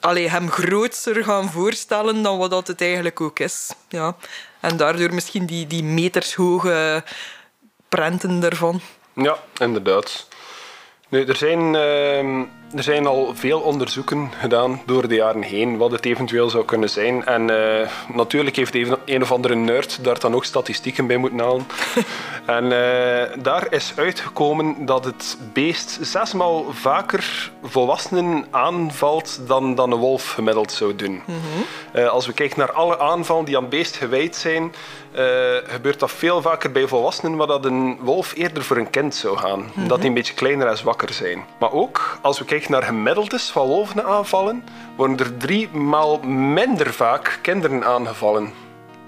allee, 0.00 0.28
hem 0.28 0.50
grootser 0.50 1.24
gaan 1.24 1.50
voorstellen 1.50 2.22
dan 2.22 2.38
wat 2.38 2.50
dat 2.50 2.66
het 2.66 2.80
eigenlijk 2.80 3.20
ook 3.20 3.38
is. 3.38 3.70
Ja. 3.88 4.16
En 4.60 4.76
daardoor 4.76 5.14
misschien 5.14 5.46
die, 5.46 5.66
die 5.66 5.82
metershoge 5.82 7.04
prenten 7.88 8.42
ervan. 8.42 8.80
Ja, 9.12 9.38
inderdaad. 9.58 10.28
Nu, 11.08 11.24
er 11.24 11.36
zijn... 11.36 11.74
Uh 11.74 12.46
er 12.74 12.82
zijn 12.82 13.06
al 13.06 13.32
veel 13.34 13.60
onderzoeken 13.60 14.30
gedaan 14.38 14.80
door 14.86 15.08
de 15.08 15.14
jaren 15.14 15.42
heen 15.42 15.76
wat 15.76 15.90
het 15.90 16.04
eventueel 16.04 16.50
zou 16.50 16.64
kunnen 16.64 16.90
zijn. 16.90 17.24
En 17.24 17.50
uh, 17.50 17.88
natuurlijk 18.14 18.56
heeft 18.56 18.74
een 19.04 19.22
of 19.22 19.32
andere 19.32 19.54
nerd 19.54 20.04
daar 20.04 20.20
dan 20.20 20.34
ook 20.34 20.44
statistieken 20.44 21.06
bij 21.06 21.16
moeten 21.16 21.38
halen. 21.38 21.66
en 22.46 22.64
uh, 22.64 23.42
daar 23.44 23.66
is 23.70 23.92
uitgekomen 23.96 24.86
dat 24.86 25.04
het 25.04 25.38
beest 25.52 25.98
zesmaal 26.00 26.64
vaker 26.70 27.50
volwassenen 27.62 28.46
aanvalt 28.50 29.40
dan, 29.46 29.74
dan 29.74 29.92
een 29.92 29.98
wolf 29.98 30.30
gemiddeld 30.30 30.72
zou 30.72 30.96
doen. 30.96 31.12
Mm 31.12 31.22
-hmm. 31.26 32.00
uh, 32.00 32.08
als 32.08 32.26
we 32.26 32.32
kijken 32.32 32.58
naar 32.58 32.72
alle 32.72 32.98
aanvallen 32.98 33.44
die 33.44 33.56
aan 33.56 33.62
het 33.62 33.70
beest 33.70 33.96
gewijd 33.96 34.36
zijn, 34.36 34.74
gebeurt 35.66 36.00
dat 36.00 36.10
veel 36.10 36.42
vaker 36.42 36.72
bij 36.72 36.86
volwassenen, 36.88 37.36
waar 37.36 37.46
dat 37.46 37.64
een 37.64 37.98
wolf 38.00 38.32
eerder 38.36 38.64
voor 38.64 38.76
een 38.76 38.90
kind 38.90 39.14
zou 39.14 39.36
gaan. 39.36 39.58
Mm 39.58 39.70
-hmm. 39.74 39.88
Dat 39.88 39.98
die 39.98 40.08
een 40.08 40.14
beetje 40.14 40.34
kleiner 40.34 40.66
en 40.66 40.76
zwakker 40.76 41.12
zijn. 41.12 41.44
Maar 41.58 41.72
ook 41.72 42.18
als 42.22 42.38
we 42.38 42.44
kijken 42.44 42.63
naar 42.68 42.82
gemiddeldes 42.82 43.50
van 43.50 43.66
wolven 43.66 44.04
aanvallen, 44.04 44.64
worden 44.96 45.18
er 45.18 45.36
drie 45.36 45.70
maal 45.70 46.18
minder 46.28 46.92
vaak 46.92 47.38
kinderen 47.42 47.84
aangevallen 47.84 48.52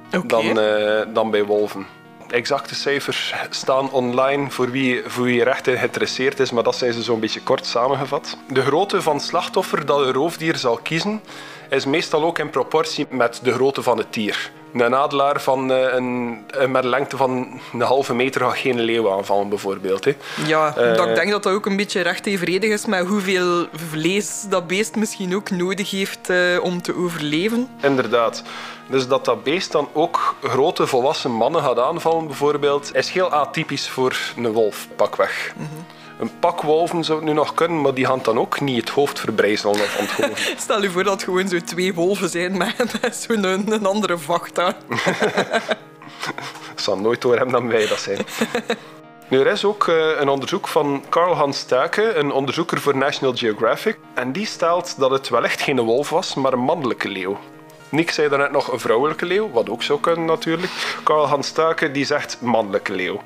okay. 0.06 0.26
dan, 0.26 0.58
uh, 0.58 1.14
dan 1.14 1.30
bij 1.30 1.44
wolven. 1.44 1.86
Exacte 2.28 2.74
cijfers 2.74 3.34
staan 3.50 3.90
online 3.90 4.50
voor 4.50 4.70
wie, 4.70 5.02
voor 5.06 5.24
wie 5.24 5.44
recht 5.44 5.66
in 5.66 5.76
geïnteresseerd 5.76 6.40
is, 6.40 6.50
maar 6.50 6.62
dat 6.62 6.76
zijn 6.76 6.92
ze 6.92 7.02
zo'n 7.02 7.20
beetje 7.20 7.42
kort 7.42 7.66
samengevat. 7.66 8.36
De 8.48 8.62
grootte 8.62 9.02
van 9.02 9.16
het 9.16 9.24
slachtoffer 9.24 9.86
dat 9.86 10.00
een 10.00 10.12
roofdier 10.12 10.56
zal 10.56 10.76
kiezen, 10.76 11.22
is 11.70 11.84
meestal 11.84 12.24
ook 12.24 12.38
in 12.38 12.50
proportie 12.50 13.06
met 13.10 13.40
de 13.42 13.52
grootte 13.52 13.82
van 13.82 13.98
het 13.98 14.12
dier. 14.12 14.50
Een 14.76 14.94
adelaar 14.94 15.40
van 15.40 15.70
uh, 15.70 15.94
een, 15.94 16.44
met 16.68 16.84
een 16.84 16.90
lengte 16.90 17.16
van 17.16 17.60
een 17.72 17.80
halve 17.80 18.14
meter 18.14 18.40
gaat 18.40 18.56
geen 18.56 18.80
leeuw 18.80 19.12
aanvallen, 19.12 19.48
bijvoorbeeld. 19.48 20.04
Hè. 20.04 20.16
Ja, 20.46 20.74
uh, 20.78 20.96
dat 20.96 21.08
ik 21.08 21.14
denk 21.14 21.30
dat 21.30 21.42
dat 21.42 21.52
ook 21.52 21.66
een 21.66 21.76
beetje 21.76 22.00
recht 22.00 22.26
evenredig 22.26 22.70
is 22.70 22.86
met 22.86 23.06
hoeveel 23.06 23.66
vlees 23.72 24.46
dat 24.48 24.66
beest 24.66 24.96
misschien 24.96 25.34
ook 25.34 25.50
nodig 25.50 25.90
heeft 25.90 26.30
uh, 26.30 26.62
om 26.62 26.82
te 26.82 26.96
overleven. 26.96 27.68
Inderdaad. 27.82 28.42
Dus 28.88 29.08
dat 29.08 29.24
dat 29.24 29.42
beest 29.42 29.72
dan 29.72 29.88
ook 29.92 30.34
grote 30.42 30.86
volwassen 30.86 31.30
mannen 31.30 31.62
gaat 31.62 31.78
aanvallen, 31.78 32.26
bijvoorbeeld, 32.26 32.94
is 32.94 33.10
heel 33.10 33.32
atypisch 33.32 33.88
voor 33.88 34.16
een 34.36 34.52
wolf, 34.52 34.88
pakweg. 34.96 35.52
Mm 35.56 35.68
-hmm. 35.72 35.84
Een 36.18 36.38
pak 36.38 36.62
wolven 36.62 37.04
zou 37.04 37.18
het 37.18 37.28
nu 37.28 37.34
nog 37.34 37.54
kunnen, 37.54 37.80
maar 37.80 37.94
die 37.94 38.06
gaan 38.06 38.20
dan 38.22 38.38
ook 38.38 38.60
niet 38.60 38.80
het 38.80 38.88
hoofd 38.88 39.20
verbrijzelen 39.20 39.74
of 39.74 39.98
ontgooien. 39.98 40.36
Stel 40.56 40.82
je 40.82 40.90
voor 40.90 41.04
dat 41.04 41.12
het 41.12 41.22
gewoon 41.22 41.48
zo 41.48 41.58
twee 41.58 41.94
wolven 41.94 42.28
zijn 42.28 42.56
met, 42.56 43.00
met 43.00 43.16
zo'n 43.16 43.44
een, 43.44 43.72
een 43.72 43.86
andere 43.86 44.18
vacht 44.18 44.58
aan. 44.58 44.74
Zal 46.74 46.98
nooit 46.98 47.22
door 47.22 47.36
hem 47.36 47.50
dan 47.50 47.68
wij 47.68 47.86
dat 47.86 48.00
zijn. 48.00 48.18
Nu, 49.28 49.40
er 49.40 49.46
is 49.46 49.64
ook 49.64 49.86
uh, 49.86 50.20
een 50.20 50.28
onderzoek 50.28 50.68
van 50.68 51.04
Carl 51.08 51.34
Hans 51.34 51.58
Stuike, 51.58 52.14
een 52.14 52.32
onderzoeker 52.32 52.80
voor 52.80 52.96
National 52.96 53.34
Geographic. 53.36 53.98
En 54.14 54.32
die 54.32 54.46
stelt 54.46 54.98
dat 54.98 55.10
het 55.10 55.28
wellicht 55.28 55.60
geen 55.60 55.80
wolf 55.80 56.10
was, 56.10 56.34
maar 56.34 56.52
een 56.52 56.58
mannelijke 56.58 57.08
leeuw. 57.08 57.38
Nick 57.96 58.10
zei 58.10 58.28
daarnet 58.28 58.50
nog 58.50 58.72
een 58.72 58.80
vrouwelijke 58.80 59.26
leeuw, 59.26 59.50
wat 59.50 59.70
ook 59.70 59.82
zou 59.82 60.00
kunnen 60.00 60.24
natuurlijk. 60.24 60.72
Carl 61.04 61.26
Hans 61.26 61.46
Stuike 61.46 61.90
die 61.90 62.04
zegt 62.04 62.40
mannelijke 62.40 62.92
leeuw. 62.92 63.22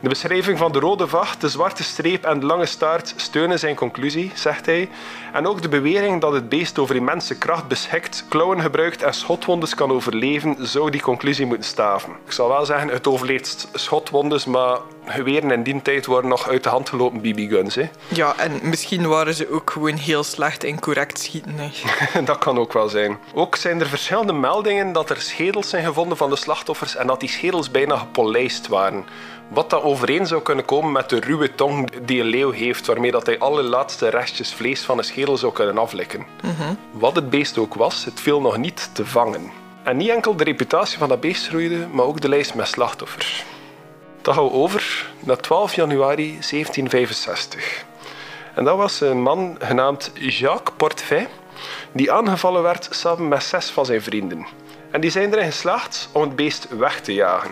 De 0.00 0.08
beschrijving 0.08 0.58
van 0.58 0.72
de 0.72 0.78
rode 0.78 1.06
vacht, 1.06 1.40
de 1.40 1.48
zwarte 1.48 1.82
streep 1.82 2.24
en 2.24 2.40
de 2.40 2.46
lange 2.46 2.66
staart 2.66 3.14
steunen 3.16 3.58
zijn 3.58 3.74
conclusie, 3.74 4.30
zegt 4.34 4.66
hij. 4.66 4.88
En 5.32 5.46
ook 5.46 5.62
de 5.62 5.68
bewering 5.68 6.20
dat 6.20 6.32
het 6.32 6.48
beest 6.48 6.78
over 6.78 6.96
immense 6.96 7.38
kracht 7.38 7.68
beschikt, 7.68 8.24
klauwen 8.28 8.60
gebruikt 8.60 9.02
en 9.02 9.14
schotwondes 9.14 9.74
kan 9.74 9.90
overleven, 9.90 10.56
zou 10.58 10.90
die 10.90 11.00
conclusie 11.00 11.46
moeten 11.46 11.68
staven. 11.68 12.12
Ik 12.26 12.32
zal 12.32 12.48
wel 12.48 12.64
zeggen, 12.64 12.88
het 12.88 13.06
overleeft 13.06 13.68
schotwondes, 13.72 14.44
maar 14.44 14.78
geweren 15.04 15.50
in 15.50 15.62
die 15.62 15.82
tijd 15.82 16.06
waren 16.06 16.28
nog 16.28 16.48
uit 16.48 16.62
de 16.62 16.68
hand 16.68 16.88
gelopen 16.88 17.20
BB-guns. 17.20 17.78
Ja, 18.08 18.34
en 18.36 18.60
misschien 18.62 19.08
waren 19.08 19.34
ze 19.34 19.50
ook 19.50 19.70
gewoon 19.70 19.96
heel 19.96 20.22
slecht 20.22 20.64
in 20.64 20.80
correct 20.80 21.18
schieten. 21.18 21.54
Hè. 21.56 22.22
dat 22.24 22.38
kan 22.38 22.58
ook 22.58 22.72
wel 22.72 22.88
zijn. 22.88 23.18
Ook 23.34 23.56
zijn 23.56 23.80
er 23.80 23.86
verschillende 23.86 24.32
meldingen 24.32 24.92
dat 24.92 25.10
er 25.10 25.20
schedels 25.20 25.68
zijn 25.68 25.84
gevonden 25.84 26.16
van 26.16 26.30
de 26.30 26.36
slachtoffers 26.36 26.96
en 26.96 27.06
dat 27.06 27.20
die 27.20 27.28
schedels 27.28 27.70
bijna 27.70 27.96
gepolijst 27.96 28.68
waren. 28.68 29.04
Wat 29.50 29.70
dat 29.70 29.82
overeen 29.82 30.26
zou 30.26 30.42
kunnen 30.42 30.64
komen 30.64 30.92
met 30.92 31.08
de 31.08 31.20
ruwe 31.20 31.54
tong 31.54 31.90
die 32.04 32.20
een 32.20 32.26
leeuw 32.26 32.50
heeft, 32.50 32.86
waarmee 32.86 33.10
dat 33.10 33.26
hij 33.26 33.38
alle 33.38 33.62
laatste 33.62 34.08
restjes 34.08 34.52
vlees 34.52 34.82
van 34.82 34.98
een 34.98 35.04
schedel 35.04 35.36
zou 35.36 35.52
kunnen 35.52 35.78
aflikken. 35.78 36.26
Wat 36.90 37.14
het 37.14 37.30
beest 37.30 37.58
ook 37.58 37.74
was, 37.74 38.04
het 38.04 38.20
viel 38.20 38.40
nog 38.40 38.56
niet 38.56 38.90
te 38.92 39.06
vangen. 39.06 39.50
En 39.82 39.96
niet 39.96 40.08
enkel 40.08 40.36
de 40.36 40.44
reputatie 40.44 40.98
van 40.98 41.08
dat 41.08 41.20
beest 41.20 41.48
groeide, 41.48 41.86
maar 41.92 42.04
ook 42.04 42.20
de 42.20 42.28
lijst 42.28 42.54
met 42.54 42.68
slachtoffers. 42.68 43.44
Dat 44.22 44.34
gaan 44.34 44.44
we 44.44 44.52
over 44.52 45.10
naar 45.20 45.36
12 45.36 45.74
januari 45.74 46.26
1765. 46.26 47.84
En 48.54 48.64
dat 48.64 48.76
was 48.76 49.00
een 49.00 49.22
man 49.22 49.56
genaamd 49.58 50.10
Jacques 50.14 50.76
Portefeuille, 50.76 51.28
die 51.92 52.12
aangevallen 52.12 52.62
werd 52.62 52.88
samen 52.90 53.28
met 53.28 53.42
zes 53.42 53.70
van 53.70 53.86
zijn 53.86 54.02
vrienden. 54.02 54.46
En 54.90 55.00
die 55.00 55.10
zijn 55.10 55.32
erin 55.32 55.52
geslaagd 55.52 56.08
om 56.12 56.22
het 56.22 56.36
beest 56.36 56.68
weg 56.78 57.00
te 57.00 57.14
jagen. 57.14 57.50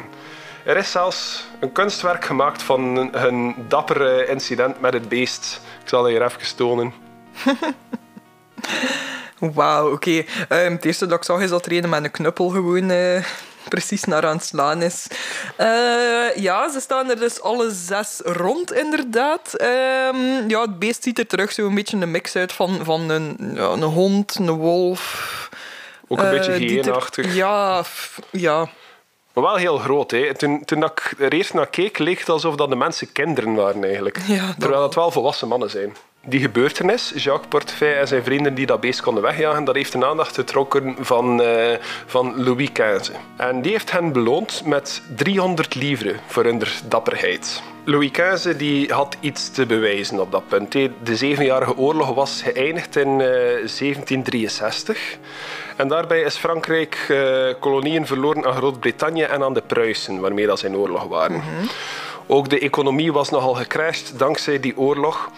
Er 0.68 0.76
is 0.76 0.90
zelfs 0.90 1.44
een 1.60 1.72
kunstwerk 1.72 2.24
gemaakt 2.24 2.62
van 2.62 2.96
een, 2.96 3.26
een 3.26 3.54
dappere 3.68 4.26
incident 4.26 4.80
met 4.80 4.92
het 4.92 5.08
beest. 5.08 5.60
Ik 5.82 5.88
zal 5.88 6.04
het 6.04 6.12
hier 6.12 6.22
even 6.22 6.56
tonen. 6.56 6.92
Wauw, 9.54 9.92
oké. 9.92 10.24
Okay. 10.48 10.66
Um, 10.66 10.72
het 10.72 10.84
eerste 10.84 11.06
dat 11.06 11.18
ik 11.18 11.24
zag 11.24 11.40
is 11.40 11.50
dat 11.50 11.66
er 11.66 11.72
een 11.72 11.88
met 11.88 12.04
een 12.04 12.10
knuppel 12.10 12.48
gewoon 12.48 12.90
uh, 12.90 13.24
precies 13.68 14.04
naar 14.04 14.26
aan 14.26 14.36
het 14.36 14.44
slaan 14.44 14.82
is. 14.82 15.06
Uh, 15.60 16.36
ja, 16.36 16.70
ze 16.70 16.80
staan 16.80 17.10
er 17.10 17.18
dus 17.18 17.40
alle 17.40 17.70
zes 17.70 18.20
rond, 18.24 18.72
inderdaad. 18.72 19.62
Um, 19.62 20.48
ja, 20.48 20.60
het 20.60 20.78
beest 20.78 21.02
ziet 21.02 21.18
er 21.18 21.26
terug 21.26 21.52
zo'n 21.52 21.74
beetje 21.74 21.96
een 21.96 22.10
mix 22.10 22.36
uit 22.36 22.52
van, 22.52 22.84
van 22.84 23.10
een, 23.10 23.50
ja, 23.54 23.68
een 23.68 23.82
hond, 23.82 24.34
een 24.34 24.50
wolf. 24.50 25.48
Ook 26.08 26.18
een 26.18 26.24
uh, 26.24 26.30
beetje 26.30 26.52
hyeenachtig. 26.52 27.34
Ja, 27.34 27.84
ja. 28.30 28.68
Maar 29.40 29.50
wel 29.50 29.56
heel 29.56 29.78
groot. 29.78 30.10
Hè. 30.10 30.34
Toen, 30.34 30.64
toen 30.64 30.84
ik 30.84 31.14
er 31.18 31.32
eerst 31.32 31.54
naar 31.54 31.66
keek, 31.66 31.98
leek 31.98 32.18
het 32.18 32.28
alsof 32.28 32.56
dat 32.56 32.68
de 32.68 32.76
mensen 32.76 33.12
kinderen 33.12 33.54
waren 33.54 33.84
eigenlijk. 33.84 34.18
Ja, 34.26 34.46
dat... 34.46 34.60
Terwijl 34.60 34.82
het 34.82 34.94
wel 34.94 35.10
volwassen 35.10 35.48
mannen 35.48 35.70
zijn. 35.70 35.96
Die 36.28 36.40
gebeurtenis, 36.40 37.12
Jacques 37.16 37.48
Portefeuille 37.48 37.94
en 37.94 38.08
zijn 38.08 38.22
vrienden 38.22 38.54
die 38.54 38.66
dat 38.66 38.80
beest 38.80 39.00
konden 39.00 39.22
wegjagen, 39.22 39.64
dat 39.64 39.74
heeft 39.74 39.92
de 39.92 40.06
aandacht 40.06 40.34
getrokken 40.34 40.96
van, 40.98 41.40
uh, 41.40 41.74
van 42.06 42.44
Louis 42.44 42.72
XV. 42.72 43.10
En 43.36 43.62
die 43.62 43.72
heeft 43.72 43.90
hen 43.90 44.12
beloond 44.12 44.62
met 44.64 45.02
300 45.16 45.74
livres 45.74 46.16
voor 46.26 46.44
hun 46.44 46.62
dapperheid. 46.88 47.62
Louis 47.84 48.10
XV 48.10 48.56
die 48.56 48.92
had 48.92 49.16
iets 49.20 49.50
te 49.50 49.66
bewijzen 49.66 50.20
op 50.20 50.32
dat 50.32 50.48
punt. 50.48 50.72
De 50.72 51.16
Zevenjarige 51.16 51.76
Oorlog 51.76 52.14
was 52.14 52.42
geëindigd 52.42 52.96
in 52.96 53.08
uh, 53.08 53.18
1763. 53.18 55.18
En 55.76 55.88
daarbij 55.88 56.20
is 56.20 56.36
Frankrijk 56.36 57.06
uh, 57.08 57.54
kolonieën 57.60 58.06
verloren 58.06 58.46
aan 58.46 58.54
Groot-Brittannië 58.54 59.22
en 59.22 59.42
aan 59.42 59.54
de 59.54 59.62
Pruisen, 59.66 60.20
waarmee 60.20 60.46
dat 60.46 60.58
ze 60.58 60.66
in 60.66 60.76
oorlog 60.76 61.04
waren. 61.04 61.36
Mm 61.36 61.42
-hmm. 61.42 61.68
Ook 62.26 62.48
de 62.48 62.58
economie 62.58 63.12
was 63.12 63.30
nogal 63.30 63.54
gecrashed 63.54 64.18
dankzij 64.18 64.60
die 64.60 64.78
oorlog. 64.78 65.30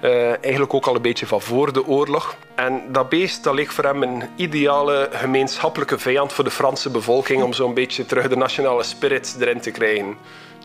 Eh, 0.00 0.44
eigenlijk 0.44 0.74
ook 0.74 0.86
al 0.86 0.94
een 0.94 1.02
beetje 1.02 1.26
van 1.26 1.40
voor 1.40 1.72
de 1.72 1.86
oorlog. 1.86 2.36
En 2.54 2.82
dat 2.92 3.08
beest 3.08 3.44
dat 3.44 3.54
leek 3.54 3.70
voor 3.70 3.84
hem 3.84 4.02
een 4.02 4.22
ideale 4.36 5.08
gemeenschappelijke 5.12 5.98
vijand 5.98 6.32
voor 6.32 6.44
de 6.44 6.50
Franse 6.50 6.90
bevolking 6.90 7.42
om 7.42 7.52
zo'n 7.52 7.74
beetje 7.74 8.06
terug 8.06 8.28
de 8.28 8.36
nationale 8.36 8.82
spirit 8.82 9.36
erin 9.40 9.60
te 9.60 9.70
krijgen. 9.70 10.16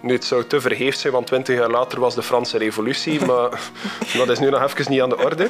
Nu, 0.04 0.14
het 0.14 0.26
zou 0.26 0.44
te 0.44 0.62
vergeefs 0.62 1.00
zijn, 1.00 1.14
want 1.14 1.28
twintig 1.28 1.58
jaar 1.58 1.70
later 1.70 2.00
was 2.00 2.16
de 2.16 2.24
Franse 2.24 2.58
revolutie, 2.58 3.26
maar 3.26 3.50
dat 4.18 4.30
is 4.30 4.40
nu 4.40 4.50
nog 4.50 4.64
even 4.64 4.92
niet 4.92 5.02
aan 5.02 5.10
de 5.10 5.18
orde. 5.18 5.50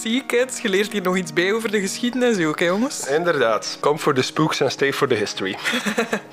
Zie, 0.00 0.24
kids, 0.26 0.60
je 0.60 0.68
leert 0.68 0.92
hier 0.92 1.02
nog 1.02 1.16
iets 1.16 1.32
bij 1.32 1.52
over 1.52 1.70
de 1.70 1.80
geschiedenis 1.80 2.46
ook, 2.46 2.58
hè, 2.58 2.66
jongens. 2.66 3.06
Inderdaad. 3.06 3.76
Come 3.80 3.98
for 3.98 4.14
the 4.14 4.22
spooks 4.22 4.62
and 4.62 4.72
stay 4.72 4.92
for 4.92 5.08
the 5.08 5.14
history. 5.14 5.56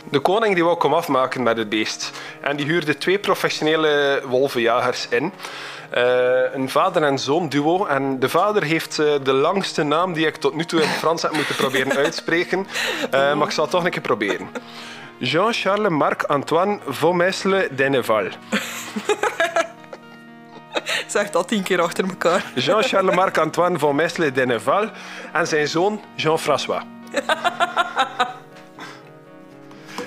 De 0.10 0.20
koning 0.20 0.54
die 0.54 0.64
wou 0.64 0.78
kom 0.78 0.94
afmaken 0.94 1.44
met 1.44 1.58
het 1.58 1.70
beest. 1.70 2.12
En 2.42 2.56
die 2.56 2.66
huurde 2.66 2.98
twee 2.98 3.20
professionele 3.20 4.22
wolvenjagers 4.28 5.08
in. 5.10 5.34
Eh, 5.90 6.54
een 6.54 6.70
vader 6.70 7.04
en 7.04 7.20
zoon 7.20 7.50
duo. 7.50 7.86
En 7.86 8.20
de 8.20 8.30
vader 8.30 8.64
heeft 8.64 9.00
eh, 9.00 9.14
de 9.24 9.34
langste 9.34 9.84
naam 9.84 10.14
die 10.14 10.26
ik 10.26 10.36
tot 10.36 10.56
nu 10.56 10.66
toe 10.66 10.82
in 10.82 10.88
het 10.88 10.98
Frans 10.98 11.22
heb 11.22 11.32
moeten 11.32 11.56
proberen 11.56 11.96
uitspreken. 12.06 12.68
Eh, 13.12 13.34
maar 13.34 13.48
ik 13.48 13.54
zal 13.54 13.64
het 13.64 13.74
toch 13.74 13.84
een 13.84 13.92
keer 13.92 14.02
proberen. 14.02 14.50
Jean-Charles 15.22 15.90
Marc 15.92 16.24
Antoine 16.30 16.80
Vaumesle 16.88 17.68
Denneval. 17.72 18.28
Zeg 21.08 21.30
dat 21.30 21.48
tien 21.48 21.64
keer 21.64 21.82
achter 21.82 22.04
elkaar. 22.10 22.44
Jean-Charles 22.66 23.16
Marc 23.16 23.38
Antoine 23.38 23.80
Vaumesle 23.80 24.32
Denneval 24.32 24.90
en 25.34 25.48
zijn 25.48 25.68
zoon 25.68 26.02
Jean-François. 26.16 26.84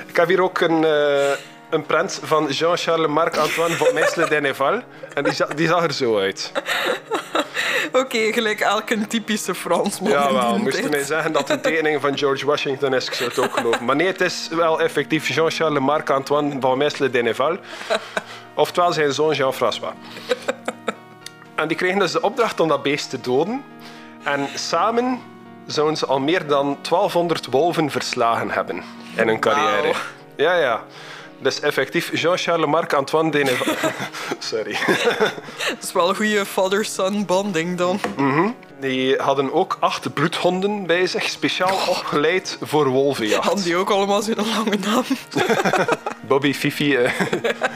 Ik 0.06 0.16
heb 0.20 0.28
hier 0.28 0.42
ook 0.42 0.60
een, 0.60 0.84
eh, 0.84 1.30
een 1.70 1.86
prent 1.86 2.20
van 2.22 2.46
Jean-Charles 2.46 3.08
Marc 3.10 3.36
Antoine 3.36 3.74
Vaumesle 3.74 4.28
Denneval. 4.28 4.80
En 5.14 5.24
die, 5.24 5.32
za- 5.32 5.46
die 5.54 5.68
zag 5.68 5.82
er 5.82 5.92
zo 5.92 6.18
uit. 6.18 6.52
Oké, 8.00 8.32
gelijk 8.32 8.60
elke 8.60 9.06
typische 9.06 9.54
Fransman. 9.54 10.10
Ja, 10.10 10.32
wel. 10.32 10.62
tijd. 10.62 10.90
mij 10.90 11.04
zeggen 11.04 11.32
dat 11.32 11.50
een 11.50 11.60
tekening 11.60 12.00
van 12.00 12.18
George 12.18 12.46
Washington 12.46 12.94
is, 12.94 13.06
ik 13.06 13.12
zou 13.12 13.28
het 13.28 13.38
ook 13.38 13.52
geloven. 13.52 13.84
Maar 13.84 13.96
nee, 13.96 14.06
het 14.06 14.20
is 14.20 14.48
wel 14.50 14.80
effectief 14.80 15.28
Jean-Charles 15.28 15.80
Marc 15.80 16.10
Antoine 16.10 16.56
Vaumesle 16.60 17.10
Denneval. 17.10 17.56
Oftewel 18.54 18.92
zijn 18.92 19.12
zoon 19.12 19.34
Jean-François. 19.34 19.92
En 21.54 21.68
die 21.68 21.76
kregen 21.76 21.98
dus 21.98 22.12
de 22.12 22.20
opdracht 22.20 22.60
om 22.60 22.68
dat 22.68 22.82
beest 22.82 23.10
te 23.10 23.20
doden. 23.20 23.64
En 24.22 24.48
samen 24.54 25.20
zouden 25.66 25.96
ze 25.96 26.06
al 26.06 26.20
meer 26.20 26.46
dan 26.46 26.78
1200 26.82 27.46
wolven 27.46 27.90
verslagen 27.90 28.50
hebben 28.50 28.82
in 29.16 29.28
hun 29.28 29.40
carrière. 29.40 29.92
Ja, 30.36 30.56
ja. 30.56 30.82
Dus 31.44 31.60
effectief 31.60 32.20
Jean-Charles 32.20 32.66
Marc 32.66 32.92
Antoine 32.92 33.30
Denneval. 33.30 33.74
Sorry. 34.38 34.78
Dat 35.68 35.82
is 35.82 35.92
wel 35.92 36.08
een 36.08 36.16
goede 36.16 36.46
father-son 36.46 37.24
bonding 37.24 37.76
dan. 37.76 38.00
Die 38.80 39.16
hadden 39.16 39.52
ook 39.52 39.76
acht 39.80 40.12
bloedhonden 40.14 40.86
bij 40.86 41.06
zich, 41.06 41.28
speciaal 41.28 41.76
opgeleid 41.88 42.58
voor 42.60 42.88
wolvenjacht. 42.88 43.44
Hadden 43.44 43.64
die 43.64 43.76
ook 43.76 43.90
allemaal 43.90 44.22
zo'n 44.22 44.34
lange 44.34 44.76
naam? 44.76 45.04
Bobby, 46.28 46.54
Fifi, 46.54 46.96
eh, 46.96 47.12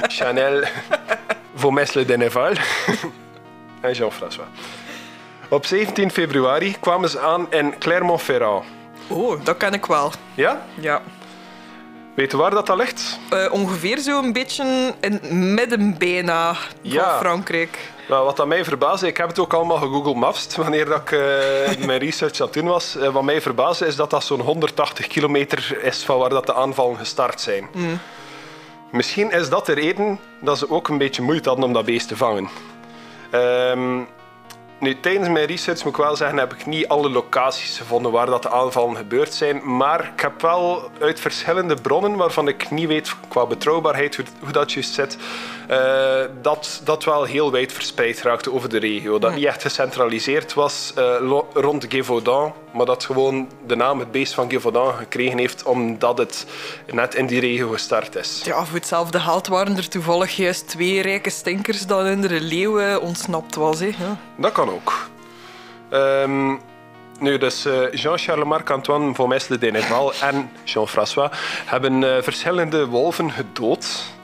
Chanel, 0.02 0.62
Vaumesle 1.54 2.04
Denneval 2.04 2.52
en 3.80 3.92
Jean-François. 3.92 4.48
Op 5.48 5.66
17 5.66 6.10
februari 6.10 6.76
kwamen 6.80 7.08
ze 7.08 7.20
aan 7.20 7.46
in 7.50 7.78
Clermont-Ferrand. 7.78 8.64
Oh, 9.06 9.44
dat 9.44 9.56
ken 9.56 9.72
ik 9.72 9.86
wel. 9.86 10.12
Ja? 10.34 10.66
Ja. 10.74 11.02
Weet 12.18 12.30
je 12.30 12.36
waar 12.36 12.50
dat, 12.50 12.66
dat 12.66 12.76
ligt? 12.76 13.18
Eh, 13.30 13.52
ongeveer 13.52 13.98
zo'n 13.98 14.32
beetje 14.32 14.94
in 15.00 15.12
het 15.12 15.30
midden 15.30 15.98
bijna 15.98 16.54
van 16.54 16.62
Ja. 16.82 17.18
Frankrijk. 17.18 17.78
Nou, 18.08 18.24
wat 18.24 18.40
aan 18.40 18.48
mij 18.48 18.64
verbaasde, 18.64 19.06
ik 19.06 19.16
heb 19.16 19.28
het 19.28 19.38
ook 19.38 19.54
allemaal 19.54 19.76
gegoogled 19.76 20.14
maps 20.16 20.56
wanneer 20.56 20.84
dat 20.84 21.00
ik 21.00 21.12
eh, 21.12 21.86
mijn 21.86 21.98
research 21.98 22.40
aan 22.40 22.46
het 22.46 22.54
doen 22.54 22.66
was. 22.66 22.96
Eh, 22.96 23.08
wat 23.08 23.22
mij 23.22 23.40
verbaasde 23.40 23.86
is 23.86 23.96
dat 23.96 24.10
dat 24.10 24.24
zo'n 24.24 24.40
180 24.40 25.06
kilometer 25.06 25.78
is 25.82 26.04
van 26.04 26.18
waar 26.18 26.28
dat 26.28 26.46
de 26.46 26.54
aanvallen 26.54 26.96
gestart 26.96 27.40
zijn. 27.40 27.68
Misschien 28.90 29.30
is 29.30 29.48
dat 29.48 29.66
de 29.66 29.72
reden 29.72 30.18
dat 30.40 30.58
ze 30.58 30.70
ook 30.70 30.88
een 30.88 30.98
beetje 30.98 31.22
moeite 31.22 31.48
hadden 31.48 31.66
om 31.66 31.72
dat 31.72 31.84
beest 31.84 32.08
te 32.08 32.16
vangen. 32.16 32.48
Ehm, 33.30 34.00
nu, 34.78 35.00
tijdens 35.00 35.28
mijn 35.28 35.46
research 35.46 35.84
moet 35.84 35.92
ik 35.92 36.04
wel 36.04 36.16
zeggen, 36.16 36.38
heb 36.38 36.52
ik 36.52 36.66
niet 36.66 36.88
alle 36.88 37.10
locaties 37.10 37.78
gevonden 37.78 38.12
waar 38.12 38.26
dat 38.26 38.42
de 38.42 38.50
aanvallen 38.50 38.96
gebeurd 38.96 39.34
zijn. 39.34 39.76
Maar 39.76 40.10
ik 40.14 40.20
heb 40.20 40.40
wel 40.40 40.90
uit 41.00 41.20
verschillende 41.20 41.74
bronnen, 41.74 42.16
waarvan 42.16 42.48
ik 42.48 42.70
niet 42.70 42.88
weet 42.88 43.14
qua 43.28 43.46
betrouwbaarheid 43.46 44.16
hoe, 44.16 44.52
dat 44.52 44.72
juist 44.72 44.94
zit, 44.94 45.18
eh, 45.68 46.20
dat 46.42 46.80
dat 46.84 47.04
wel 47.04 47.24
heel 47.24 47.50
wijd 47.50 47.72
verspreid 47.72 48.22
raakte 48.22 48.52
over 48.52 48.68
de 48.68 48.78
regio. 48.78 49.18
Dat 49.18 49.34
niet 49.34 49.44
echt 49.44 49.62
gecentraliseerd 49.62 50.54
was 50.54 50.92
eh, 50.94 51.14
rond 51.52 51.86
Gévaudan, 51.88 52.54
maar 52.72 52.86
dat 52.86 53.04
gewoon 53.04 53.48
de 53.66 53.76
naam 53.76 53.98
het 53.98 54.10
beest 54.10 54.34
van 54.34 54.50
Gévaudan 54.50 54.94
gekregen 54.94 55.38
heeft 55.38 55.62
omdat 55.62 56.18
het 56.18 56.46
net 56.92 57.14
in 57.14 57.26
die 57.26 57.40
regio 57.40 57.68
gestart 57.68 58.16
is. 58.16 58.40
Ja, 58.44 58.64
voor 58.64 58.74
hetzelfde 58.74 59.20
geld 59.20 59.46
waren 59.46 59.76
er 59.76 59.88
toevallig 59.88 60.36
juist 60.36 60.68
twee 60.68 61.02
rijke 61.02 61.30
stinkers 61.30 61.86
dat 61.86 62.06
in 62.06 62.20
de 62.20 62.40
leeuw 62.40 62.78
eh, 62.78 63.02
ontsnapt 63.02 63.54
was. 63.54 63.80
Hè. 63.80 63.86
Ja. 63.86 64.16
Dat 64.36 64.52
kan 64.52 64.70
ook. 64.70 65.08
Ehm, 65.88 66.56
nu, 67.18 67.38
dus 67.38 67.64
eh, 67.64 67.92
Jean-Charles 67.92 68.46
Marc-Antoine 68.46 69.14
Vaumesle 69.14 69.58
Denneval 69.58 70.12
en 70.20 70.50
Jean-François 70.64 71.30
hebben 71.64 72.22
verschillende 72.24 72.86
wolven 72.86 73.30
gedood. 73.30 74.16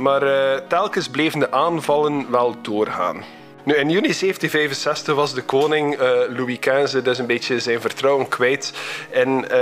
Maar 0.00 0.22
eh, 0.22 0.60
telkens 0.68 1.08
bleven 1.08 1.40
de 1.40 1.50
aanvallen 1.50 2.30
wel 2.30 2.56
doorgaan. 2.62 3.24
Nu, 3.64 3.74
in 3.74 3.90
juni 3.90 4.14
1765 4.14 5.14
was 5.14 5.34
de 5.34 5.42
koning 5.42 5.96
eh, 5.96 6.10
Louis 6.28 6.58
XV 6.58 7.02
dus 7.02 7.18
een 7.18 7.26
beetje 7.26 7.60
zijn 7.60 7.80
vertrouwen 7.80 8.28
kwijt 8.28 8.72
in 9.10 9.48
eh, 9.48 9.60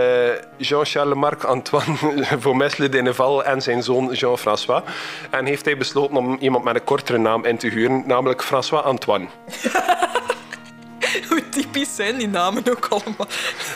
Jean-Charles 0.57 1.15
Marc-Antoine 1.15 1.97
Vaumesle 2.39 2.89
Denneval 2.95 3.45
en 3.45 3.63
zijn 3.63 3.83
zoon 3.83 4.13
Jean-François. 4.13 4.83
En 5.31 5.47
heeft 5.47 5.65
hij 5.65 5.77
besloten 5.77 6.17
om 6.17 6.37
iemand 6.41 6.65
met 6.65 6.75
een 6.75 6.85
kortere 6.85 7.19
naam 7.19 7.45
in 7.45 7.59
te 7.59 7.69
huren, 7.69 8.03
namelijk 8.07 8.43
François 8.45 8.85
Antoine. 8.85 9.27
Hoe 11.29 11.49
typisch 11.49 11.95
zijn 11.95 12.17
die 12.17 12.29
namen 12.29 12.63
ook 12.71 12.87
allemaal. 12.89 13.27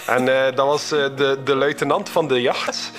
En 0.07 0.55
dat 0.55 0.67
was 0.67 0.89
de, 0.89 1.39
de 1.45 1.55
luitenant 1.55 2.09
van 2.09 2.29
de 2.29 2.41
jacht 2.41 2.91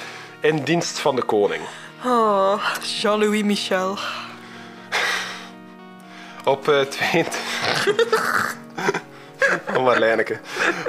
in 0.42 0.64
dienst 0.64 1.00
van 1.00 1.16
de 1.16 1.24
koning. 1.24 1.62
Oh, 2.06 2.60
Jean-Louis 2.82 3.44
Michel. 3.44 3.98
Op, 6.46 6.68
eh 6.68 6.82
22... 6.82 8.56
oh, 9.76 9.84
Marlijneke. 9.84 10.40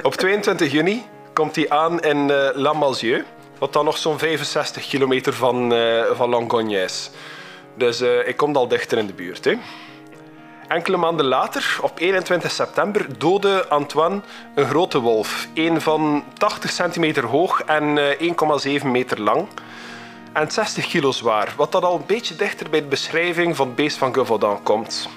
Op 0.03 0.15
22 0.15 0.73
juni 0.73 1.03
komt 1.33 1.57
hij 1.57 1.71
aan 1.71 2.01
in 2.01 2.31
eh 2.31 2.73
Malzieu, 2.73 3.25
wat 3.59 3.73
dan 3.73 3.85
nog 3.85 3.97
zo'n 3.97 4.19
65 4.19 4.89
kilometer 4.89 5.33
van, 5.33 5.73
eh 5.73 6.05
van 6.13 6.29
Langogne 6.29 6.83
is. 6.83 7.11
Dus 7.75 8.01
eh, 8.01 8.29
ik 8.29 8.37
kom 8.37 8.57
al 8.57 8.69
dichter 8.69 8.99
in 8.99 9.07
de 9.07 9.13
buurt. 9.13 9.45
Hè. 9.45 9.55
Enkele 10.69 10.97
maanden 10.97 11.27
later, 11.27 11.79
op 11.81 11.99
21 11.99 12.51
september, 12.51 13.19
doodde 13.19 13.69
Antoine 13.69 14.21
een 14.55 14.67
grote 14.67 15.01
wolf. 15.01 15.49
Een 15.55 15.81
van 15.81 16.25
80 16.39 16.71
centimeter 16.71 17.25
hoog 17.25 17.61
en 17.61 17.99
eh, 18.19 18.81
1,7 18.81 18.87
meter 18.87 19.21
lang. 19.21 19.49
En 20.35 20.51
60 20.51 20.87
kilo 20.87 21.13
zwaar, 21.13 21.55
wat 21.57 21.73
dat 21.73 21.83
al 21.83 21.97
een 21.97 22.07
beetje 22.07 22.37
dichter 22.37 22.71
bij 22.71 22.81
de 22.81 22.87
beschrijving 22.87 23.57
van 23.57 23.67
het 23.67 23.77
beest 23.77 23.97
van 23.97 24.15
Gévaudan 24.15 24.63
komt. 24.63 25.09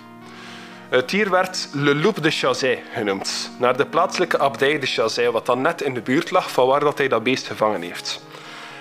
Het 0.90 1.10
dier 1.10 1.30
werd 1.30 1.70
Le 1.74 1.96
Loup 1.96 2.24
de 2.24 2.32
Chazay 2.32 2.84
genoemd, 2.94 3.52
naar 3.60 3.78
de 3.78 3.86
plaatselijke 3.86 4.40
abdij 4.40 4.80
de 4.80 4.86
Chazay, 4.86 5.32
wat 5.32 5.46
dan 5.46 5.62
net 5.62 5.82
in 5.82 5.94
de 5.94 6.02
buurt 6.02 6.32
lag 6.32 6.52
van 6.52 6.68
waar 6.68 6.80
dat 6.80 6.98
hij 6.98 7.08
dat 7.08 7.24
beest 7.24 7.48
gevangen 7.48 7.82
heeft. 7.82 8.22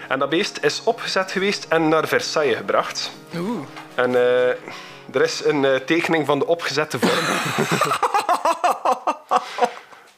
En 0.09 0.18
dat 0.18 0.28
beest 0.28 0.59
is 0.62 0.82
opgezet 0.84 1.32
geweest 1.32 1.66
en 1.68 1.89
naar 1.89 2.09
Versailles 2.09 2.57
gebracht. 2.57 3.11
Oeh. 3.37 3.61
En 3.95 4.14
eh, 4.14 4.49
er 5.12 5.22
is 5.22 5.45
een 5.45 5.64
eh, 5.64 5.74
tekening 5.74 6.26
van 6.26 6.39
de 6.39 6.47
opgezette 6.47 6.99
vorm. 6.99 7.24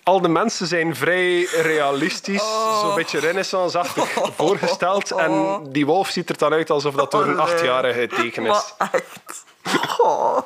Al 0.08 0.20
de 0.20 0.28
mensen 0.28 0.66
zijn 0.66 0.96
vrij 0.96 1.44
realistisch, 1.44 2.42
zo'n 2.80 2.94
beetje 2.94 3.18
renaissance-achtig 3.18 4.08
voorgesteld. 4.36 5.10
En 5.10 5.60
die 5.68 5.86
wolf 5.86 6.08
ziet 6.08 6.30
er 6.30 6.38
dan 6.38 6.52
uit 6.52 6.70
alsof 6.70 6.94
dat 6.94 7.10
door 7.10 7.22
een 7.22 7.34
Oh, 7.34 7.40
achtjarige 7.40 8.00
geteken 8.00 8.46
is. 8.46 8.74
Maar 8.78 8.90
echt. 8.92 9.44
Oh. 9.98 10.38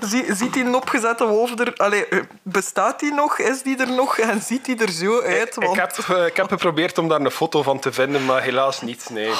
Zie, 0.00 0.34
ziet 0.34 0.52
die 0.52 0.64
een 0.64 0.74
opgezette 0.74 1.26
wolf 1.26 1.58
er... 1.58 1.72
Allee, 1.76 2.06
eh, 2.06 2.20
bestaat 2.42 3.00
die 3.00 3.14
nog? 3.14 3.38
Is 3.38 3.62
die 3.62 3.78
er 3.78 3.90
nog? 3.90 4.18
En 4.18 4.40
ziet 4.40 4.64
die 4.64 4.82
er 4.82 4.90
zo 4.90 5.20
uit? 5.20 5.56
Ik 5.56 5.74
heb, 5.74 5.98
eh, 5.98 6.26
ik 6.26 6.36
heb 6.36 6.48
geprobeerd 6.48 6.98
om 6.98 7.08
daar 7.08 7.20
een 7.20 7.30
foto 7.30 7.62
van 7.62 7.78
te 7.78 7.92
vinden, 7.92 8.24
maar 8.24 8.42
helaas 8.42 8.80
niet. 8.80 9.10
Nee. 9.10 9.32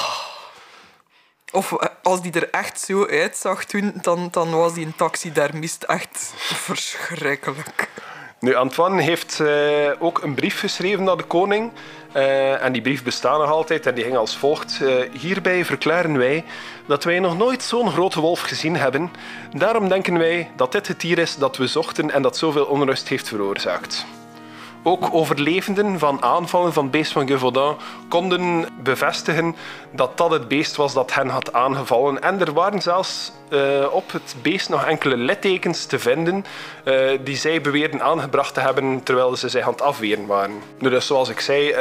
Of 1.51 1.71
eh, 1.71 1.87
als 2.03 2.21
die 2.21 2.31
er 2.31 2.49
echt 2.49 2.79
zo 2.79 3.07
uitzag 3.07 3.63
toen, 3.63 3.93
dan, 4.01 4.27
dan 4.31 4.51
was 4.51 4.73
die 4.73 4.85
een 4.85 4.95
taxidermist 4.95 5.83
echt 5.83 6.33
verschrikkelijk. 6.37 7.89
Nu, 8.41 8.55
Antoine 8.55 9.01
heeft 9.01 9.39
eh, 9.39 9.91
ook 9.99 10.21
een 10.23 10.33
brief 10.33 10.59
geschreven 10.59 11.03
naar 11.03 11.17
de 11.17 11.23
koning. 11.23 11.71
Eh, 12.11 12.63
en 12.63 12.71
die 12.71 12.81
brief 12.81 13.03
bestaat 13.03 13.39
nog 13.39 13.49
altijd 13.49 13.85
en 13.85 13.95
die 13.95 14.03
ging 14.03 14.17
als 14.17 14.37
volgt. 14.37 14.79
Eh, 14.81 14.93
hierbij 15.19 15.65
verklaren 15.65 16.17
wij 16.17 16.43
dat 16.85 17.03
wij 17.03 17.19
nog 17.19 17.37
nooit 17.37 17.63
zo'n 17.63 17.91
grote 17.91 18.19
wolf 18.19 18.41
gezien 18.41 18.75
hebben. 18.75 19.11
Daarom 19.57 19.89
denken 19.89 20.17
wij 20.17 20.51
dat 20.55 20.71
dit 20.71 20.87
het 20.87 20.99
dier 20.99 21.17
is 21.17 21.35
dat 21.35 21.57
we 21.57 21.67
zochten 21.67 22.11
en 22.11 22.21
dat 22.21 22.37
zoveel 22.37 22.65
onrust 22.65 23.07
heeft 23.07 23.27
veroorzaakt. 23.27 24.05
Ook 24.83 25.13
overlevenden 25.13 25.99
van 25.99 26.23
aanvallen 26.23 26.73
van 26.73 26.83
het 26.83 26.91
beest 26.91 27.11
van 27.11 27.27
Gévaudan 27.27 27.77
konden 28.09 28.65
bevestigen 28.83 29.55
dat 29.91 30.17
dat 30.17 30.31
het 30.31 30.47
beest 30.47 30.75
was 30.75 30.93
dat 30.93 31.13
hen 31.13 31.27
had 31.27 31.53
aangevallen. 31.53 32.21
En 32.21 32.39
er 32.39 32.53
waren 32.53 32.81
zelfs 32.81 33.31
eh, 33.49 33.85
op 33.91 34.11
het 34.11 34.35
beest 34.41 34.69
nog 34.69 34.85
enkele 34.85 35.17
littekens 35.17 35.85
te 35.85 35.99
vinden 35.99 36.45
eh, 36.83 37.09
die 37.23 37.35
zij 37.35 37.61
beweerden 37.61 38.01
aangebracht 38.01 38.53
te 38.53 38.59
hebben 38.59 39.03
terwijl 39.03 39.35
ze 39.35 39.49
zich 39.49 39.65
aan 39.65 39.71
het 39.71 39.81
afweren 39.81 40.25
waren. 40.25 40.61
Dus 40.79 41.07
zoals 41.07 41.29
ik 41.29 41.39
zei, 41.39 41.69
eh, 41.69 41.77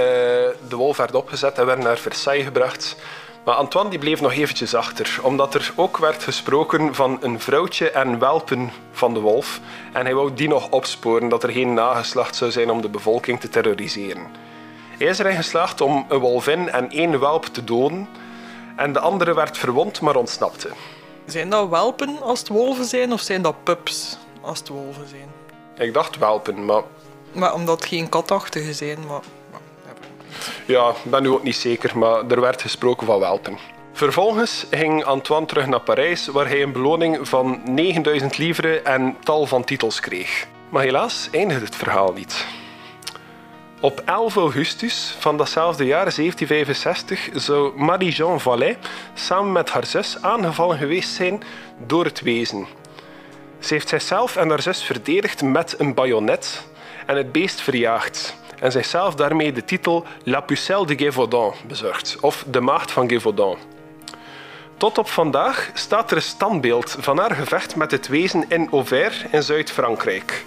de 0.68 0.76
wolf 0.76 0.96
werd 0.96 1.14
opgezet 1.14 1.58
en 1.58 1.66
werd 1.66 1.82
naar 1.82 1.98
Versailles 1.98 2.44
gebracht. 2.44 2.96
Maar 3.44 3.54
Antoine 3.54 3.90
die 3.90 3.98
bleef 3.98 4.20
nog 4.20 4.32
eventjes 4.32 4.74
achter, 4.74 5.18
omdat 5.22 5.54
er 5.54 5.72
ook 5.76 5.96
werd 5.96 6.22
gesproken 6.22 6.94
van 6.94 7.18
een 7.20 7.40
vrouwtje 7.40 7.90
en 7.90 8.18
welpen 8.18 8.70
van 8.92 9.14
de 9.14 9.20
wolf. 9.20 9.60
En 9.92 10.04
hij 10.04 10.14
wou 10.14 10.34
die 10.34 10.48
nog 10.48 10.70
opsporen, 10.70 11.28
dat 11.28 11.42
er 11.42 11.50
geen 11.50 11.74
nageslacht 11.74 12.36
zou 12.36 12.50
zijn 12.50 12.70
om 12.70 12.80
de 12.80 12.88
bevolking 12.88 13.40
te 13.40 13.48
terroriseren. 13.48 14.26
Hij 14.98 15.06
is 15.06 15.18
erin 15.18 15.36
geslaagd 15.36 15.80
om 15.80 16.06
een 16.08 16.18
wolvin 16.18 16.70
en 16.70 16.90
één 16.90 17.20
welp 17.20 17.44
te 17.44 17.64
doden. 17.64 18.08
En 18.76 18.92
de 18.92 19.00
andere 19.00 19.34
werd 19.34 19.58
verwond, 19.58 20.00
maar 20.00 20.16
ontsnapte. 20.16 20.68
Zijn 21.26 21.50
dat 21.50 21.68
welpen 21.68 22.22
als 22.22 22.38
het 22.38 22.48
wolven 22.48 22.84
zijn 22.84 23.12
of 23.12 23.20
zijn 23.20 23.42
dat 23.42 23.64
pups 23.64 24.18
als 24.40 24.58
het 24.58 24.68
wolven 24.68 25.08
zijn? 25.08 25.28
Ik 25.88 25.94
dacht 25.94 26.18
welpen, 26.18 26.64
maar 26.64 26.82
Maar 27.32 27.54
omdat 27.54 27.80
het 27.80 27.88
geen 27.88 28.08
katachtige 28.08 28.72
zijn, 28.72 29.06
maar... 29.06 29.20
Ja, 30.66 30.88
ik 30.88 31.10
ben 31.10 31.22
nu 31.22 31.28
ook 31.28 31.42
niet 31.42 31.56
zeker, 31.56 31.98
maar 31.98 32.26
er 32.28 32.40
werd 32.40 32.62
gesproken 32.62 33.06
van 33.06 33.18
welpen. 33.18 33.58
Vervolgens 33.92 34.66
ging 34.70 35.04
Antoine 35.04 35.46
terug 35.46 35.66
naar 35.66 35.80
Parijs, 35.80 36.26
waar 36.26 36.48
hij 36.48 36.62
een 36.62 36.72
beloning 36.72 37.28
van 37.28 37.60
9000 37.64 38.38
livres 38.38 38.82
en 38.82 39.16
tal 39.22 39.46
van 39.46 39.64
titels 39.64 40.00
kreeg. 40.00 40.46
Maar 40.68 40.82
helaas 40.82 41.28
eindigde 41.32 41.64
het 41.64 41.76
verhaal 41.76 42.12
niet. 42.12 42.46
Op 43.80 44.02
11 44.04 44.36
augustus 44.36 45.14
van 45.18 45.36
datzelfde 45.36 45.84
jaar, 45.84 46.14
1765, 46.14 47.28
zou 47.34 47.80
Marie-Jean 47.80 48.40
Vallet 48.40 48.78
samen 49.14 49.52
met 49.52 49.70
haar 49.70 49.86
zus 49.86 50.22
aangevallen 50.22 50.78
geweest 50.78 51.14
zijn 51.14 51.42
door 51.86 52.04
het 52.04 52.20
wezen. 52.20 52.66
Ze 53.58 53.74
heeft 53.74 53.88
zichzelf 53.88 54.36
en 54.36 54.48
haar 54.48 54.62
zus 54.62 54.82
verdedigd 54.82 55.42
met 55.42 55.74
een 55.78 55.94
bajonet 55.94 56.62
en 57.06 57.16
het 57.16 57.32
beest 57.32 57.60
verjaagd. 57.60 58.39
En 58.60 58.72
zichzelf 58.72 59.14
daarmee 59.14 59.52
de 59.52 59.64
titel 59.64 60.04
La 60.24 60.40
Pucelle 60.40 60.86
de 60.86 60.96
Gévaudan 60.96 61.54
bezorgd, 61.66 62.16
of 62.20 62.44
de 62.46 62.60
maagd 62.60 62.90
van 62.90 63.08
Gévaudan. 63.08 63.56
Tot 64.76 64.98
op 64.98 65.08
vandaag 65.08 65.70
staat 65.74 66.10
er 66.10 66.16
een 66.16 66.22
standbeeld 66.22 66.96
van 66.98 67.18
haar 67.18 67.34
gevecht 67.34 67.76
met 67.76 67.90
het 67.90 68.08
wezen 68.08 68.44
in 68.48 68.68
Auvers 68.70 69.24
in 69.30 69.42
Zuid-Frankrijk. 69.42 70.44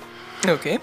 Oké. 0.50 0.78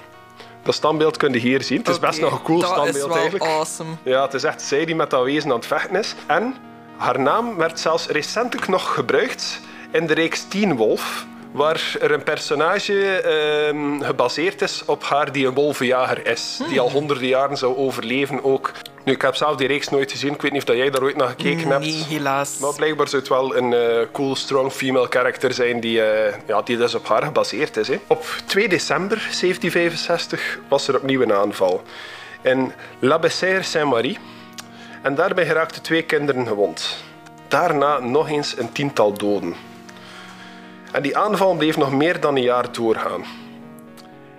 Dat 0.63 0.75
standbeeld 0.75 1.17
kun 1.17 1.33
je 1.33 1.39
hier 1.39 1.63
zien. 1.63 1.79
Het 1.79 1.89
is 1.89 1.99
best 1.99 2.21
nog 2.21 2.33
een 2.33 2.43
cool 2.43 2.63
standbeeld 2.63 3.15
eigenlijk. 3.15 3.45
awesome. 3.45 3.91
Ja, 4.03 4.23
het 4.23 4.35
is 4.35 4.45
echt 4.45 4.63
zij 4.63 4.85
die 4.85 4.95
met 4.95 5.11
dat 5.11 5.25
wezen 5.25 5.51
aan 5.51 5.57
het 5.57 5.67
vechten 5.67 5.97
is. 5.97 6.15
En 6.27 6.55
haar 6.97 7.21
naam 7.21 7.57
werd 7.57 7.81
zelfs 7.81 8.07
recentelijk 8.07 8.69
nog 8.69 8.95
gebruikt 8.95 9.61
in 9.91 10.07
de 10.07 10.15
reeks 10.15 10.45
Teen 10.49 10.77
Wolf, 10.77 11.27
waar 11.53 11.97
er 12.01 12.11
een 12.11 12.23
personage 12.23 13.21
ehm, 13.21 14.01
gebaseerd 14.01 14.63
is 14.63 14.83
op 14.87 15.03
haar 15.03 15.33
die 15.33 15.47
een 15.47 15.55
wolvenjager 15.55 16.27
is, 16.27 16.61
die 16.69 16.81
al 16.81 16.91
honderden 16.91 17.27
jaren 17.27 17.57
zou 17.57 17.77
overleven 17.77 18.45
ook. 18.45 18.73
Nu, 19.05 19.13
ik 19.13 19.23
heb 19.23 19.35
zelf 19.35 19.57
die 19.57 19.67
reeks 19.67 19.89
nooit 19.89 20.11
gezien. 20.11 20.35
Ik 20.35 20.43
weet 20.43 20.53
niet 20.53 20.71
of 20.71 20.77
jij 20.77 20.91
daar 20.91 21.03
ooit 21.03 21.17
naar 21.17 21.29
gekeken 21.29 21.71
hebt. 21.71 21.85
Nee, 21.85 22.05
helaas. 22.09 22.59
Maar 22.59 22.75
blijkbaar 22.75 23.09
zou 23.09 23.23
het 23.23 23.31
wel 23.31 23.57
een 23.57 23.73
eh, 23.73 24.07
cool, 24.13 24.37
strong 24.37 24.73
female 24.73 25.07
character 25.11 25.53
zijn 25.53 25.81
die, 25.81 26.03
eh, 26.03 26.35
ja, 26.47 26.63
die 26.63 26.77
dus 26.77 26.95
op 26.95 27.09
haar 27.09 27.23
gebaseerd 27.23 27.77
is. 27.77 27.89
Hè. 27.89 28.01
Op 28.07 28.25
2 28.47 28.69
december 28.69 29.17
1765 29.17 30.59
was 30.69 30.89
er 30.89 30.97
opnieuw 30.97 31.23
een 31.23 31.33
aanval 31.33 31.83
in 32.43 32.73
La 32.99 33.19
Bessère-Saint-Marie. 33.19 34.19
En 35.03 35.15
daarbij 35.15 35.47
geraakten 35.47 35.83
twee 35.83 36.03
kinderen 36.03 36.47
gewond. 36.47 36.97
Daarna 37.49 37.99
nog 37.99 38.29
eens 38.29 38.59
een 38.59 38.73
tiental 38.73 39.13
doden. 39.13 39.70
En 40.93 41.03
die 41.03 41.17
aanval 41.17 41.55
bleef 41.55 41.77
nog 41.77 41.93
meer 41.93 42.21
dan 42.21 42.37
een 42.37 42.43
jaar 42.43 42.73
doorgaan. 42.73 43.25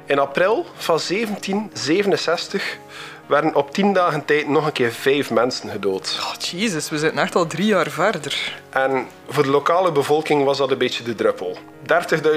In 0.06 0.20
april 0.20 0.66
van 0.76 1.00
1767 1.08 2.78
werden 3.26 3.56
op 3.56 3.74
tien 3.74 3.94
dagen 3.94 4.26
tijd 4.26 4.48
nog 4.48 4.66
een 4.66 4.72
keer 4.72 4.92
vijf 4.92 5.32
mensen 5.32 5.70
gedood. 5.70 6.20
Oh, 6.22 6.34
jezus, 6.34 6.90
we 6.90 6.98
zitten 6.98 7.22
echt 7.22 7.36
al 7.36 7.48
drie 7.48 7.66
jaar 7.66 7.90
verder. 7.90 8.60
En 8.70 9.08
voor 9.30 9.44
de 9.44 9.50
lokale 9.50 9.92
bevolking 9.92 10.44
was 10.44 10.58
dat 10.58 10.72
een 10.72 10.78
beetje 10.78 11.04
de 11.04 11.16
druppel. 11.16 11.58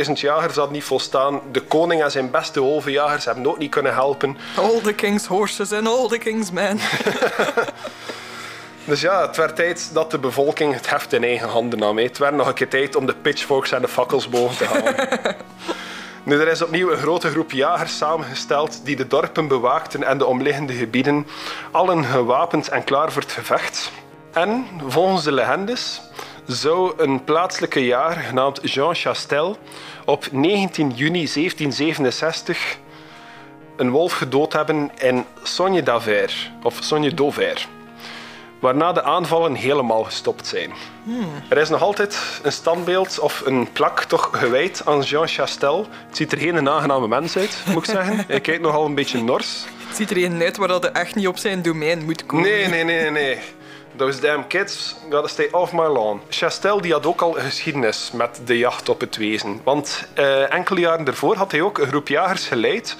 30.000 0.06 0.12
jagers 0.12 0.54
hadden 0.54 0.72
niet 0.72 0.84
volstaan. 0.84 1.40
De 1.52 1.60
koning 1.60 2.02
en 2.02 2.10
zijn 2.10 2.30
beste 2.30 2.60
wolvenjagers 2.60 3.24
hebben 3.24 3.46
ook 3.46 3.58
niet 3.58 3.70
kunnen 3.70 3.94
helpen. 3.94 4.36
All 4.56 4.80
the 4.82 4.92
king's 4.92 5.26
horses 5.26 5.72
and 5.72 5.86
all 5.86 6.08
the 6.08 6.18
king's 6.18 6.50
men. 6.50 6.78
Dus 8.84 9.00
ja, 9.00 9.26
het 9.26 9.36
werd 9.36 9.56
tijd 9.56 9.90
dat 9.94 10.10
de 10.10 10.18
bevolking 10.18 10.74
het 10.74 10.90
heft 10.90 11.12
in 11.12 11.24
eigen 11.24 11.48
handen 11.48 11.78
nam. 11.78 11.98
Het 11.98 12.18
werd 12.18 12.34
nog 12.34 12.46
een 12.46 12.54
keer 12.54 12.68
tijd 12.68 12.96
om 12.96 13.06
de 13.06 13.14
pitchforks 13.14 13.72
en 13.72 13.80
de 13.82 13.88
fakkels 13.88 14.28
boven 14.28 14.56
te 14.56 14.64
halen. 14.64 14.94
nu, 16.24 16.40
er 16.40 16.48
is 16.48 16.62
opnieuw 16.62 16.90
een 16.90 16.98
grote 16.98 17.30
groep 17.30 17.50
jagers 17.50 17.96
samengesteld 17.96 18.84
die 18.84 18.96
de 18.96 19.06
dorpen 19.06 19.48
bewaakten 19.48 20.02
en 20.02 20.18
de 20.18 20.26
omliggende 20.26 20.72
gebieden, 20.72 21.26
allen 21.70 22.04
gewapend 22.04 22.68
en 22.68 22.84
klaar 22.84 23.12
voor 23.12 23.22
het 23.22 23.32
gevecht. 23.32 23.92
En 24.32 24.66
volgens 24.86 25.24
de 25.24 25.32
legendes 25.32 26.00
zou 26.46 26.92
een 26.96 27.24
plaatselijke 27.24 27.84
jager 27.84 28.22
genaamd 28.22 28.72
Jean 28.72 28.94
Chastel 28.94 29.56
op 30.04 30.26
19 30.32 30.90
juni 30.90 31.28
1767 31.32 32.78
een 33.76 33.90
wolf 33.90 34.12
gedood 34.12 34.52
hebben 34.52 34.90
in 34.98 35.24
Sogne 35.42 35.82
d'Aver, 35.82 36.50
of 36.62 36.78
Sogne 36.80 37.14
d'Auvers 37.14 37.68
waarna 38.64 38.92
de 38.92 39.02
aanvallen 39.02 39.54
helemaal 39.54 40.04
gestopt 40.04 40.46
zijn. 40.46 40.72
Er 41.48 41.58
is 41.58 41.68
nog 41.68 41.82
altijd 41.82 42.40
een 42.42 42.52
standbeeld 42.52 43.18
of 43.18 43.42
een 43.44 43.72
plak 43.72 44.04
toch 44.04 44.28
gewijd 44.32 44.82
aan 44.84 45.00
Jean 45.00 45.28
Chastel. 45.28 45.86
Het 46.06 46.16
ziet 46.16 46.32
er 46.32 46.38
geen 46.38 46.68
aangename 46.68 47.08
mens 47.08 47.36
uit, 47.36 47.62
moet 47.66 47.88
ik 47.88 47.90
zeggen. 47.90 48.24
Hij 48.28 48.40
kijkt 48.40 48.62
nogal 48.62 48.84
een 48.84 48.94
beetje 48.94 49.22
nors. 49.22 49.64
Het 49.88 49.96
ziet 49.96 50.10
er 50.10 50.24
een 50.24 50.42
uit 50.42 50.56
waar 50.56 50.68
dat 50.68 50.84
echt 50.84 51.14
niet 51.14 51.26
op 51.26 51.38
zijn 51.38 51.62
domein 51.62 52.04
moet 52.04 52.26
komen. 52.26 52.50
Nee, 52.50 52.66
nee, 52.66 52.84
nee, 52.84 53.10
nee. 53.10 53.38
Those 53.96 54.20
damn 54.20 54.46
kids 54.46 54.96
gotta 55.10 55.28
stay 55.28 55.48
off 55.50 55.72
my 55.72 55.86
lawn. 55.86 56.20
Chastel 56.28 56.80
die 56.80 56.92
had 56.92 57.06
ook 57.06 57.20
al 57.20 57.32
geschiedenis 57.32 58.10
met 58.12 58.40
de 58.44 58.58
jacht 58.58 58.88
op 58.88 59.00
het 59.00 59.16
wezen. 59.16 59.60
Want 59.64 60.08
eh, 60.14 60.52
enkele 60.52 60.80
jaren 60.80 61.04
daarvoor 61.04 61.36
had 61.36 61.50
hij 61.50 61.62
ook 61.62 61.78
een 61.78 61.86
groep 61.86 62.08
jagers 62.08 62.46
geleid 62.46 62.96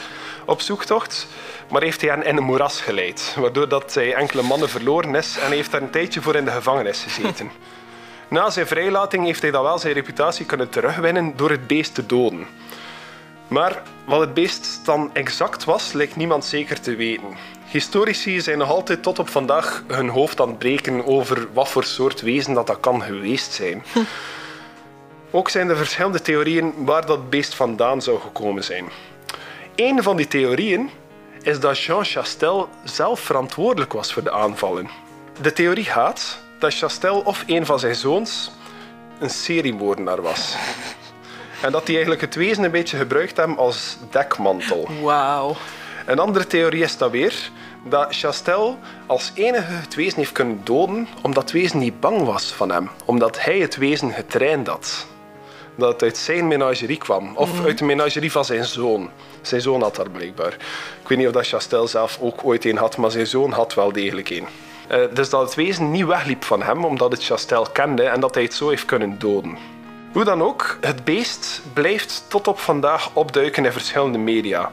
op 0.47 0.61
zoektocht. 0.61 1.27
Maar 1.71 1.83
heeft 1.83 2.01
hij 2.01 2.11
hen 2.11 2.25
in 2.25 2.37
een 2.37 2.43
moeras 2.43 2.81
geleid. 2.81 3.37
Waardoor 3.39 3.69
dat 3.69 3.95
hij 3.95 4.15
enkele 4.15 4.43
mannen 4.43 4.69
verloren 4.69 5.15
is 5.15 5.37
en 5.39 5.47
hij 5.47 5.57
heeft 5.57 5.71
daar 5.71 5.83
een 5.83 5.91
tijdje 5.91 6.23
voor 6.23 6.35
in 6.35 6.45
de 6.45 6.51
gevangenis 6.51 7.03
gezeten. 7.03 7.51
Na 8.29 8.51
zijn 8.51 8.67
vrijlating 8.67 9.25
heeft 9.25 9.43
hij 9.43 9.51
dan 9.51 9.63
wel 9.63 9.79
zijn 9.79 9.93
reputatie 9.93 10.47
kunnen 10.47 10.69
terugwinnen 10.69 11.37
door 11.37 11.51
het 11.51 11.67
beest 11.67 11.95
te 11.95 12.07
doden. 12.07 12.47
Maar 13.49 13.83
wat 14.05 14.21
het 14.21 14.35
beest 14.35 14.81
dan 14.85 15.11
exact 15.13 15.65
was, 15.65 15.93
lijkt 15.93 16.17
niemand 16.17 16.45
zeker 16.45 16.81
te 16.81 16.97
weten. 16.97 17.37
Historici 17.67 18.41
zijn 18.41 18.59
nog 18.59 18.69
altijd 18.69 19.03
tot 19.03 19.19
op 19.19 19.29
vandaag 19.29 19.85
hun 19.87 20.09
hoofd 20.09 20.41
aan 20.41 20.49
het 20.49 20.59
breken 20.59 21.07
over 21.07 21.49
wat 21.53 21.69
voor 21.69 21.85
soort 21.85 22.21
wezen 22.21 22.55
dat, 22.55 22.67
dat 22.67 22.81
kan 22.81 23.03
geweest 23.03 23.53
zijn. 23.53 23.85
Ook 25.31 25.49
zijn 25.49 25.69
er 25.69 25.77
verschillende 25.77 26.21
theorieën 26.21 26.73
waar 26.77 27.07
dat 27.07 27.31
beest 27.31 27.55
vandaan 27.55 28.03
zou 28.03 28.21
gekomen 28.21 28.65
zijn. 28.65 28.85
Een 29.77 30.03
van 30.03 30.17
die 30.17 30.29
theorieën 30.29 30.91
is 31.43 31.61
dat 31.61 31.79
Jean 31.79 32.05
Chastel 32.05 32.69
zelf 32.85 33.21
verantwoordelijk 33.21 33.93
was 33.93 34.13
voor 34.13 34.23
de 34.23 34.33
aanvallen. 34.33 34.89
De 35.41 35.53
theorie 35.53 35.85
gaat 35.85 36.39
dat 36.59 36.75
Chastel 36.75 37.21
of 37.21 37.45
een 37.47 37.67
van 37.67 37.79
zijn 37.79 37.95
zoons 37.95 38.51
een 39.19 39.31
seriemoordenaar 39.31 40.23
was. 40.23 40.57
En 41.63 41.73
dat 41.73 41.87
die 41.87 41.95
eigenlijk 41.95 42.25
het 42.25 42.35
wezen 42.35 42.65
een 42.65 42.71
beetje 42.71 42.97
gebruikt 42.97 43.37
hebben 43.37 43.57
als 43.57 43.99
dekmantel. 44.11 44.89
Wauw. 45.03 45.57
Een 46.07 46.19
andere 46.19 46.47
theorie 46.47 46.83
is 46.83 46.97
dat 46.97 47.11
weer 47.11 47.51
dat 47.85 48.17
Chastel 48.17 48.79
als 49.07 49.33
enige 49.35 49.73
het 49.73 49.95
wezen 49.95 50.19
heeft 50.19 50.33
kunnen 50.33 50.61
doden 50.65 51.09
omdat 51.23 51.43
het 51.43 51.53
wezen 51.53 51.79
niet 51.79 52.01
bang 52.01 52.25
was 52.25 52.53
van 52.53 52.71
hem. 52.71 52.91
Omdat 53.05 53.45
hij 53.45 53.59
het 53.59 53.77
wezen 53.77 54.13
getraind 54.13 54.67
had. 54.67 55.07
Dat 55.75 55.93
het 55.93 56.03
uit 56.03 56.17
zijn 56.17 56.49
menagerie 56.49 56.99
kwam. 56.99 57.37
Of 57.37 57.65
uit 57.65 57.79
de 57.79 57.85
menagerie 57.85 58.33
van 58.33 58.45
zijn 58.45 58.65
zoon. 58.65 59.11
Zijn 59.49 59.61
zoon 59.61 59.83
had 59.83 59.97
daar 59.97 60.11
blijkbaar. 60.11 60.53
Ik 61.03 61.09
weet 61.09 61.19
niet 61.19 61.27
of 61.27 61.33
dat 61.33 61.49
Chastel 61.49 61.89
zelf 61.89 62.19
ook 62.21 62.45
ooit 62.45 62.65
een 62.65 62.77
had, 62.77 62.97
maar 62.97 63.11
zijn 63.11 63.27
zoon 63.27 63.53
had 63.53 63.75
wel 63.75 63.93
degelijk 63.93 64.31
een. 64.31 64.47
Eh, 64.89 64.99
dus 65.13 65.31
dat 65.31 65.41
het 65.41 65.55
wezen 65.55 65.91
niet 65.91 66.07
wegliep 66.07 66.45
van 66.45 66.63
hem 66.63 66.85
omdat 66.85 67.13
het 67.13 67.25
Chastel 67.25 67.67
kende 67.73 68.03
en 68.03 68.21
dat 68.21 68.35
hij 68.35 68.43
het 68.43 68.55
zo 68.55 68.69
heeft 68.69 68.85
kunnen 68.85 69.19
doden. 69.19 69.57
Hoe 70.13 70.25
dan 70.25 70.43
ook, 70.43 70.79
het 70.81 71.05
beest 71.05 71.63
blijft 71.73 72.25
tot 72.29 72.49
op 72.49 72.59
vandaag 72.59 73.11
opduiken 73.13 73.65
in 73.65 73.73
verschillende 73.73 74.19
media. 74.19 74.71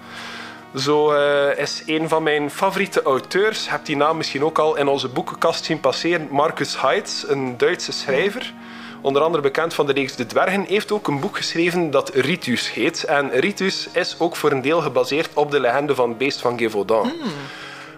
Zo 0.75 1.11
eh, 1.11 1.57
is 1.57 1.83
een 1.85 2.09
van 2.09 2.23
mijn 2.23 2.51
favoriete 2.51 3.01
auteurs, 3.01 3.69
heb 3.69 3.85
die 3.85 3.95
naam 3.95 4.17
misschien 4.17 4.43
ook 4.43 4.59
al 4.59 4.75
in 4.75 4.87
onze 4.87 5.07
boekenkast 5.07 5.65
zien 5.65 5.79
passeren, 5.79 6.27
Marcus 6.31 6.81
Heitz, 6.81 7.23
een 7.27 7.57
Duitse 7.57 7.91
schrijver. 7.91 8.53
Onder 9.01 9.21
andere 9.21 9.43
bekend 9.43 9.73
van 9.73 9.85
de 9.85 9.93
reeks 9.93 10.15
De 10.15 10.25
Dwergen, 10.25 10.65
heeft 10.67 10.91
ook 10.91 11.07
een 11.07 11.19
boek 11.19 11.37
geschreven 11.37 11.91
dat 11.91 12.09
Ritus 12.13 12.73
heet. 12.73 13.03
En 13.03 13.29
Ritus 13.31 13.87
is 13.93 14.15
ook 14.19 14.35
voor 14.35 14.51
een 14.51 14.61
deel 14.61 14.81
gebaseerd 14.81 15.29
op 15.33 15.51
de 15.51 15.59
legende 15.59 15.95
van 15.95 16.09
het 16.09 16.17
beest 16.17 16.41
van 16.41 16.57
Gévaudan. 16.57 17.11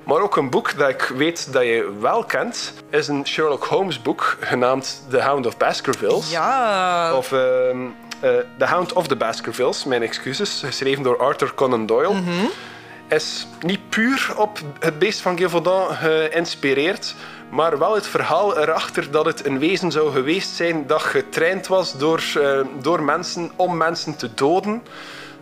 Maar 0.03 0.21
ook 0.21 0.35
een 0.37 0.49
boek 0.49 0.77
dat 0.77 0.89
ik 0.89 1.11
weet 1.15 1.53
dat 1.53 1.63
je 1.63 1.91
wel 1.99 2.23
kent, 2.23 2.73
is 2.89 3.07
een 3.07 3.27
Sherlock 3.27 3.63
Holmes 3.63 4.01
boek 4.01 4.37
genaamd 4.39 5.03
The 5.09 5.21
Hound 5.21 5.45
of 5.45 5.57
Baskervilles. 5.57 6.31
Ja, 6.31 7.15
Of 7.15 7.31
ehm, 7.31 7.77
eh, 8.19 8.29
The 8.57 8.65
Hound 8.65 8.93
of 8.93 9.07
the 9.07 9.15
Baskervilles, 9.15 9.83
mijn 9.85 10.01
excuses, 10.01 10.61
geschreven 10.65 11.03
door 11.03 11.17
Arthur 11.17 11.53
Conan 11.55 11.85
Doyle. 11.85 12.13
Is 13.09 13.47
niet 13.61 13.89
puur 13.89 14.33
op 14.37 14.59
het 14.79 14.99
beest 14.99 15.19
van 15.21 15.37
Gévaudan 15.37 15.87
geïnspireerd, 15.95 17.15
maar 17.53 17.77
wel 17.77 17.95
het 17.95 18.07
verhaal 18.07 18.57
erachter 18.57 19.11
dat 19.11 19.25
het 19.25 19.45
een 19.45 19.59
wezen 19.59 19.91
zou 19.91 20.11
geweest 20.11 20.55
zijn 20.55 20.87
dat 20.87 21.01
getraind 21.01 21.67
was 21.67 21.97
door, 21.97 22.23
eh, 22.41 22.59
door 22.81 23.03
mensen 23.03 23.51
om 23.55 23.77
mensen 23.77 24.15
te 24.15 24.33
doden. 24.33 24.81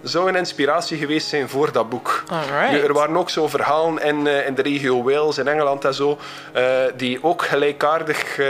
Zou 0.04 0.30
een 0.30 0.36
inspiratie 0.36 0.98
geweest 0.98 1.28
zijn 1.28 1.50
voor 1.50 1.72
dat 1.72 1.90
boek. 1.90 2.24
Alright. 2.28 2.88
Er 2.88 2.94
waren 2.94 3.18
ook 3.18 3.30
zo 3.30 3.48
verhalen 3.48 4.04
in, 4.04 4.28
eh, 4.28 4.48
in 4.48 4.56
de 4.56 4.62
regio 4.62 5.04
Wales, 5.04 5.38
in 5.38 5.48
Engeland 5.48 5.86
en 5.86 5.94
zo, 5.94 6.18
eh, 6.54 6.64
die 6.96 7.24
ook 7.24 7.46
gelijkaardig, 7.46 8.38
eh, 8.38 8.48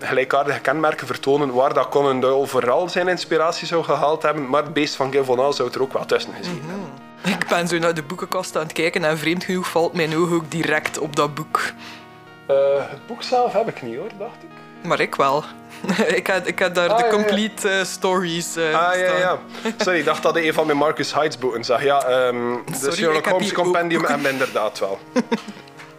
gelijkaardige 0.00 0.60
kenmerken 0.60 1.06
vertonen, 1.06 1.52
waar 1.52 1.74
dat 1.74 1.88
Conan 1.88 2.20
Doyle 2.20 2.46
vooral 2.46 2.88
zijn 2.88 3.08
inspiratie 3.08 3.66
zou 3.66 3.84
gehaald 3.84 4.22
hebben, 4.22 4.48
maar 4.48 4.62
het 4.62 4.72
beest 4.72 4.94
van 4.94 5.12
Gévaudan 5.12 5.54
zou 5.54 5.70
er 5.72 5.82
ook 5.82 5.92
wel 5.92 6.06
tussen 6.06 6.34
gezien 6.34 6.62
hebben. 6.66 7.08
ik 7.38 7.48
ben 7.48 7.68
zo 7.68 7.78
naar 7.78 7.94
de 7.94 8.02
boekenkast 8.02 8.56
aan 8.56 8.62
het 8.62 8.72
kijken 8.72 9.04
en 9.04 9.18
vreemd 9.18 9.44
genoeg 9.44 9.68
valt 9.68 9.92
mijn 9.92 10.16
oog 10.16 10.32
ook 10.32 10.50
direct 10.50 10.98
op 10.98 11.16
dat 11.16 11.34
boek. 11.34 11.60
Eh, 12.50 12.90
het 12.90 13.06
boek 13.06 13.22
zelf 13.22 13.52
heb 13.52 13.68
ik 13.68 13.82
niet 13.82 13.96
hoor, 13.96 14.08
dacht 14.18 14.36
ik. 14.42 14.86
Maar 14.88 15.00
ik 15.00 15.14
wel. 15.14 15.44
ik, 16.18 16.26
had, 16.26 16.46
ik 16.46 16.58
had 16.58 16.74
daar 16.74 16.88
Ah, 16.88 16.98
de 16.98 17.04
ja, 17.04 17.10
complete 17.10 17.68
eh, 17.68 17.84
stories 17.84 18.56
eh, 18.56 18.64
Ah 18.64 18.98
ja, 18.98 19.06
staan. 19.06 19.18
ja. 19.18 19.38
Sorry, 19.84 19.98
ik 19.98 20.04
dacht 20.04 20.22
dat 20.22 20.34
je 20.34 20.46
een 20.46 20.54
van 20.54 20.66
mijn 20.66 20.78
Marcus 20.78 21.14
Heitz 21.14 21.36
boeken 21.36 21.64
zag. 21.64 21.82
Ja, 21.82 21.98
de 21.98 22.62
Sorry, 22.72 22.88
ik 22.88 22.94
Sherlock 22.94 23.26
Holmes 23.26 23.52
Compendium 23.52 24.04
en 24.04 24.26
inderdaad 24.26 24.78
wel. 24.78 24.98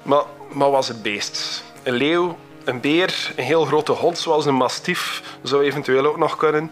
maar, 0.02 0.24
maar 0.52 0.72
was 0.72 0.88
het 0.88 1.02
beest? 1.02 1.64
Een 1.84 1.94
leeuw, 1.94 2.38
een 2.64 2.82
beer, 2.82 3.32
een 3.36 3.44
heel 3.44 3.66
grote 3.66 3.92
hond 3.92 4.18
zoals 4.18 4.46
een 4.46 4.56
mastief 4.56 5.22
zou 5.44 5.64
eventueel 5.64 6.06
ook 6.06 6.18
nog 6.18 6.38
kunnen. 6.38 6.72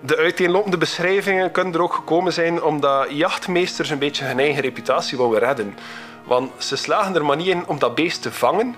De 0.00 0.16
uiteenlopende 0.16 0.78
beschrijvingen 0.78 1.50
kunnen 1.50 1.74
er 1.74 1.82
ook 1.82 1.94
gekomen 1.94 2.32
zijn 2.32 2.62
omdat 2.62 3.06
jachtmeesters 3.10 3.90
een 3.90 3.98
beetje 3.98 4.24
hun 4.24 4.38
eigen 4.38 4.62
reputatie 4.62 5.18
wouden 5.18 5.38
redden. 5.40 5.76
Want 6.24 6.50
ze 6.58 6.76
slagen 6.76 7.14
er 7.14 7.24
maar 7.24 7.36
niet 7.36 7.46
in 7.46 7.66
om 7.66 7.78
dat 7.78 7.94
beest 7.94 8.22
te 8.22 8.32
vangen. 8.32 8.74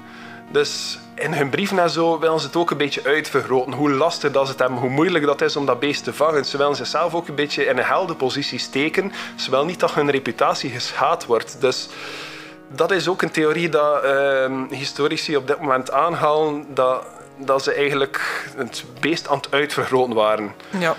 Dus 0.51 0.99
in 1.15 1.33
hun 1.33 1.51
brieven 1.51 1.79
en 1.79 1.91
zo 1.91 2.19
willen 2.19 2.41
ze 2.41 2.47
het 2.47 2.57
ook 2.57 2.71
een 2.71 2.77
beetje 2.77 3.05
uitvergroten. 3.05 3.73
Hoe 3.73 3.91
lastig 3.91 4.33
dat 4.33 4.45
ze 4.45 4.51
het 4.51 4.61
hebben, 4.61 4.79
hoe 4.79 4.91
moeilijk 4.91 5.25
dat 5.25 5.41
is 5.41 5.57
om 5.57 5.67
dat 5.67 5.81
beest 5.81 6.05
te 6.05 6.13
vangen. 6.13 6.45
Ze 6.45 6.57
willen 6.57 6.77
zichzelf 6.77 7.15
ook 7.15 7.29
een 7.29 7.35
beetje 7.35 7.65
in 7.65 7.79
een 7.79 7.85
heldenpositie 7.85 8.59
steken. 8.59 9.13
Ze 9.37 9.51
willen 9.51 9.67
niet 9.67 9.81
dat 9.81 9.95
hun 9.95 10.11
reputatie 10.11 10.71
geschaad 10.71 11.27
wordt. 11.27 11.61
Dus 11.61 11.89
dat 12.69 12.91
is 12.91 13.09
ook 13.09 13.23
een 13.23 13.31
theorie 13.31 13.69
dat 13.69 14.03
ehm, 14.03 14.67
historici 14.71 15.37
op 15.37 15.47
dit 15.47 15.61
moment 15.61 15.91
aanhalen. 15.91 16.67
Dat, 16.75 17.07
dat 17.37 17.63
ze 17.63 17.73
eigenlijk 17.73 18.47
het 18.57 18.85
beest 19.01 19.29
aan 19.29 19.37
het 19.37 19.51
uitvergroten 19.51 20.15
waren. 20.15 20.55
Ja. 20.79 20.97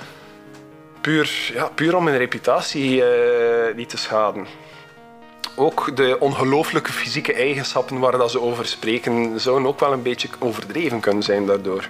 Puur, 1.01 1.51
ja, 1.53 1.69
puur 1.75 1.95
om 1.95 2.07
hun 2.07 2.17
reputatie 2.17 3.03
eh, 3.03 3.75
niet 3.75 3.89
te 3.89 3.97
schaden. 3.97 4.47
Ook 5.59 5.95
de 5.95 6.17
ongelooflijke 6.19 6.91
fysieke 6.91 7.33
eigenschappen 7.33 7.99
waar 7.99 8.17
dat 8.17 8.31
ze 8.31 8.41
over 8.41 8.65
spreken, 8.65 9.39
zouden 9.39 9.67
ook 9.67 9.79
wel 9.79 9.93
een 9.93 10.01
beetje 10.01 10.29
overdreven 10.39 10.99
kunnen 10.99 11.23
zijn 11.23 11.45
daardoor. 11.45 11.89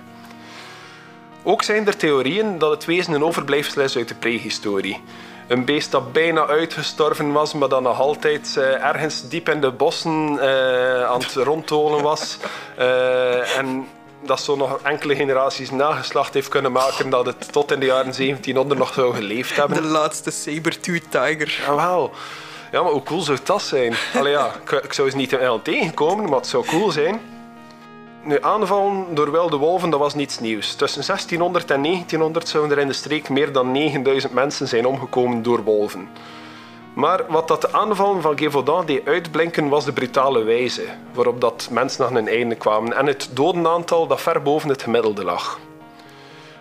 Ook 1.44 1.64
zijn 1.64 1.88
er 1.88 1.98
theorieën 1.98 2.58
dat 2.58 2.72
het 2.72 2.86
wezen 2.86 3.14
een 3.14 3.24
overblijfsel 3.24 3.82
is 3.82 3.98
uit 3.98 4.08
de 4.08 4.16
prehistorie. 4.16 5.02
Een 5.48 5.66
beest 5.66 5.92
dat 5.92 6.14
bijna 6.14 6.46
uitgestorven 6.46 7.32
was, 7.32 7.54
maar 7.54 7.70
dat 7.70 7.82
nog 7.82 8.00
altijd 8.00 8.58
eh, 8.58 8.86
ergens 8.86 9.30
diep 9.30 9.50
in 9.50 9.62
de 9.62 9.72
bossen 9.72 10.40
eh, 10.40 11.04
aan 11.04 11.20
het 11.20 11.34
rondtolen 11.34 12.04
was. 12.04 12.38
Eh, 12.78 13.58
en 13.58 13.88
dat 14.26 14.42
zo 14.42 14.56
nog 14.56 14.80
enkele 14.84 15.16
generaties 15.16 15.72
nageslacht 15.72 16.34
heeft 16.34 16.48
kunnen 16.48 16.72
maken 16.72 17.10
dat 17.10 17.26
het 17.26 17.52
tot 17.52 17.72
in 17.72 17.80
de 17.80 17.86
jaren 17.86 18.14
1700 18.14 18.80
nog 18.80 18.94
zou 18.94 19.16
geleefd 19.16 19.56
hebben. 19.56 19.82
De 19.82 19.88
laatste 19.88 20.32
saber-tooth 20.32 21.12
tiger. 21.12 21.62
Jawel. 21.66 22.14
Ja, 22.72 22.84
maar 22.84 22.92
hoe 22.92 23.04
cool 23.04 23.22
zou 23.22 23.38
dat 23.44 23.62
zijn? 23.62 23.94
Allee, 24.14 24.32
ja, 24.32 24.52
ik, 24.84 24.94
zou 24.94 25.10
ze 25.10 25.16
niet 25.16 25.32
helemaal 25.32 25.62
tegenkomen, 25.62 26.26
maar 26.26 26.38
het 26.38 26.48
zou 26.48 26.66
cool 26.66 26.92
zijn. 26.92 27.20
Nu, 28.24 28.42
aanvallen 28.42 29.16
door 29.16 29.32
wilde 29.32 29.58
wolven, 29.58 29.90
dat 29.90 30.00
was 30.00 30.16
niets 30.16 30.40
nieuws. 30.40 30.76
Tussen 30.76 31.06
1600 31.06 31.72
en 31.72 31.82
1900 31.82 32.48
zouden 32.48 32.78
er 32.78 32.82
in 32.82 32.88
de 32.88 32.94
streek 32.94 33.30
meer 33.30 33.52
dan 33.52 33.72
9000 33.72 34.34
mensen 34.34 34.68
zijn 34.68 34.86
omgekomen 34.86 35.44
door 35.44 35.64
wolven. 35.64 36.10
Maar 36.94 37.24
wat 37.28 37.48
dat 37.48 37.62
de 37.62 37.74
aanvallen 37.74 38.22
van 38.22 38.38
Gévaudan 38.38 38.86
deed 38.86 39.08
uitblinken, 39.08 39.70
was 39.70 39.86
de 39.86 39.94
brutale 39.94 40.44
wijze 40.44 40.84
waarop 41.14 41.42
dat 41.42 41.68
mensen 41.72 42.06
aan 42.06 42.16
hun 42.16 42.28
einde 42.28 42.56
kwamen 42.56 42.94
en 42.94 43.06
het 43.06 43.30
dodenaantal 43.34 44.08
dat 44.08 44.22
ver 44.22 44.42
boven 44.42 44.70
het 44.70 44.82
gemiddelde 44.84 45.24
lag. 45.24 45.60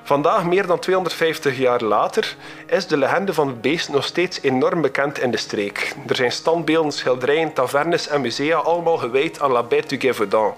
Vandaag, 0.07 0.45
meer 0.45 0.67
dan 0.67 0.79
250 0.79 1.59
jaar 1.59 1.83
later, 1.83 2.37
is 2.67 2.87
de 2.87 2.97
legende 2.97 3.35
van 3.35 3.49
het 3.49 3.61
beest 3.61 3.89
nog 3.89 4.05
steeds 4.05 4.41
enorm 4.43 4.81
bekend 4.81 5.19
in 5.19 5.31
de 5.31 5.37
streek. 5.37 5.95
Er 6.07 6.17
zijn 6.17 6.33
standbeelden, 6.33 6.93
schilderijen, 6.93 7.53
tavernes 7.53 8.09
en 8.09 8.21
musea 8.21 8.57
allemaal 8.57 8.97
gewijd 8.97 9.41
aan 9.41 9.51
La 9.51 9.63
Bête 9.63 9.87
du 9.87 10.01
Gévaudan. 10.01 10.55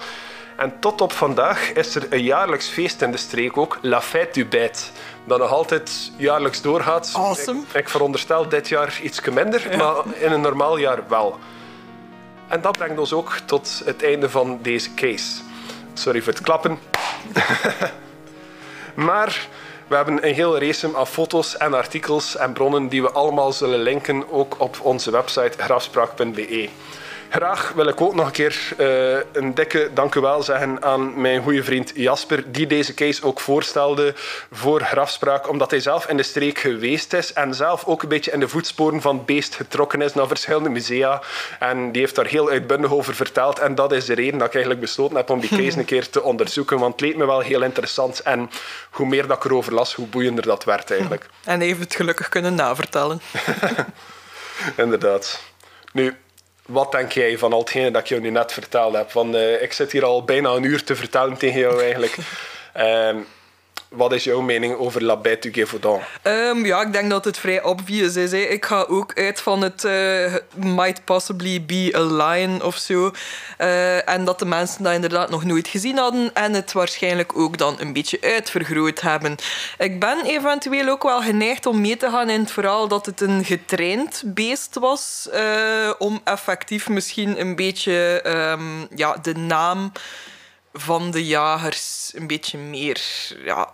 En 0.57 0.79
tot 0.81 1.01
op 1.01 1.13
vandaag 1.13 1.73
is 1.73 1.95
er 1.95 2.07
een 2.11 2.23
jaarlijks 2.23 2.69
feest 2.69 3.03
in 3.03 3.11
de 3.11 3.17
streek 3.17 3.57
ook, 3.57 3.79
La 3.83 4.01
Fête 4.01 4.33
du 4.33 4.47
Bête, 4.47 4.81
dat 5.25 5.39
nog 5.39 5.51
altijd 5.51 6.13
jaarlijks 6.17 6.63
doorgaat. 6.63 7.13
Awesome. 7.17 7.61
Ik, 7.61 7.81
ik 7.81 7.89
veronderstel 7.89 8.49
dit 8.49 8.69
jaar 8.69 9.01
iets 9.03 9.21
minder, 9.21 9.77
maar 9.77 9.95
in 10.19 10.33
een 10.33 10.41
normaal 10.41 10.77
jaar 10.79 11.03
wel. 11.09 11.39
En 12.49 12.61
dat 12.61 12.77
brengt 12.77 12.99
ons 12.99 13.13
ook 13.13 13.33
tot 13.45 13.83
het 13.85 14.03
einde 14.03 14.31
van 14.31 14.59
deze 14.63 14.95
case. 14.95 15.41
Sorry 15.95 16.23
voor 16.23 16.33
het 16.33 16.43
klappen. 16.43 16.79
Maar 18.99 19.49
we 19.87 19.95
hebben 19.95 20.27
een 20.27 20.35
hele 20.35 20.59
race 20.59 20.97
aan 20.97 21.07
foto's 21.07 21.57
en 21.57 21.75
artikels 21.75 22.37
en 22.37 22.53
bronnen 22.53 22.89
die 22.89 23.03
we 23.03 23.11
allemaal 23.11 23.53
zullen 23.53 23.83
linken, 23.83 24.33
ook 24.33 24.55
op 24.59 24.81
onze 24.83 25.11
website 25.11 25.59
grafspraak.be. 25.59 26.69
Graag 27.31 27.73
wil 27.73 27.87
ik 27.87 28.01
ook 28.01 28.15
nog 28.15 28.27
een 28.27 28.33
keer 28.33 28.73
eh, 28.79 29.19
een 29.33 29.55
dikke 29.55 29.91
dank 29.95 30.15
u 30.15 30.21
wel 30.21 30.43
zeggen 30.43 30.83
aan 30.83 31.21
mijn 31.21 31.43
goede 31.43 31.65
vriend 31.65 31.93
Jasper, 31.95 32.53
die 32.53 32.67
deze 32.67 32.95
case 32.95 33.23
ook 33.25 33.41
voorstelde 33.41 34.15
voor 34.53 34.81
Grafspraak, 34.81 35.49
omdat 35.49 35.71
hij 35.71 35.81
zelf 35.81 36.07
in 36.07 36.17
de 36.17 36.23
streek 36.23 36.59
geweest 36.59 37.13
is 37.13 37.33
en 37.33 37.55
zelf 37.55 37.85
ook 37.85 38.03
een 38.03 38.09
beetje 38.09 38.31
in 38.31 38.41
de 38.41 38.49
voetsporen 38.49 39.01
van 39.01 39.17
het 39.17 39.27
beest 39.27 39.55
getrokken 39.55 40.03
is 40.03 40.15
naar 40.15 40.27
verschillende 40.27 40.69
musea. 40.69 41.23
En 41.59 41.93
die 41.93 42.01
heeft 42.01 42.15
daar 42.15 42.27
heel 42.27 42.49
uitbundig 42.49 42.93
over 42.93 43.15
verteld. 43.15 43.59
En 43.59 43.75
dat 43.75 43.93
is 43.93 44.05
de 44.05 44.15
reden 44.15 44.39
dat 44.39 44.47
ik 44.47 44.55
eigenlijk 44.55 44.85
besloten 44.85 45.17
heb 45.17 45.31
om 45.31 45.41
die 45.41 45.51
case 45.51 45.79
een 45.79 45.85
keer 45.85 46.11
te 46.11 46.23
onderzoeken, 46.23 46.79
want 46.79 46.93
het 46.93 47.01
leek 47.01 47.17
me 47.17 47.27
wel 47.27 47.41
heel 47.41 47.63
interessant. 47.63 48.21
En 48.21 48.51
hoe 48.91 49.07
meer 49.07 49.27
dat 49.27 49.37
ik 49.37 49.45
erover 49.45 49.75
las, 49.75 49.95
hoe 49.95 50.07
boeiender 50.07 50.45
dat 50.45 50.65
werd 50.65 50.91
eigenlijk. 50.91 51.27
En 51.45 51.59
hij 51.59 51.67
heeft 51.67 51.81
het 51.81 51.95
gelukkig 51.95 52.29
kunnen 52.29 52.55
navertellen. 52.55 53.21
Inderdaad. 54.77 55.41
Nu, 55.93 56.17
wat 56.69 56.93
denk 56.93 57.13
jij 57.13 57.39
van 57.39 57.53
al 57.53 57.59
hetgene 57.59 57.91
dat 57.91 58.01
ik 58.01 58.09
jou 58.09 58.21
nu 58.21 58.31
net 58.31 58.53
verteld 58.53 58.95
heb? 58.95 59.13
Want 59.13 59.35
eh, 59.35 59.63
ik 59.63 59.73
zit 59.73 59.93
hier 59.93 60.05
al 60.05 60.25
bijna 60.25 60.51
een 60.51 60.63
uur 60.63 60.85
te 60.85 60.97
vertellen 60.97 61.37
tegen 61.37 61.61
jou 61.61 61.83
eigenlijk. 61.83 62.17
Ehm, 62.73 63.17
wat 63.89 64.13
is 64.13 64.25
jouw 64.25 64.41
mening 64.41 64.75
over 64.77 65.05
La 65.05 65.17
Bête 65.17 65.41
du 65.41 65.53
Gévaudan? 65.53 66.01
Ehm, 66.23 66.65
ja, 66.65 66.83
ik 66.83 66.93
denk 66.93 67.11
dat 67.11 67.25
het 67.25 67.39
vrij 67.39 67.63
obvious 67.63 68.17
is. 68.17 68.31
Hè. 68.31 68.39
Ik 68.39 68.65
ga 68.65 68.85
ook 68.89 69.13
uit 69.15 69.41
van 69.41 69.63
het 69.63 69.85
eh, 69.85 70.35
might 70.55 71.05
possibly 71.05 71.65
be 71.65 71.93
a 71.97 72.03
lion 72.03 72.63
of 72.63 72.77
zo. 72.77 73.11
Eh, 73.57 74.09
en 74.09 74.25
dat 74.25 74.39
de 74.39 74.45
mensen 74.45 74.83
dat 74.85 74.93
inderdaad 74.93 75.31
nog 75.31 75.45
nooit 75.45 75.69
gezien 75.69 75.97
hadden 75.99 76.35
en 76.35 76.53
het 76.53 76.73
waarschijnlijk 76.73 77.39
ook 77.39 77.59
dan 77.59 77.77
een 77.79 77.93
beetje 77.93 78.19
uitvergroot 78.21 79.01
hebben. 79.01 79.37
Ik 79.79 80.01
ben 80.01 80.25
eventueel 80.25 80.89
ook 80.89 81.03
wel 81.03 81.23
geneigd 81.23 81.67
om 81.67 81.81
mee 81.81 81.97
te 81.97 82.11
gaan 82.11 82.31
in 82.31 82.41
het 82.41 82.51
verhaal 82.51 82.89
dat 82.89 83.07
het 83.07 83.21
een 83.21 83.45
getraind 83.45 84.23
beest 84.27 84.75
was. 84.79 85.29
eh, 85.33 85.91
om 85.99 86.21
effectief 86.25 86.89
misschien 86.89 87.41
een 87.41 87.57
beetje 87.57 88.21
ehm, 88.23 88.87
ja, 88.95 89.17
de 89.23 89.35
naam 89.35 89.93
van 90.79 91.11
de 91.11 91.27
jagers 91.27 92.11
een 92.15 92.27
beetje 92.27 92.59
meer 92.59 93.01
ja, 93.45 93.73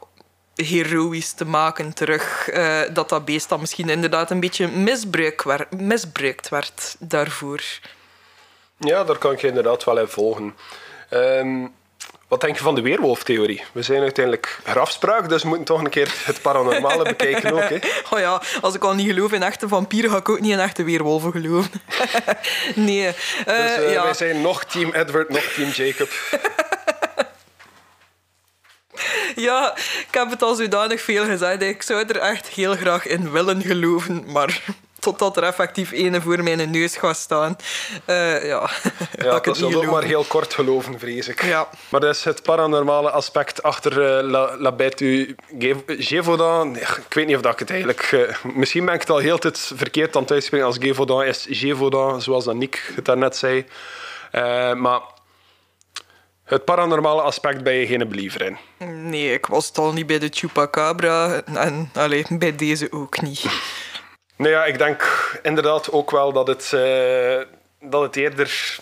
heroïs 0.55 1.32
te 1.32 1.44
maken 1.44 1.94
terug. 1.94 2.48
eh, 2.48 2.80
dat 2.92 3.09
dat 3.09 3.24
beest 3.24 3.48
dan 3.48 3.61
misschien 3.61 3.88
inderdaad 3.88 4.30
een 4.30 4.40
beetje 4.40 4.68
misbruik 4.68 5.42
wer- 5.42 5.68
misbruikt 5.76 6.48
werd 6.48 6.96
daarvoor. 6.98 7.62
Ja, 8.78 9.05
daar 9.05 9.18
kan 9.18 9.32
ik 9.32 9.40
je 9.40 9.46
inderdaad 9.48 9.84
wel 9.84 9.98
in 9.98 10.09
volgen. 10.09 10.55
Ehm, 11.11 11.66
Wat 12.35 12.43
denk 12.43 12.57
je 12.57 12.62
van 12.62 12.74
de 12.74 12.80
weerwolftheorie? 12.80 13.64
We 13.72 13.82
zijn 13.82 14.01
uiteindelijk 14.01 14.59
grafspraak, 14.64 15.28
dus 15.28 15.43
we 15.43 15.49
moeten 15.49 15.66
toch 15.66 15.80
een 15.80 15.91
keer 15.91 16.14
het 16.24 16.43
paranormale 16.43 17.05
bekijken 17.14 17.53
ook. 17.53 17.68
Hè? 17.68 17.78
Oh 18.11 18.18
ja, 18.18 18.43
als 18.61 18.74
ik 18.74 18.85
al 18.85 18.95
niet 18.95 19.07
geloof 19.07 19.32
in 19.32 19.43
echte 19.43 19.68
vampieren, 19.68 20.11
ga 20.11 20.16
ik 20.16 20.28
ook 20.28 20.41
niet 20.41 20.53
in 20.53 20.59
echte 20.59 20.85
weerwolven 20.85 21.32
geloven. 21.32 21.70
nee. 22.74 23.07
eh, 23.07 23.14
Dus 23.45 23.76
eh, 23.76 23.93
ja. 23.93 24.03
wij 24.03 24.14
zijn 24.14 24.41
nog 24.41 24.64
team 24.64 24.93
Edward, 24.93 25.28
nog 25.28 25.43
team 25.43 25.70
Jacob. 25.70 26.11
ja, 29.47 29.76
ik 29.76 30.09
heb 30.11 30.30
het 30.30 30.43
al 30.43 30.55
zodanig 30.55 31.01
veel 31.01 31.24
gezegd. 31.24 31.62
Ik 31.62 31.82
zou 31.82 32.05
er 32.07 32.18
echt 32.18 32.49
heel 32.49 32.74
graag 32.74 33.07
in 33.07 33.30
willen 33.30 33.62
geloven, 33.62 34.24
maar 34.32 34.61
totdat 35.05 35.36
er 35.36 35.42
effectief 35.42 35.92
ene 35.92 36.20
voor 36.20 36.42
mijn 36.42 36.70
neus 36.70 36.96
gaat 36.96 37.16
staan, 37.16 37.57
eh, 38.05 38.46
ja, 38.46 38.70
Ja, 39.24 39.36
ik 39.36 39.44
dat 39.44 39.57
zal 39.57 39.74
ook 39.74 39.90
maar 39.90 40.02
heel 40.02 40.24
kort 40.24 40.55
geloven, 40.55 40.98
vrees 40.98 41.28
ik. 41.28 41.44
Ja. 41.44 41.68
Maar 41.88 42.00
dat 42.00 42.14
is 42.14 42.24
het 42.24 42.42
paranormale 42.42 43.11
aspect 43.11 43.62
achter 43.62 43.92
eh, 43.92 44.28
La, 44.28 44.57
La 44.59 44.72
Bête 44.72 45.34
Gévaudan. 45.86 46.76
Ik 46.76 47.05
weet 47.09 47.26
niet 47.26 47.36
of 47.36 47.42
dat 47.42 47.52
ik 47.52 47.59
het 47.59 47.70
eigenlijk... 47.70 48.02
eh, 48.12 48.52
misschien 48.55 48.84
ben 48.84 48.94
ik 48.94 49.00
het 49.00 49.11
al 49.11 49.18
heel 49.18 49.38
tijd 49.38 49.72
verkeerd 49.74 50.16
aan 50.16 50.22
het 50.22 50.30
uitspreken 50.30 50.66
als 50.66 50.76
Gévaudan 50.80 51.24
is 51.24 51.46
Gévaudan, 51.50 52.22
zoals 52.22 52.44
dat 52.44 52.55
Nick 52.55 52.92
het 52.94 53.05
daarnet 53.05 53.36
zei. 53.36 53.66
Maar 54.74 55.00
het 56.44 56.64
paranormale 56.64 57.22
aspect 57.22 57.62
ben 57.62 57.74
je 57.74 57.86
geen 57.86 58.09
believer 58.09 58.42
in. 58.42 58.57
Nee, 59.11 59.32
ik 59.32 59.46
was 59.46 59.66
het 59.66 59.78
al 59.78 59.92
niet 59.92 60.07
bij 60.07 60.18
de 60.18 60.28
Chupacabra 60.30 61.42
en 61.55 61.90
allee, 61.94 62.24
bij 62.28 62.57
deze 62.57 62.92
ook 62.92 63.20
niet. 63.20 63.44
Nou 64.37 64.51
ja, 64.51 64.64
ik 64.64 64.78
denk 64.78 65.03
inderdaad 65.43 65.93
ook 65.93 66.11
wel 66.11 66.32
dat 66.32 66.47
het, 66.47 66.72
eh, 66.72 67.41
dat 67.80 68.03
het 68.03 68.16
eerder 68.16 68.78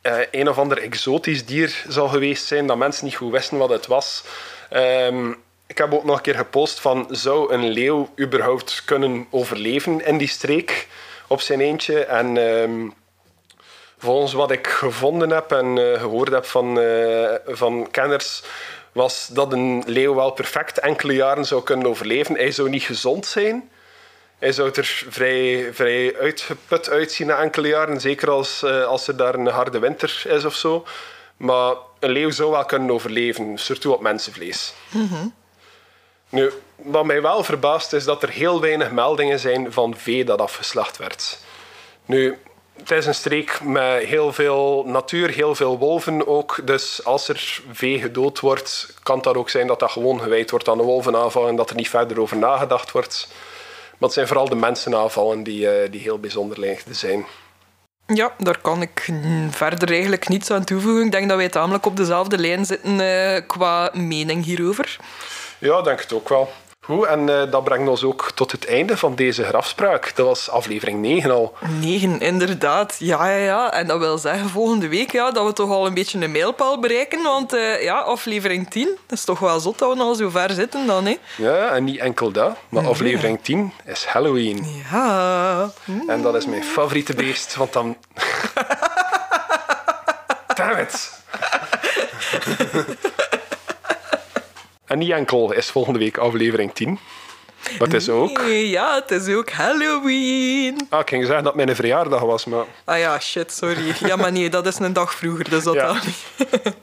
eh, 0.00 0.18
een 0.30 0.48
of 0.48 0.58
ander 0.58 0.78
exotisch 0.82 1.44
dier 1.44 1.84
zal 1.88 2.08
geweest 2.08 2.46
zijn, 2.46 2.66
dat 2.66 2.76
mensen 2.76 3.04
niet 3.04 3.14
goed 3.14 3.32
wisten 3.32 3.58
wat 3.58 3.68
het 3.68 3.86
was. 3.86 4.24
Ehm, 4.70 5.30
ik 5.66 5.78
heb 5.78 5.94
ook 5.94 6.04
nog 6.04 6.16
een 6.16 6.22
keer 6.22 6.34
gepost 6.34 6.80
van, 6.80 7.06
zou 7.10 7.52
een 7.52 7.68
leeuw 7.68 8.08
überhaupt 8.20 8.82
kunnen 8.84 9.26
overleven 9.30 10.04
in 10.04 10.18
die 10.18 10.28
streek 10.28 10.88
op 11.26 11.40
zijn 11.40 11.60
eentje? 11.60 12.04
En 12.04 12.36
ehm, 12.36 12.88
volgens 13.98 14.32
wat 14.32 14.50
ik 14.50 14.66
gevonden 14.66 15.30
heb 15.30 15.52
en 15.52 15.78
eh, 15.78 16.00
gehoord 16.00 16.30
heb 16.30 16.44
van, 16.44 16.80
van 17.46 17.88
kenners, 17.90 18.42
was 18.92 19.28
dat 19.32 19.52
een 19.52 19.82
leeuw 19.86 20.14
wel 20.14 20.30
perfect 20.30 20.78
enkele 20.78 21.14
jaren 21.14 21.44
zou 21.44 21.62
kunnen 21.62 21.86
overleven. 21.86 22.34
Hij 22.34 22.50
zou 22.50 22.68
niet 22.68 22.82
gezond 22.82 23.26
zijn. 23.26 23.70
Hij 24.38 24.52
zou 24.52 24.70
er 24.74 25.04
vrij, 25.08 25.70
vrij 25.72 26.16
uitgeput 26.20 26.88
uitzien 26.88 27.26
na 27.26 27.38
enkele 27.38 27.68
jaren. 27.68 28.00
Zeker 28.00 28.30
als, 28.30 28.62
eh, 28.62 28.84
als 28.84 29.08
er 29.08 29.16
daar 29.16 29.34
een 29.34 29.46
harde 29.46 29.78
winter 29.78 30.22
is 30.28 30.44
of 30.44 30.54
zo. 30.54 30.86
Maar 31.36 31.74
een 31.98 32.10
leeuw 32.10 32.30
zou 32.30 32.50
wel 32.50 32.64
kunnen 32.64 32.90
overleven, 32.90 33.58
surtout 33.58 33.96
op 33.96 34.02
mensenvlees. 34.02 34.74
Nu, 36.28 36.52
wat 36.76 37.04
mij 37.04 37.22
wel 37.22 37.44
verbaast 37.44 37.92
is 37.92 38.04
dat 38.04 38.22
er 38.22 38.28
heel 38.28 38.60
weinig 38.60 38.90
meldingen 38.90 39.38
zijn 39.38 39.72
van 39.72 39.96
vee 39.96 40.24
dat 40.24 40.40
afgeslacht 40.40 40.96
werd. 40.96 41.38
Nu, 42.04 42.38
het 42.76 42.90
is 42.90 43.06
een 43.06 43.14
streek 43.14 43.60
met 43.62 44.04
heel 44.04 44.32
veel 44.32 44.82
natuur, 44.86 45.30
heel 45.30 45.54
veel 45.54 45.78
wolven 45.78 46.26
ook. 46.26 46.60
Dus 46.64 47.04
als 47.04 47.28
er 47.28 47.60
vee 47.72 48.00
gedood 48.00 48.40
wordt, 48.40 48.94
kan 49.02 49.14
het 49.14 49.24
dan 49.24 49.36
ook 49.36 49.50
zijn 49.50 49.66
dat 49.66 49.80
dat 49.80 49.90
gewoon 49.90 50.20
gewijd 50.20 50.50
wordt 50.50 50.68
aan 50.68 50.78
de 50.78 50.84
wolvenaanval 50.84 51.48
en 51.48 51.56
dat 51.56 51.70
er 51.70 51.76
niet 51.76 51.88
verder 51.88 52.20
over 52.20 52.36
nagedacht 52.36 52.90
wordt. 52.90 53.28
Maar 53.98 54.08
het 54.08 54.12
zijn 54.12 54.26
vooral 54.26 54.48
de 54.48 54.54
mensenaanvallen 54.54 55.42
die, 55.42 55.70
eh, 55.70 55.90
die 55.90 56.00
heel 56.00 56.18
bijzonder 56.18 56.60
lijken 56.60 56.84
te 56.84 56.94
zijn. 56.94 57.26
Ja, 58.06 58.34
daar 58.38 58.58
kan 58.60 58.82
ik 58.82 59.08
verder 59.50 59.90
eigenlijk 59.90 60.28
niets 60.28 60.50
aan 60.50 60.64
toevoegen. 60.64 61.04
Ik 61.04 61.10
denk 61.12 61.28
dat 61.28 61.36
wij 61.36 61.48
tamelijk 61.48 61.86
op 61.86 61.96
dezelfde 61.96 62.38
lijn 62.38 62.64
zitten 62.64 63.00
eh, 63.00 63.42
qua 63.46 63.90
mening 63.92 64.44
hierover. 64.44 64.96
Ja, 65.58 65.82
denk 65.82 66.00
het 66.00 66.12
ook 66.12 66.28
wel. 66.28 66.50
Goed, 66.86 67.06
en 67.06 67.28
eh, 67.28 67.50
dat 67.50 67.64
brengt 67.64 67.88
ons 67.88 68.04
ook 68.04 68.30
tot 68.34 68.52
het 68.52 68.66
einde 68.66 68.96
van 68.96 69.14
deze 69.14 69.44
grafspraak. 69.44 70.12
Dat 70.14 70.26
was 70.26 70.50
aflevering 70.50 71.00
9 71.00 71.30
al. 71.30 71.54
Negen, 71.80 72.20
inderdaad. 72.20 72.96
Ja, 72.98 73.28
ja, 73.28 73.44
ja. 73.44 73.72
En 73.72 73.86
dat 73.86 73.98
wil 73.98 74.18
zeggen 74.18 74.48
volgende 74.48 74.88
week 74.88 75.12
ja, 75.12 75.30
dat 75.30 75.46
we 75.46 75.52
toch 75.52 75.70
al 75.70 75.86
een 75.86 75.94
beetje 75.94 76.20
een 76.20 76.30
mijlpaal 76.30 76.80
bereiken. 76.80 77.22
Want 77.22 77.52
eh, 77.52 77.82
ja, 77.82 77.98
aflevering 77.98 78.70
10, 78.70 78.88
dat 79.06 79.18
is 79.18 79.24
toch 79.24 79.38
wel 79.38 79.60
zot 79.60 79.78
dat 79.78 79.96
we 79.96 80.02
al 80.02 80.14
zo 80.14 80.28
ver 80.28 80.50
zitten 80.50 80.86
dan, 80.86 81.06
hè? 81.06 81.16
Ja, 81.36 81.68
en 81.70 81.84
niet 81.84 81.98
enkel 81.98 82.30
dat, 82.30 82.56
maar 82.68 82.86
aflevering 82.86 83.38
10 83.42 83.72
is 83.84 84.04
Halloween. 84.04 84.66
Ja. 84.90 85.70
En 86.06 86.22
dat 86.22 86.34
is 86.34 86.46
mijn 86.46 86.64
favoriete 86.64 87.14
beest, 87.14 87.56
want 87.56 87.72
dan... 87.72 87.96
Damn 90.56 90.78
it! 90.78 91.14
En 94.86 94.98
niet 94.98 95.10
enkel 95.10 95.52
is 95.52 95.70
volgende 95.70 95.98
week 95.98 96.16
aflevering 96.18 96.72
10, 96.74 96.98
maar 97.78 97.88
het 97.88 97.94
is 97.94 98.08
ook... 98.08 98.40
Nee, 98.42 98.68
Ja, 98.68 98.94
het 98.94 99.10
is 99.10 99.34
ook 99.34 99.50
Halloween. 99.50 100.86
Ah, 100.90 101.00
ik 101.00 101.08
ging 101.08 101.24
zeggen 101.24 101.44
dat 101.44 101.54
het 101.54 101.64
mijn 101.64 101.76
verjaardag 101.76 102.20
was, 102.20 102.44
maar... 102.44 102.64
Ah 102.84 102.98
ja, 102.98 103.18
shit, 103.20 103.52
sorry. 103.52 103.94
Ja, 104.00 104.16
maar 104.16 104.32
nee, 104.32 104.50
dat 104.50 104.66
is 104.66 104.78
een 104.78 104.92
dag 104.92 105.14
vroeger, 105.14 105.50
dus 105.50 105.64
dat 105.64 105.74
Ja. 105.74 105.92
niet. 105.92 106.16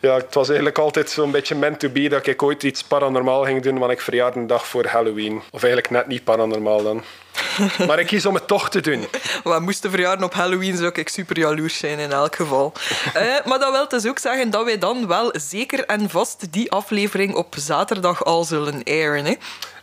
Ja, 0.00 0.14
het 0.14 0.34
was 0.34 0.46
eigenlijk 0.46 0.78
altijd 0.78 1.10
zo'n 1.10 1.30
beetje 1.30 1.54
meant 1.54 1.80
to 1.80 1.88
be 1.88 2.08
dat 2.08 2.26
ik 2.26 2.42
ooit 2.42 2.62
iets 2.62 2.82
paranormaal 2.82 3.44
ging 3.44 3.62
doen, 3.62 3.78
want 3.78 3.92
ik 3.92 4.00
verjaarde 4.00 4.38
een 4.38 4.46
dag 4.46 4.66
voor 4.66 4.86
Halloween. 4.86 5.42
Of 5.50 5.62
eigenlijk 5.62 5.92
net 5.92 6.06
niet 6.06 6.24
paranormaal 6.24 6.82
dan. 6.82 7.02
maar 7.86 7.98
ik 7.98 8.06
kies 8.06 8.26
om 8.26 8.34
het 8.34 8.46
toch 8.46 8.70
te 8.70 8.80
doen. 8.80 9.08
We 9.44 9.58
moesten 9.60 9.90
verjaren 9.90 10.24
op 10.24 10.34
Halloween, 10.34 10.76
zou 10.76 10.90
ik 10.92 11.08
super 11.08 11.38
jaloers 11.38 11.78
zijn 11.78 11.98
in 11.98 12.12
elk 12.12 12.36
geval. 12.36 12.72
Eh, 13.14 13.44
maar 13.44 13.58
dat 13.58 13.72
wil 13.72 13.88
dus 13.88 14.06
ook 14.06 14.18
zeggen 14.18 14.50
dat 14.50 14.64
wij 14.64 14.78
dan 14.78 15.06
wel 15.06 15.32
zeker 15.32 15.84
en 15.84 16.10
vast 16.10 16.52
die 16.52 16.70
aflevering 16.72 17.34
op 17.34 17.54
zaterdag 17.58 18.24
al 18.24 18.44
zullen 18.44 18.82
airen. 18.84 19.24
Hè? 19.24 19.34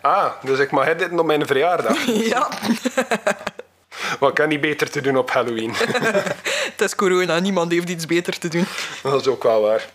Ah, 0.02 0.32
dus 0.44 0.60
ik 0.60 0.72
mag 0.72 0.96
dit 0.96 1.12
op 1.20 1.26
mijn 1.26 1.46
verjaardag. 1.48 1.98
Ja, 2.34 2.50
Wat 4.20 4.34
kan 4.34 4.50
niet 4.50 4.62
beter 4.62 4.90
te 4.90 5.02
doen 5.02 5.18
op 5.18 5.32
Halloween? 5.32 5.74
het 6.72 6.82
is 6.82 6.96
corona, 6.96 7.40
niemand 7.40 7.72
heeft 7.72 7.90
iets 7.90 8.06
beter 8.06 8.38
te 8.40 8.48
doen. 8.48 8.66
dat 9.04 9.22
is 9.22 9.28
ook 9.28 9.44
wel 9.44 9.62
waar. 9.62 9.86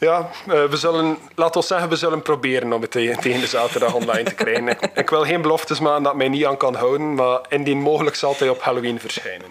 Ja, 0.00 0.30
eh, 0.46 0.64
we 0.64 0.76
zullen, 0.76 1.18
laat 1.34 1.56
ons 1.56 1.66
zeggen, 1.66 1.88
we 1.88 1.96
zullen 1.96 2.22
proberen 2.22 2.72
om 2.72 2.80
het 2.82 2.90
tegen 2.90 3.40
de 3.40 3.46
zaterdag 3.46 3.94
online 3.94 4.22
te 4.22 4.34
krijgen. 4.34 4.78
Ik, 4.94 5.10
wil 5.10 5.24
geen 5.24 5.42
beloftes 5.42 5.80
maken 5.80 6.02
dat 6.02 6.16
mij 6.16 6.28
niet 6.28 6.44
aan 6.44 6.56
kan 6.56 6.74
houden, 6.74 7.14
maar 7.14 7.40
indien 7.48 7.78
mogelijk 7.78 8.16
zal 8.16 8.34
hij 8.38 8.48
op 8.48 8.62
Halloween 8.62 9.00
verschijnen. 9.00 9.46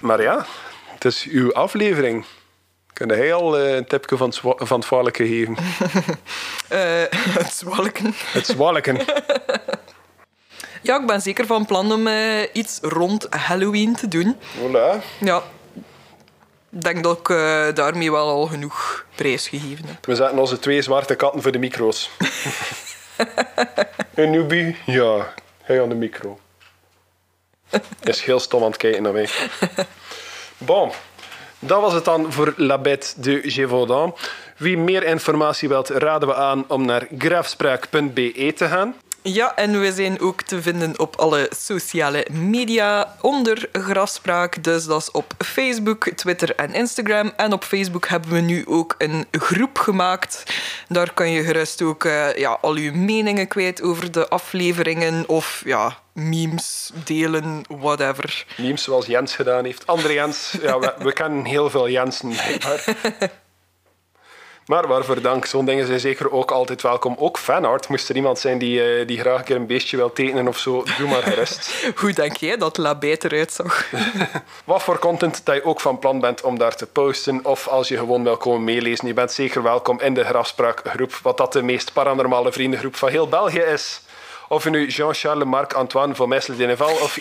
Maar 0.00 0.22
ja, 0.22 0.46
het 0.86 1.04
is 1.04 1.26
uw 1.30 1.52
aflevering. 1.52 2.24
Kun 2.92 3.06
jij 3.06 3.34
al 3.34 3.58
eh, 3.58 3.74
een 3.74 3.86
tipje 3.86 4.16
van 4.16 4.32
van 4.42 4.76
het 4.78 4.84
zwalken 4.86 5.26
geven? 5.26 5.56
Eh, 6.68 7.02
het 7.10 7.52
zwalken. 7.52 8.14
Het 8.32 8.46
zwalken. 8.46 8.98
Ja, 10.82 11.00
ik 11.00 11.06
ben 11.06 11.20
zeker 11.20 11.46
van 11.46 11.66
plan 11.66 11.92
om 11.92 12.08
iets 12.52 12.78
rond 12.82 13.26
Halloween 13.30 13.94
te 13.94 14.08
doen. 14.08 14.36
Voilà. 14.36 15.02
Ja, 15.20 15.42
denk 16.82 17.02
dat 17.02 17.18
ik 17.18 17.28
eh, 17.28 17.66
daarmee 17.74 18.10
wel 18.10 18.28
al 18.28 18.46
genoeg 18.46 19.04
prijs 19.14 19.48
gegeven 19.48 19.86
heb. 19.86 20.06
We 20.06 20.14
zetten 20.14 20.38
onze 20.38 20.58
twee 20.58 20.82
zwarte 20.82 21.14
katten 21.14 21.42
voor 21.42 21.52
de 21.52 21.58
micro's. 21.58 22.10
Een 24.14 24.30
newbie? 24.30 24.76
Ja, 24.86 25.34
hij 25.62 25.82
aan 25.82 25.88
de 25.88 25.94
micro. 25.94 26.38
Is 28.02 28.22
heel 28.22 28.40
stom 28.40 28.62
aan 28.62 28.68
het 28.68 28.76
kijken 28.76 29.02
naar 29.02 29.12
mij. 29.12 29.28
Bon, 30.58 30.92
dat 31.58 31.80
was 31.80 31.92
het 31.92 32.04
dan 32.04 32.32
voor 32.32 32.54
La 32.56 32.78
Bête 32.78 33.20
de 33.20 33.40
Gévaudan. 33.42 34.16
Wie 34.56 34.78
meer 34.78 35.04
informatie 35.04 35.68
wilt, 35.68 35.88
raden 35.88 36.28
we 36.28 36.34
aan 36.34 36.64
om 36.68 36.84
naar 36.84 37.06
graafspraak.be 37.18 38.52
te 38.56 38.66
gaan. 38.66 38.94
Ja, 39.28 39.56
en 39.56 39.80
we 39.80 39.92
zijn 39.92 40.20
ook 40.20 40.42
te 40.42 40.62
vinden 40.62 40.98
op 40.98 41.16
alle 41.16 41.50
sociale 41.56 42.26
media 42.32 43.16
onder 43.20 43.68
Grafspraak. 43.72 44.64
Dus 44.64 44.84
dat 44.84 45.00
is 45.00 45.10
op 45.10 45.32
Facebook, 45.38 46.08
Twitter 46.08 46.54
en 46.54 46.74
Instagram. 46.74 47.32
En 47.36 47.52
op 47.52 47.64
Facebook 47.64 48.08
hebben 48.08 48.30
we 48.30 48.40
nu 48.40 48.64
ook 48.66 48.94
een 48.98 49.26
groep 49.30 49.78
gemaakt. 49.78 50.42
Daar 50.88 51.12
kan 51.12 51.30
je 51.30 51.42
gerust 51.42 51.82
ook 51.82 52.04
eh, 52.04 52.36
ja, 52.36 52.58
al 52.60 52.76
je 52.76 52.92
meningen 52.92 53.48
kwijt 53.48 53.82
over 53.82 54.12
de 54.12 54.28
afleveringen. 54.28 55.28
Of 55.28 55.62
ja, 55.64 55.98
memes 56.12 56.90
delen, 57.04 57.62
whatever. 57.68 58.46
Memes 58.56 58.82
zoals 58.82 59.06
Jens 59.06 59.34
gedaan 59.34 59.64
heeft. 59.64 59.86
Andere 59.86 60.12
Jens, 60.12 60.54
ja, 60.62 60.78
we, 60.78 60.94
we 60.98 61.12
kennen 61.12 61.44
heel 61.44 61.70
veel 61.70 61.88
Jensen 61.88 62.28
blijkbaar. 62.28 62.84
Maar 64.66 64.86
waarvoor 64.86 65.20
dank, 65.20 65.46
zo'n 65.46 65.64
dingen 65.64 65.86
zijn 65.86 66.00
zeker 66.00 66.32
ook 66.32 66.50
altijd 66.50 66.82
welkom. 66.82 67.16
Ook 67.18 67.38
fanart, 67.38 67.88
moest 67.88 68.08
er 68.08 68.16
iemand 68.16 68.38
zijn 68.38 68.58
die, 68.58 68.82
eh, 68.82 69.06
die 69.06 69.18
graag 69.18 69.38
een 69.38 69.44
keer 69.44 69.56
een 69.56 69.66
beestje 69.66 69.96
wil 69.96 70.12
tekenen 70.12 70.48
of 70.48 70.58
zo, 70.58 70.84
doe 70.98 71.08
maar 71.08 71.22
gerust. 71.22 71.70
Hoe 72.00 72.12
denk 72.12 72.36
jij 72.36 72.56
dat 72.56 72.76
La 72.76 72.94
Bête 72.94 73.32
eruit 73.32 73.52
zag? 73.52 73.86
Wat 74.64 74.82
voor 74.82 74.98
content 74.98 75.40
dat 75.44 75.54
je 75.54 75.64
ook 75.64 75.80
van 75.80 75.98
plan 75.98 76.20
bent 76.20 76.42
om 76.42 76.58
daar 76.58 76.76
te 76.76 76.86
posten, 76.86 77.40
of 77.44 77.68
als 77.68 77.88
je 77.88 77.96
gewoon 77.96 78.24
wil 78.24 78.36
komen 78.36 78.64
meelezen, 78.64 79.06
je 79.06 79.14
bent 79.14 79.32
zeker 79.32 79.62
welkom 79.62 80.00
in 80.00 80.14
de 80.14 80.24
Grafspraakgroep, 80.24 81.18
wat 81.22 81.36
dat 81.36 81.52
de 81.52 81.62
meest 81.62 81.92
paranormale 81.92 82.52
vriendengroep 82.52 82.96
van 82.96 83.08
heel 83.08 83.28
België 83.28 83.60
is. 83.60 84.00
Of 84.48 84.64
je 84.64 84.70
nu 84.70 84.86
Jean-Charles 84.86 85.44
Marc-Antoine 85.44 86.14
van 86.14 86.28
Messel 86.28 86.56
de 86.56 86.66
Neval 86.66 86.92
of, 86.92 87.18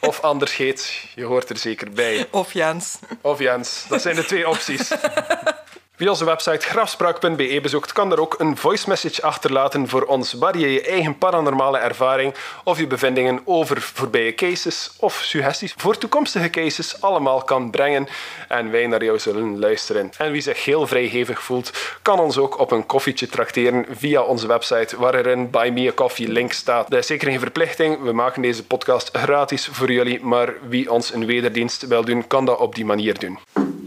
of 0.00 0.20
anders 0.20 0.56
heet, 0.56 1.04
je 1.14 1.24
hoort 1.24 1.50
er 1.50 1.56
zeker 1.56 1.90
bij. 1.90 2.26
Of 2.30 2.52
Jens? 2.52 2.98
Of 3.20 3.38
Jens, 3.38 3.84
dat 3.88 4.02
zijn 4.02 4.14
de 4.14 4.24
twee 4.24 4.48
opties. 4.48 4.90
Wie 6.00 6.10
onze 6.10 6.24
website 6.24 6.66
grafspraak.be 6.66 7.58
bezoekt, 7.62 7.92
kan 7.92 8.12
er 8.12 8.20
ook 8.20 8.34
een 8.38 8.56
voice 8.56 8.88
message 8.88 9.22
achterlaten 9.22 9.88
voor 9.88 10.02
ons 10.02 10.32
waar 10.32 10.58
je 10.58 10.72
je 10.72 10.82
eigen 10.82 11.18
paranormale 11.18 11.78
ervaring 11.78 12.34
of 12.64 12.78
je 12.78 12.86
bevindingen 12.86 13.40
over 13.44 13.80
voorbije 13.80 14.34
cases 14.34 14.90
of 14.98 15.20
suggesties 15.22 15.74
voor 15.76 15.98
toekomstige 15.98 16.50
cases 16.50 17.00
allemaal 17.00 17.42
kan 17.42 17.70
brengen 17.70 18.08
en 18.48 18.70
wij 18.70 18.86
naar 18.86 19.04
jou 19.04 19.18
zullen 19.18 19.58
luisteren. 19.58 20.10
En 20.18 20.32
wie 20.32 20.40
zich 20.40 20.64
heel 20.64 20.86
vrijgevig 20.86 21.42
voelt, 21.42 21.72
kan 22.02 22.18
ons 22.20 22.38
ook 22.38 22.58
op 22.58 22.70
een 22.70 22.86
koffietje 22.86 23.26
trakteren 23.26 23.86
via 23.90 24.22
onze 24.22 24.46
website 24.46 24.96
waar 24.98 25.14
er 25.14 25.26
een 25.26 25.50
Buy 25.50 25.70
Me 25.70 25.88
a 25.88 25.92
Coffee 25.92 26.28
link 26.28 26.52
staat. 26.52 26.90
Dat 26.90 26.98
is 26.98 27.06
zeker 27.06 27.28
geen 27.28 27.40
verplichting, 27.40 28.02
we 28.02 28.12
maken 28.12 28.42
deze 28.42 28.64
podcast 28.64 29.16
gratis 29.16 29.68
voor 29.72 29.92
jullie, 29.92 30.24
maar 30.24 30.54
wie 30.68 30.90
ons 30.90 31.12
een 31.12 31.26
wederdienst 31.26 31.86
wil 31.86 32.04
doen, 32.04 32.26
kan 32.26 32.44
dat 32.44 32.58
op 32.58 32.74
die 32.74 32.84
manier 32.84 33.18
doen. 33.18 33.38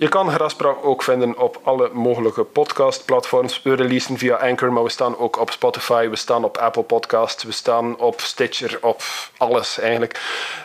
Je 0.03 0.09
kan 0.09 0.31
Graspraak 0.31 0.85
ook 0.85 1.03
vinden 1.03 1.37
op 1.37 1.59
alle 1.63 1.89
mogelijke 1.93 2.43
podcastplatforms. 2.43 3.61
We 3.61 3.75
releasen 3.75 4.17
via 4.17 4.35
Anchor, 4.35 4.73
maar 4.73 4.83
we 4.83 4.89
staan 4.89 5.17
ook 5.17 5.39
op 5.39 5.51
Spotify, 5.51 6.09
we 6.09 6.15
staan 6.15 6.43
op 6.43 6.57
Apple 6.57 6.83
Podcasts, 6.83 7.43
we 7.43 7.51
staan 7.51 7.99
op 7.99 8.21
Stitcher, 8.21 8.77
op 8.81 9.01
alles 9.37 9.79
eigenlijk. 9.79 10.21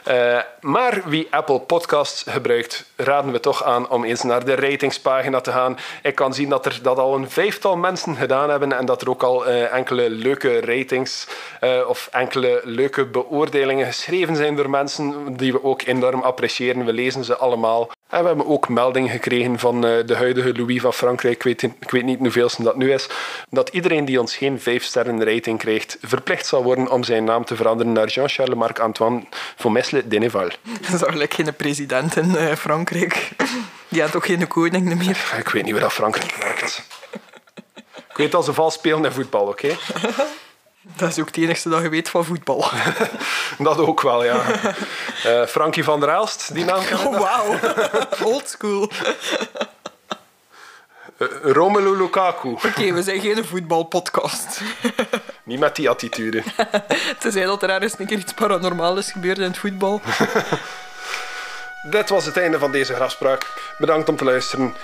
Uh, 0.08 0.38
maar 0.60 1.02
wie 1.04 1.26
Apple 1.30 1.60
Podcasts 1.60 2.24
gebruikt, 2.28 2.84
raden 2.96 3.32
we 3.32 3.40
toch 3.40 3.64
aan 3.64 3.90
om 3.90 4.04
eens 4.04 4.22
naar 4.22 4.44
de 4.44 4.54
ratingspagina 4.54 5.40
te 5.40 5.52
gaan. 5.52 5.78
Ik 6.02 6.14
kan 6.14 6.34
zien 6.34 6.48
dat 6.48 6.66
er 6.66 6.78
dat 6.82 6.98
al 6.98 7.14
een 7.14 7.30
vijftal 7.30 7.76
mensen 7.76 8.16
gedaan 8.16 8.50
hebben 8.50 8.72
en 8.72 8.86
dat 8.86 9.02
er 9.02 9.10
ook 9.10 9.22
al 9.22 9.48
uh, 9.48 9.72
enkele 9.72 10.10
leuke 10.10 10.60
ratings 10.60 11.28
uh, 11.60 11.88
of 11.88 12.08
enkele 12.12 12.60
leuke 12.64 13.04
beoordelingen 13.06 13.86
geschreven 13.86 14.36
zijn 14.36 14.56
door 14.56 14.70
mensen 14.70 15.36
die 15.36 15.52
we 15.52 15.64
ook 15.64 15.82
enorm 15.82 16.22
appreciëren. 16.22 16.84
We 16.84 16.92
lezen 16.92 17.24
ze 17.24 17.36
allemaal. 17.36 17.90
En 18.08 18.20
we 18.20 18.26
hebben 18.26 18.46
ook 18.46 18.68
melding 18.68 19.10
gekregen 19.10 19.58
van 19.58 19.86
uh, 19.86 20.06
de 20.06 20.16
huidige 20.16 20.54
Louis 20.54 20.80
van 20.80 20.92
Frankrijk, 20.92 21.34
ik 21.34 21.42
weet, 21.42 21.62
ik 21.62 21.90
weet 21.90 22.04
niet 22.04 22.18
hoeveelste 22.18 22.62
dat 22.62 22.76
nu 22.76 22.92
is, 22.92 23.08
dat 23.50 23.68
iedereen 23.68 24.04
die 24.04 24.20
ons 24.20 24.36
geen 24.36 24.60
5 24.60 24.84
sterren 24.84 25.24
rating 25.24 25.58
krijgt, 25.58 25.98
verplicht 26.02 26.46
zal 26.46 26.62
worden 26.62 26.90
om 26.90 27.04
zijn 27.04 27.24
naam 27.24 27.44
te 27.44 27.56
veranderen 27.56 27.92
naar 27.92 28.08
Jean-Charles 28.08 28.54
Marc 28.54 28.78
Antoine 28.78 29.22
Fomesle 29.56 30.08
Deneval. 30.08 30.48
Dat 30.80 30.92
is 30.94 31.02
eigenlijk 31.02 31.34
geen 31.34 31.54
president 31.54 32.16
in 32.16 32.30
uh, 32.30 32.52
Frankrijk. 32.52 33.28
Die 33.88 34.00
had 34.00 34.16
ook 34.16 34.26
geen 34.26 34.46
koning 34.46 34.98
meer. 34.98 35.34
Ik 35.38 35.48
weet 35.48 35.64
niet 35.64 35.72
waar 35.72 35.82
dat 35.82 35.92
Frankrijk 35.92 36.34
werkt. 36.42 36.82
Ik 38.10 38.16
weet 38.16 38.32
dat 38.32 38.44
ze 38.44 38.52
vals 38.52 38.74
spelen 38.74 39.04
in 39.04 39.12
voetbal, 39.12 39.46
oké? 39.46 39.66
Okay? 39.66 39.76
Dat 40.96 41.08
is 41.08 41.18
ook 41.18 41.26
het 41.26 41.36
enige 41.36 41.68
dat 41.68 41.82
je 41.82 41.88
weet 41.88 42.08
van 42.08 42.24
voetbal. 42.24 42.64
dat 43.58 43.78
ook 43.78 44.00
wel, 44.00 44.24
ja. 44.24 44.42
Uh, 45.26 45.46
Frankie 45.46 45.84
van 45.84 46.00
der 46.00 46.08
Elst, 46.08 46.54
die 46.54 46.64
naam 46.64 46.84
kan 46.84 47.06
Oh, 47.06 47.18
wauw. 47.18 47.58
Old 48.22 48.48
school. 48.48 48.90
Uh, 51.18 51.28
Romelu 51.42 51.96
Lukaku. 51.96 52.48
Oké, 52.48 52.66
okay, 52.66 52.94
we 52.94 53.02
zijn 53.02 53.20
geen 53.20 53.44
voetbalpodcast. 53.44 54.60
Niet 55.44 55.58
met 55.58 55.76
die 55.76 55.88
attitude. 55.88 56.42
Tenzij 57.18 57.44
dat 57.44 57.62
er 57.62 57.70
ergens 57.70 57.98
een 57.98 58.06
keer 58.06 58.18
iets 58.18 58.32
paranormaals 58.32 58.98
is 58.98 59.12
gebeurd 59.12 59.38
in 59.38 59.44
het 59.44 59.58
voetbal. 59.58 60.00
Dit 61.90 62.08
was 62.08 62.24
het 62.24 62.36
einde 62.36 62.58
van 62.58 62.72
deze 62.72 62.94
grafspraak. 62.94 63.46
Bedankt 63.78 64.08
om 64.08 64.16
te 64.16 64.24
luisteren. 64.24 64.74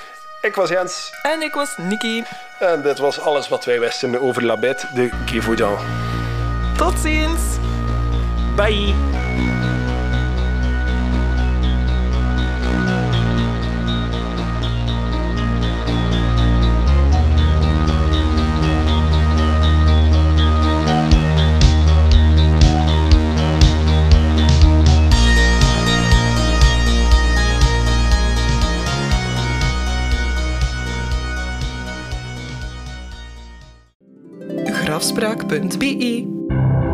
Ik 0.45 0.55
was 0.55 0.69
Jens. 0.69 1.11
En 1.23 1.43
ik 1.43 1.55
was 1.55 1.77
Nikki. 1.77 2.25
En 2.59 2.83
dit 2.83 2.99
was 2.99 3.21
alles 3.21 3.49
wat 3.49 3.65
wij 3.65 3.81
wisten 3.81 4.21
over 4.21 4.45
La 4.45 4.57
Bête 4.57 4.87
de 4.95 5.11
Gévaudan. 5.27 5.77
Tot 6.77 6.99
ziens. 6.99 7.41
Bye. 8.57 8.95
afspraak.be. 34.95 36.94